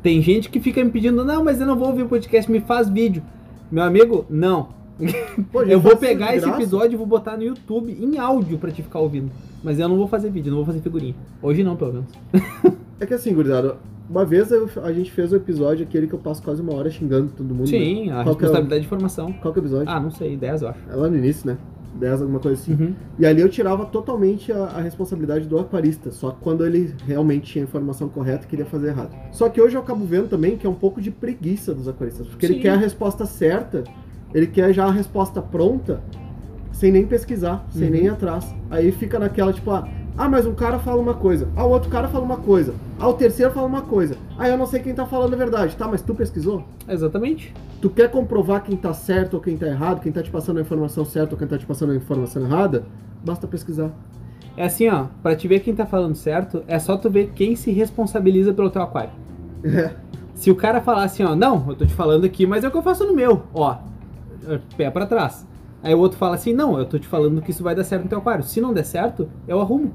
Tem 0.03 0.21
gente 0.21 0.49
que 0.49 0.59
fica 0.59 0.83
me 0.83 0.91
pedindo, 0.91 1.25
não, 1.25 1.43
mas 1.43 1.59
eu 1.59 1.65
não 1.67 1.75
vou 1.75 1.87
ouvir 1.89 2.03
o 2.03 2.07
podcast, 2.07 2.49
me 2.51 2.59
faz 2.61 2.87
vídeo. 2.89 3.23
Meu 3.71 3.83
amigo, 3.83 4.25
não. 4.29 4.69
Pô, 5.51 5.63
eu 5.63 5.79
vou 5.79 5.95
pegar 5.97 6.35
esse 6.35 6.45
graça. 6.45 6.61
episódio 6.61 6.93
e 6.95 6.97
vou 6.97 7.05
botar 7.05 7.35
no 7.37 7.43
YouTube 7.43 7.91
em 7.99 8.17
áudio 8.17 8.57
pra 8.57 8.71
te 8.71 8.81
ficar 8.81 8.99
ouvindo. 8.99 9.29
Mas 9.63 9.79
eu 9.79 9.89
não 9.89 9.97
vou 9.97 10.07
fazer 10.07 10.29
vídeo, 10.29 10.49
não 10.51 10.57
vou 10.57 10.65
fazer 10.65 10.79
figurinha. 10.81 11.15
Hoje 11.41 11.63
não, 11.63 11.75
pelo 11.75 11.93
menos. 11.93 12.07
É 12.99 13.05
que 13.05 13.13
assim, 13.13 13.31
gurizada, 13.31 13.75
uma 14.09 14.25
vez 14.25 14.51
eu- 14.51 14.67
a 14.83 14.91
gente 14.91 15.11
fez 15.11 15.31
o 15.31 15.35
episódio 15.35 15.85
aquele 15.85 16.07
que 16.07 16.13
eu 16.15 16.19
passo 16.19 16.41
quase 16.41 16.63
uma 16.63 16.73
hora 16.73 16.89
xingando 16.89 17.29
todo 17.37 17.47
mundo. 17.49 17.59
né? 17.61 17.77
Sim, 17.77 18.09
a 18.09 18.13
Qual 18.13 18.21
é 18.21 18.23
responsabilidade 18.29 18.81
de 18.81 18.87
informação. 18.87 19.31
Qual 19.33 19.53
que 19.53 19.59
é 19.59 19.61
o 19.61 19.65
episódio? 19.65 19.89
Ah, 19.89 19.99
não 19.99 20.09
sei, 20.09 20.35
10 20.35 20.63
eu 20.63 20.69
acho. 20.69 20.79
É 20.89 20.95
lá 20.95 21.07
no 21.07 21.15
início, 21.15 21.45
né? 21.45 21.57
10, 21.97 22.21
alguma 22.21 22.39
coisa 22.39 22.61
assim. 22.61 22.73
Uhum. 22.73 22.93
E 23.19 23.25
ali 23.25 23.41
eu 23.41 23.49
tirava 23.49 23.85
totalmente 23.85 24.51
a, 24.51 24.63
a 24.65 24.81
responsabilidade 24.81 25.47
do 25.47 25.57
aquarista, 25.59 26.11
só 26.11 26.31
que 26.31 26.37
quando 26.41 26.65
ele 26.65 26.93
realmente 27.05 27.51
tinha 27.51 27.63
a 27.63 27.67
informação 27.67 28.07
correta 28.07 28.45
e 28.45 28.47
queria 28.47 28.65
fazer 28.65 28.87
errado. 28.89 29.11
Só 29.31 29.49
que 29.49 29.59
hoje 29.61 29.75
eu 29.75 29.81
acabo 29.81 30.05
vendo 30.05 30.27
também 30.29 30.55
que 30.57 30.65
é 30.65 30.69
um 30.69 30.73
pouco 30.75 31.01
de 31.01 31.11
preguiça 31.11 31.73
dos 31.73 31.87
aquaristas, 31.87 32.27
porque 32.27 32.45
ele 32.45 32.55
Sim. 32.55 32.59
quer 32.61 32.69
a 32.71 32.77
resposta 32.77 33.25
certa, 33.25 33.83
ele 34.33 34.47
quer 34.47 34.71
já 34.73 34.85
a 34.85 34.91
resposta 34.91 35.41
pronta, 35.41 36.01
sem 36.71 36.91
nem 36.91 37.05
pesquisar, 37.05 37.65
sem 37.71 37.85
Uhum. 37.85 37.89
nem 37.91 38.03
ir 38.05 38.09
atrás. 38.09 38.45
Aí 38.69 38.91
fica 38.91 39.17
naquela 39.17 39.51
tipo, 39.51 39.71
ah, 39.71 39.87
ah, 40.17 40.29
mas 40.29 40.45
um 40.45 40.53
cara 40.53 40.79
fala 40.79 41.01
uma 41.01 41.13
coisa, 41.13 41.47
ah, 41.55 41.65
o 41.65 41.69
outro 41.69 41.89
cara 41.89 42.07
fala 42.07 42.23
uma 42.23 42.37
coisa, 42.37 42.73
ah, 42.99 43.07
o 43.07 43.13
terceiro 43.13 43.51
fala 43.51 43.67
uma 43.67 43.81
coisa, 43.81 44.15
ah, 44.37 44.47
eu 44.47 44.57
não 44.57 44.65
sei 44.65 44.79
quem 44.79 44.93
tá 44.93 45.05
falando 45.05 45.33
a 45.33 45.37
verdade, 45.37 45.75
tá, 45.75 45.87
mas 45.87 46.01
tu 46.01 46.13
pesquisou? 46.13 46.63
Exatamente. 46.87 47.53
Tu 47.81 47.89
quer 47.89 48.09
comprovar 48.11 48.63
quem 48.63 48.77
tá 48.77 48.93
certo 48.93 49.35
ou 49.35 49.39
quem 49.41 49.57
tá 49.57 49.67
errado, 49.67 50.01
quem 50.01 50.11
tá 50.11 50.21
te 50.21 50.29
passando 50.29 50.57
a 50.57 50.61
informação 50.61 51.03
certa 51.03 51.33
ou 51.33 51.37
quem 51.37 51.47
tá 51.47 51.57
te 51.57 51.65
passando 51.65 51.91
a 51.91 51.95
informação 51.95 52.43
errada? 52.43 52.85
Basta 53.25 53.47
pesquisar. 53.47 53.91
É 54.55 54.65
assim, 54.65 54.87
ó, 54.89 55.05
pra 55.21 55.35
te 55.35 55.47
ver 55.47 55.59
quem 55.59 55.75
tá 55.75 55.85
falando 55.85 56.15
certo, 56.15 56.63
é 56.67 56.79
só 56.79 56.97
tu 56.97 57.09
ver 57.09 57.31
quem 57.35 57.55
se 57.55 57.71
responsabiliza 57.71 58.53
pelo 58.53 58.69
teu 58.69 58.81
aquário. 58.81 59.11
É. 59.63 59.95
Se 60.33 60.51
o 60.51 60.55
cara 60.55 60.81
falar 60.81 61.03
assim, 61.03 61.23
ó, 61.23 61.35
não, 61.35 61.67
eu 61.69 61.75
tô 61.75 61.85
te 61.85 61.93
falando 61.93 62.25
aqui, 62.25 62.45
mas 62.45 62.63
é 62.63 62.67
o 62.67 62.71
que 62.71 62.77
eu 62.77 62.83
faço 62.83 63.05
no 63.05 63.13
meu, 63.13 63.43
ó, 63.53 63.77
pé 64.75 64.89
pra 64.91 65.05
trás. 65.05 65.47
Aí 65.81 65.93
o 65.93 65.99
outro 65.99 66.17
fala 66.17 66.35
assim, 66.35 66.53
não, 66.53 66.77
eu 66.77 66.85
tô 66.85 66.97
te 66.97 67.07
falando 67.07 67.41
que 67.41 67.51
isso 67.51 67.63
vai 67.63 67.75
dar 67.75 67.83
certo 67.83 68.03
no 68.03 68.09
teu 68.09 68.17
aquário. 68.17 68.43
Se 68.43 68.59
não 68.59 68.73
der 68.73 68.83
certo, 68.83 69.29
eu 69.47 69.61
arrumo. 69.61 69.93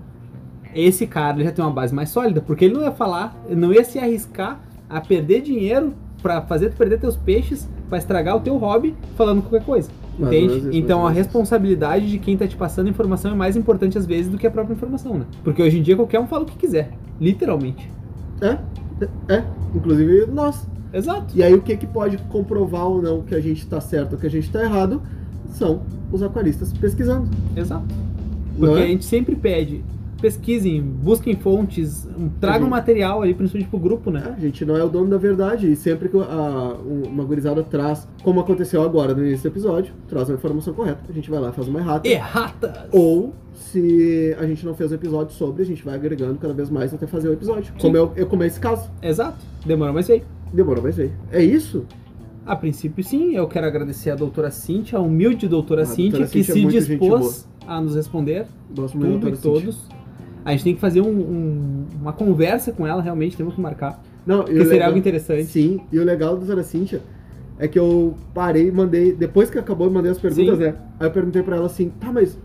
Esse 0.74 1.06
cara 1.06 1.36
ele 1.36 1.44
já 1.44 1.52
tem 1.52 1.64
uma 1.64 1.70
base 1.70 1.94
mais 1.94 2.10
sólida, 2.10 2.40
porque 2.40 2.64
ele 2.64 2.74
não 2.74 2.82
ia 2.82 2.92
falar, 2.92 3.36
não 3.50 3.72
ia 3.72 3.84
se 3.84 3.98
arriscar 3.98 4.60
a 4.88 5.00
perder 5.00 5.42
dinheiro 5.42 5.94
pra 6.22 6.40
fazer 6.42 6.70
tu 6.70 6.76
perder 6.76 6.98
teus 7.00 7.16
peixes, 7.16 7.68
pra 7.88 7.98
estragar 7.98 8.36
o 8.36 8.40
teu 8.40 8.56
hobby 8.56 8.94
falando 9.16 9.42
qualquer 9.42 9.64
coisa. 9.64 9.90
Entende? 10.18 10.58
isso, 10.58 10.70
Então 10.72 11.06
a 11.06 11.10
responsabilidade 11.10 12.08
de 12.10 12.18
quem 12.18 12.36
tá 12.36 12.46
te 12.46 12.56
passando 12.56 12.86
a 12.86 12.90
informação 12.90 13.32
é 13.32 13.34
mais 13.34 13.56
importante 13.56 13.96
às 13.96 14.06
vezes 14.06 14.30
do 14.30 14.38
que 14.38 14.46
a 14.46 14.50
própria 14.50 14.74
informação, 14.74 15.18
né? 15.18 15.26
Porque 15.42 15.62
hoje 15.62 15.78
em 15.78 15.82
dia 15.82 15.96
qualquer 15.96 16.20
um 16.20 16.26
fala 16.26 16.44
o 16.44 16.46
que 16.46 16.56
quiser, 16.56 16.90
literalmente. 17.20 17.90
É, 18.40 18.58
é, 19.28 19.44
inclusive 19.74 20.26
nós. 20.26 20.66
Exato. 20.92 21.36
E 21.36 21.42
aí 21.42 21.54
o 21.54 21.62
que 21.62 21.76
que 21.76 21.86
pode 21.86 22.18
comprovar 22.30 22.86
ou 22.86 23.00
não 23.00 23.22
que 23.22 23.34
a 23.34 23.40
gente 23.40 23.66
tá 23.66 23.80
certo 23.80 24.12
ou 24.12 24.18
que 24.18 24.26
a 24.26 24.30
gente 24.30 24.50
tá 24.50 24.62
errado 24.62 25.02
são 25.48 25.82
os 26.10 26.22
aquaristas 26.22 26.72
pesquisando. 26.72 27.28
Exato. 27.56 27.94
Porque 28.58 28.80
é? 28.80 28.84
a 28.84 28.86
gente 28.86 29.04
sempre 29.04 29.34
pede, 29.34 29.82
pesquisem, 30.22 30.80
busquem 30.80 31.36
fontes, 31.36 32.08
tragam 32.40 32.62
Uhum. 32.64 32.70
material 32.70 33.20
ali, 33.20 33.34
principalmente 33.34 33.68
pro 33.68 33.78
grupo, 33.78 34.08
É, 34.08 34.12
né? 34.14 34.34
a 34.36 34.40
gente 34.40 34.64
não 34.64 34.76
é 34.76 34.82
o 34.82 34.88
dono 34.88 35.10
da 35.10 35.18
verdade 35.18 35.70
e 35.70 35.76
sempre 35.76 36.08
que 36.08 36.16
a, 36.16 36.76
um- 36.86 37.08
uma 37.08 37.24
gurizada 37.24 37.62
traz, 37.62 38.08
como 38.22 38.40
aconteceu 38.40 38.82
agora 38.82 39.12
no 39.14 39.26
início 39.26 39.50
do 39.50 39.52
episódio, 39.52 39.92
traz 40.08 40.30
a 40.30 40.34
informação 40.34 40.72
correta, 40.72 41.00
a 41.08 41.12
gente 41.12 41.28
vai 41.28 41.40
lá 41.40 41.50
e 41.50 41.52
faz 41.52 41.68
uma 41.68 41.80
errata. 41.80 42.08
Erratas! 42.08 42.72
Ou 42.92 43.34
se 43.52 44.34
a 44.38 44.46
gente 44.46 44.64
não 44.64 44.74
fez 44.74 44.90
o 44.92 44.94
episódio 44.94 45.34
sobre, 45.34 45.62
a 45.62 45.66
gente 45.66 45.84
vai 45.84 45.94
agregando 45.96 46.36
cada 46.38 46.54
vez 46.54 46.70
mais 46.70 46.94
até 46.94 47.06
fazer 47.06 47.28
o 47.28 47.32
episódio. 47.32 47.74
Como 47.80 47.96
é, 47.96 48.02
o- 48.02 48.12
é 48.16 48.24
como 48.24 48.42
é 48.42 48.46
esse 48.46 48.60
caso. 48.60 48.90
Exato. 49.02 49.38
Demorou, 49.66 49.92
mas 49.92 50.06
veio. 50.08 50.22
Demorou, 50.52 50.82
mas 50.82 50.96
veio. 50.96 51.12
É 51.30 51.42
isso? 51.42 51.84
A 52.46 52.56
princípio, 52.56 53.02
sim. 53.04 53.34
Eu 53.34 53.46
quero 53.46 53.66
agradecer 53.66 54.10
a 54.10 54.14
doutora 54.16 54.50
Cíntia, 54.50 54.98
a 54.98 55.00
humilde 55.02 55.46
doutora 55.48 55.82
A 55.82 55.84
doutora 55.84 56.06
que 56.06 56.12
Cíntia 56.12 56.24
é 56.24 56.26
se 56.26 56.60
gente 56.60 56.72
dispôs 56.72 57.48
a 57.66 57.80
nos 57.80 57.94
responder 57.94 58.46
Gosto 58.76 58.98
muito 58.98 59.20
tudo 59.20 59.34
e 59.34 59.38
todos. 59.38 59.88
A 60.44 60.50
gente 60.52 60.64
tem 60.64 60.74
que 60.74 60.80
fazer 60.80 61.00
um- 61.00 61.06
um- 61.08 61.86
uma 62.00 62.12
conversa 62.12 62.72
com 62.72 62.86
ela, 62.86 63.00
realmente, 63.02 63.36
temos 63.36 63.54
que 63.54 63.60
marcar. 63.60 64.02
Não, 64.26 64.44
Que 64.44 64.52
seria 64.52 64.64
legal- 64.66 64.86
algo 64.88 64.98
interessante. 64.98 65.44
Sim, 65.44 65.80
e 65.92 65.98
o 65.98 66.04
legal 66.04 66.30
da 66.32 66.38
doutora 66.38 66.62
Cíntia 66.62 67.00
é 67.58 67.66
que 67.68 67.78
eu 67.78 68.14
parei 68.34 68.68
e 68.68 68.72
mandei, 68.72 69.12
depois 69.12 69.50
que 69.50 69.58
acabou, 69.58 69.86
eu 69.86 69.92
mandei 69.92 70.10
as 70.10 70.18
perguntas, 70.18 70.56
Sim. 70.58 70.64
né? 70.64 70.74
Aí 70.98 71.06
eu 71.06 71.10
perguntei 71.10 71.42
pra 71.42 71.56
ela 71.56 71.66
assim, 71.66 71.90
tá, 72.00 72.10
mas, 72.12 72.36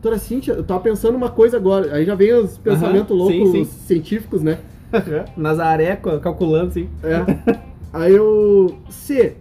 doutora 0.00 0.18
Cíntia, 0.18 0.52
eu 0.52 0.62
tava 0.64 0.80
pensando 0.80 1.16
uma 1.16 1.30
coisa 1.30 1.56
agora. 1.56 1.94
Aí 1.94 2.04
já 2.04 2.14
vem 2.14 2.32
os 2.34 2.56
pensamentos 2.58 3.10
Aham, 3.16 3.30
sim, 3.30 3.40
loucos 3.42 3.50
sim. 3.52 3.64
científicos, 3.86 4.42
né? 4.42 4.58
Nazaré, 5.36 5.96
cal- 5.96 6.18
calculando, 6.20 6.68
assim. 6.68 6.88
É. 7.02 7.60
Aí 7.92 8.14
eu. 8.14 8.76
Se, 8.88 9.34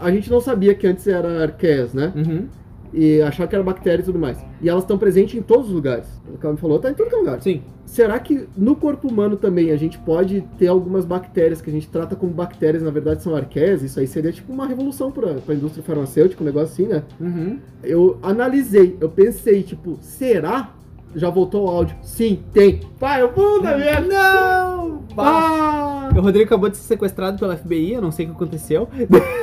a 0.00 0.10
gente 0.10 0.30
não 0.30 0.40
sabia 0.40 0.74
que 0.74 0.86
antes 0.86 1.06
era 1.06 1.42
arqueias, 1.42 1.92
né? 1.92 2.12
Uhum. 2.14 2.46
E 2.92 3.22
achava 3.22 3.48
que 3.48 3.54
era 3.54 3.64
bactéria 3.64 4.02
e 4.02 4.04
tudo 4.04 4.18
mais. 4.18 4.38
E 4.60 4.68
elas 4.68 4.84
estão 4.84 4.98
presentes 4.98 5.34
em 5.38 5.42
todos 5.42 5.68
os 5.68 5.72
lugares. 5.72 6.06
O 6.32 6.38
que 6.38 6.44
ela 6.44 6.54
me 6.54 6.60
falou, 6.60 6.78
tá 6.78 6.90
em 6.90 6.94
todo 6.94 7.14
lugar. 7.16 7.40
Sim. 7.40 7.62
Será 7.86 8.18
que 8.18 8.48
no 8.56 8.74
corpo 8.74 9.08
humano 9.08 9.36
também 9.36 9.70
a 9.70 9.76
gente 9.76 9.98
pode 9.98 10.42
ter 10.58 10.66
algumas 10.66 11.04
bactérias 11.04 11.60
que 11.60 11.68
a 11.68 11.72
gente 11.72 11.88
trata 11.88 12.16
como 12.16 12.32
bactérias, 12.32 12.82
na 12.82 12.90
verdade 12.90 13.22
são 13.22 13.34
arqueias? 13.34 13.82
Isso 13.82 14.00
aí 14.00 14.06
seria 14.06 14.32
tipo 14.32 14.52
uma 14.52 14.66
revolução 14.66 15.12
pra, 15.12 15.34
pra 15.34 15.54
indústria 15.54 15.84
farmacêutica, 15.84 16.42
um 16.42 16.46
negócio 16.46 16.72
assim, 16.72 16.86
né? 16.86 17.02
Uhum. 17.20 17.58
Eu 17.82 18.18
analisei, 18.22 18.96
eu 19.00 19.10
pensei, 19.10 19.62
tipo, 19.62 19.98
será? 20.00 20.72
Já 21.14 21.28
voltou 21.30 21.66
o 21.66 21.68
áudio? 21.68 21.96
Sim, 22.02 22.42
tem. 22.52 22.80
Pai, 22.98 23.22
eu 23.22 23.28
puta 23.30 23.76
merda! 23.76 24.08
Não! 24.08 25.02
Ah! 25.16 26.10
O 26.16 26.20
Rodrigo 26.20 26.46
acabou 26.46 26.68
de 26.68 26.76
ser 26.76 26.84
sequestrado 26.84 27.38
pela 27.38 27.56
FBI, 27.56 27.92
eu 27.92 28.02
não 28.02 28.10
sei 28.10 28.26
o 28.26 28.30
que 28.30 28.34
aconteceu. 28.34 28.88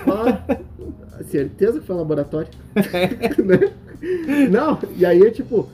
Ah, 0.07 1.23
certeza 1.23 1.79
que 1.79 1.85
foi 1.85 1.95
um 1.95 1.99
laboratório. 1.99 2.49
Né? 3.43 4.47
Não, 4.49 4.79
e 4.95 5.05
aí 5.05 5.21
é 5.21 5.29
tipo, 5.29 5.67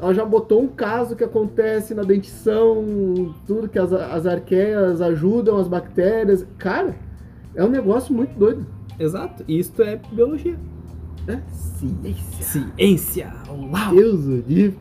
ela 0.00 0.12
já 0.12 0.24
botou 0.24 0.60
um 0.60 0.66
caso 0.66 1.14
que 1.14 1.22
acontece 1.22 1.94
na 1.94 2.02
dentição, 2.02 3.34
tudo 3.46 3.68
que 3.68 3.78
as, 3.78 3.92
as 3.92 4.26
arqueias 4.26 5.00
ajudam 5.00 5.58
as 5.58 5.68
bactérias. 5.68 6.44
Cara, 6.58 6.96
é 7.54 7.64
um 7.64 7.68
negócio 7.68 8.12
muito 8.12 8.36
doido. 8.36 8.66
Exato. 8.98 9.44
Isto 9.46 9.82
é 9.82 10.00
biologia. 10.10 10.56
É 11.28 11.38
ciência. 11.52 12.42
Ciência! 12.42 13.32
Uau! 13.48 13.94
Deus 13.94 14.24
o 14.26 14.42
livre. 14.46 14.78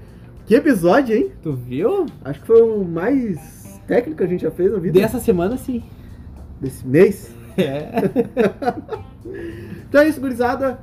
Que 0.48 0.56
episódio, 0.56 1.14
hein? 1.14 1.32
Tu 1.44 1.52
viu? 1.52 2.06
Acho 2.24 2.40
que 2.40 2.48
foi 2.48 2.62
o 2.62 2.82
mais 2.86 3.82
técnico 3.86 4.20
que 4.20 4.24
a 4.24 4.28
gente 4.28 4.44
já 4.44 4.50
fez 4.50 4.72
na 4.72 4.80
vida 4.80 4.98
Dessa 4.98 5.20
semana, 5.20 5.58
sim. 5.58 5.84
desse 6.60 6.88
mês. 6.88 7.32
É. 7.58 7.92
Então 9.90 10.02
é 10.02 10.08
isso, 10.08 10.22
gurizada. 10.22 10.80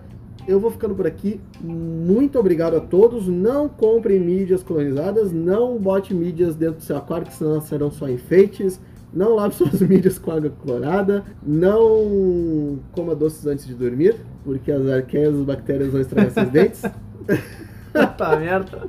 Eu 0.47 0.61
vou 0.61 0.71
ficando 0.71 0.95
por 0.95 1.07
aqui. 1.07 1.41
Muito 1.63 2.39
obrigado 2.39 2.77
a 2.77 2.81
todos. 2.81 3.27
Não 3.27 3.69
comprem 3.69 4.21
mídias 4.21 4.63
colonizadas. 4.63 5.33
Não 5.33 5.79
bote 5.79 6.13
mídias 6.15 6.55
dentro 6.55 6.77
do 6.77 6.83
seu 6.83 6.97
aquário, 6.97 7.27
que 7.27 7.35
senão 7.35 7.61
serão 7.61 7.91
só 7.91 8.09
enfeites. 8.09 8.79
Não 9.13 9.35
lave 9.35 9.55
suas 9.57 9.81
mídias 9.81 10.19
com 10.19 10.31
água 10.31 10.51
clorada. 10.63 11.25
Não 11.43 12.79
coma 12.93 13.15
doces 13.15 13.47
antes 13.47 13.67
de 13.67 13.75
dormir, 13.75 14.17
porque 14.45 14.71
as 14.71 14.87
arqueias 14.89 15.35
e 15.35 15.39
as 15.39 15.45
bactérias 15.45 15.91
vão 15.91 16.01
estragar 16.01 16.31
seus 16.31 16.51
dentes. 16.51 16.83
tá 18.17 18.37
merda. 18.39 18.89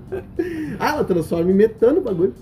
Ah, 0.80 0.90
ela 0.96 1.04
transforma 1.04 1.50
em 1.52 1.54
metano 1.54 2.00
o 2.00 2.04
bagulho. 2.04 2.34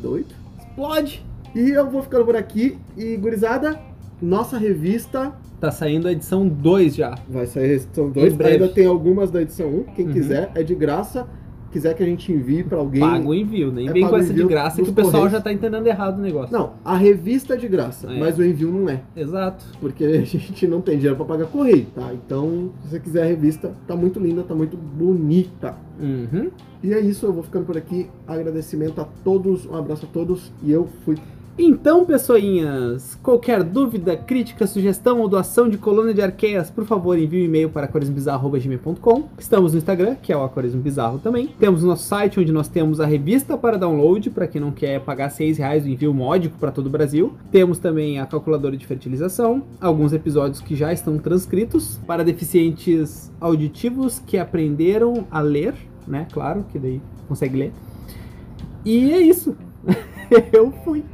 Doido. 0.00 0.34
Explode! 0.58 1.24
E 1.54 1.70
eu 1.70 1.88
vou 1.90 2.02
ficando 2.02 2.24
por 2.24 2.36
aqui. 2.36 2.78
E, 2.96 3.16
gurizada, 3.16 3.78
nossa 4.20 4.58
revista 4.58 5.32
Tá 5.60 5.70
saindo 5.70 6.08
a 6.08 6.12
edição 6.12 6.46
2 6.46 6.94
já. 6.96 7.14
Vai 7.28 7.46
sair 7.46 7.70
a 7.70 7.74
edição 7.74 8.10
2. 8.10 8.34
Em 8.34 8.36
breve. 8.36 8.52
Ainda 8.64 8.68
tem 8.68 8.86
algumas 8.86 9.30
da 9.30 9.40
edição 9.40 9.68
1. 9.68 9.82
Quem 9.94 10.06
Uhum. 10.06 10.12
quiser, 10.12 10.50
é 10.54 10.62
de 10.62 10.74
graça. 10.74 11.26
Quiser 11.74 11.94
que 11.94 12.02
a 12.02 12.06
gente 12.06 12.32
envie 12.32 12.62
pra 12.64 12.78
alguém. 12.78 13.00
Paga 13.00 13.28
o 13.28 13.34
envio, 13.34 13.70
nem 13.72 13.88
É 13.88 13.92
vem 13.92 14.02
com 14.04 14.10
pago 14.10 14.22
o 14.22 14.24
essa 14.24 14.32
de 14.32 14.44
graça 14.44 14.82
que 14.82 14.88
o 14.88 14.92
pessoal 14.92 15.12
Correios. 15.12 15.32
já 15.32 15.40
tá 15.40 15.52
entendendo 15.52 15.86
errado 15.86 16.18
o 16.18 16.22
negócio. 16.22 16.56
Não, 16.56 16.74
a 16.84 16.96
revista 16.96 17.54
é 17.54 17.56
de 17.56 17.68
graça, 17.68 18.10
É. 18.10 18.18
mas 18.18 18.38
o 18.38 18.44
envio 18.44 18.70
não 18.70 18.88
é. 18.88 19.02
Exato. 19.16 19.64
Porque 19.80 20.04
a 20.04 20.24
gente 20.24 20.66
não 20.66 20.80
tem 20.80 20.96
dinheiro 20.96 21.16
pra 21.16 21.24
pagar 21.26 21.46
correio, 21.46 21.86
tá? 21.94 22.10
Então, 22.14 22.70
se 22.84 22.90
você 22.90 23.00
quiser 23.00 23.22
a 23.24 23.26
revista, 23.26 23.72
tá 23.86 23.94
muito 23.96 24.18
linda, 24.20 24.42
tá 24.42 24.54
muito 24.54 24.76
bonita. 24.76 25.74
Uhum. 26.00 26.50
E 26.82 26.92
é 26.92 27.00
isso, 27.00 27.26
eu 27.26 27.32
vou 27.32 27.42
ficando 27.42 27.64
por 27.66 27.76
aqui. 27.76 28.08
Agradecimento 28.26 29.00
a 29.00 29.04
todos, 29.24 29.66
um 29.66 29.74
abraço 29.76 30.06
a 30.06 30.08
todos 30.08 30.52
e 30.62 30.70
eu 30.70 30.86
fui. 31.04 31.16
Então, 31.56 32.04
pessoinhas, 32.04 33.16
qualquer 33.22 33.62
dúvida, 33.62 34.16
crítica, 34.16 34.66
sugestão 34.66 35.20
ou 35.20 35.28
doação 35.28 35.68
de 35.68 35.78
colônia 35.78 36.12
de 36.12 36.20
arqueias, 36.20 36.68
por 36.68 36.84
favor, 36.84 37.16
envie 37.16 37.42
um 37.42 37.44
e-mail 37.44 37.70
para 37.70 37.84
aquarismobizarro.gmail.com. 37.86 39.28
Estamos 39.38 39.70
no 39.70 39.78
Instagram, 39.78 40.16
que 40.20 40.32
é 40.32 40.36
o 40.36 40.42
Aquarismo 40.42 40.82
Bizarro 40.82 41.20
também. 41.20 41.46
Temos 41.56 41.84
o 41.84 41.86
nosso 41.86 42.08
site, 42.08 42.40
onde 42.40 42.50
nós 42.50 42.66
temos 42.66 43.00
a 43.00 43.06
revista 43.06 43.56
para 43.56 43.78
download, 43.78 44.30
para 44.30 44.48
quem 44.48 44.60
não 44.60 44.72
quer 44.72 45.00
pagar 45.00 45.30
6 45.30 45.58
reais 45.58 45.84
o 45.84 45.88
envio 45.88 46.12
módico 46.12 46.58
para 46.58 46.72
todo 46.72 46.88
o 46.88 46.90
Brasil. 46.90 47.34
Temos 47.52 47.78
também 47.78 48.18
a 48.18 48.26
calculadora 48.26 48.76
de 48.76 48.84
fertilização, 48.84 49.62
alguns 49.80 50.12
episódios 50.12 50.60
que 50.60 50.74
já 50.74 50.92
estão 50.92 51.18
transcritos 51.18 52.00
para 52.04 52.24
deficientes 52.24 53.30
auditivos 53.40 54.18
que 54.18 54.38
aprenderam 54.38 55.24
a 55.30 55.40
ler, 55.40 55.74
né? 56.04 56.26
Claro, 56.32 56.64
que 56.72 56.80
daí 56.80 57.00
consegue 57.28 57.56
ler. 57.56 57.72
E 58.84 59.12
é 59.12 59.20
isso. 59.20 59.56
Eu 60.52 60.72
fui. 60.84 61.04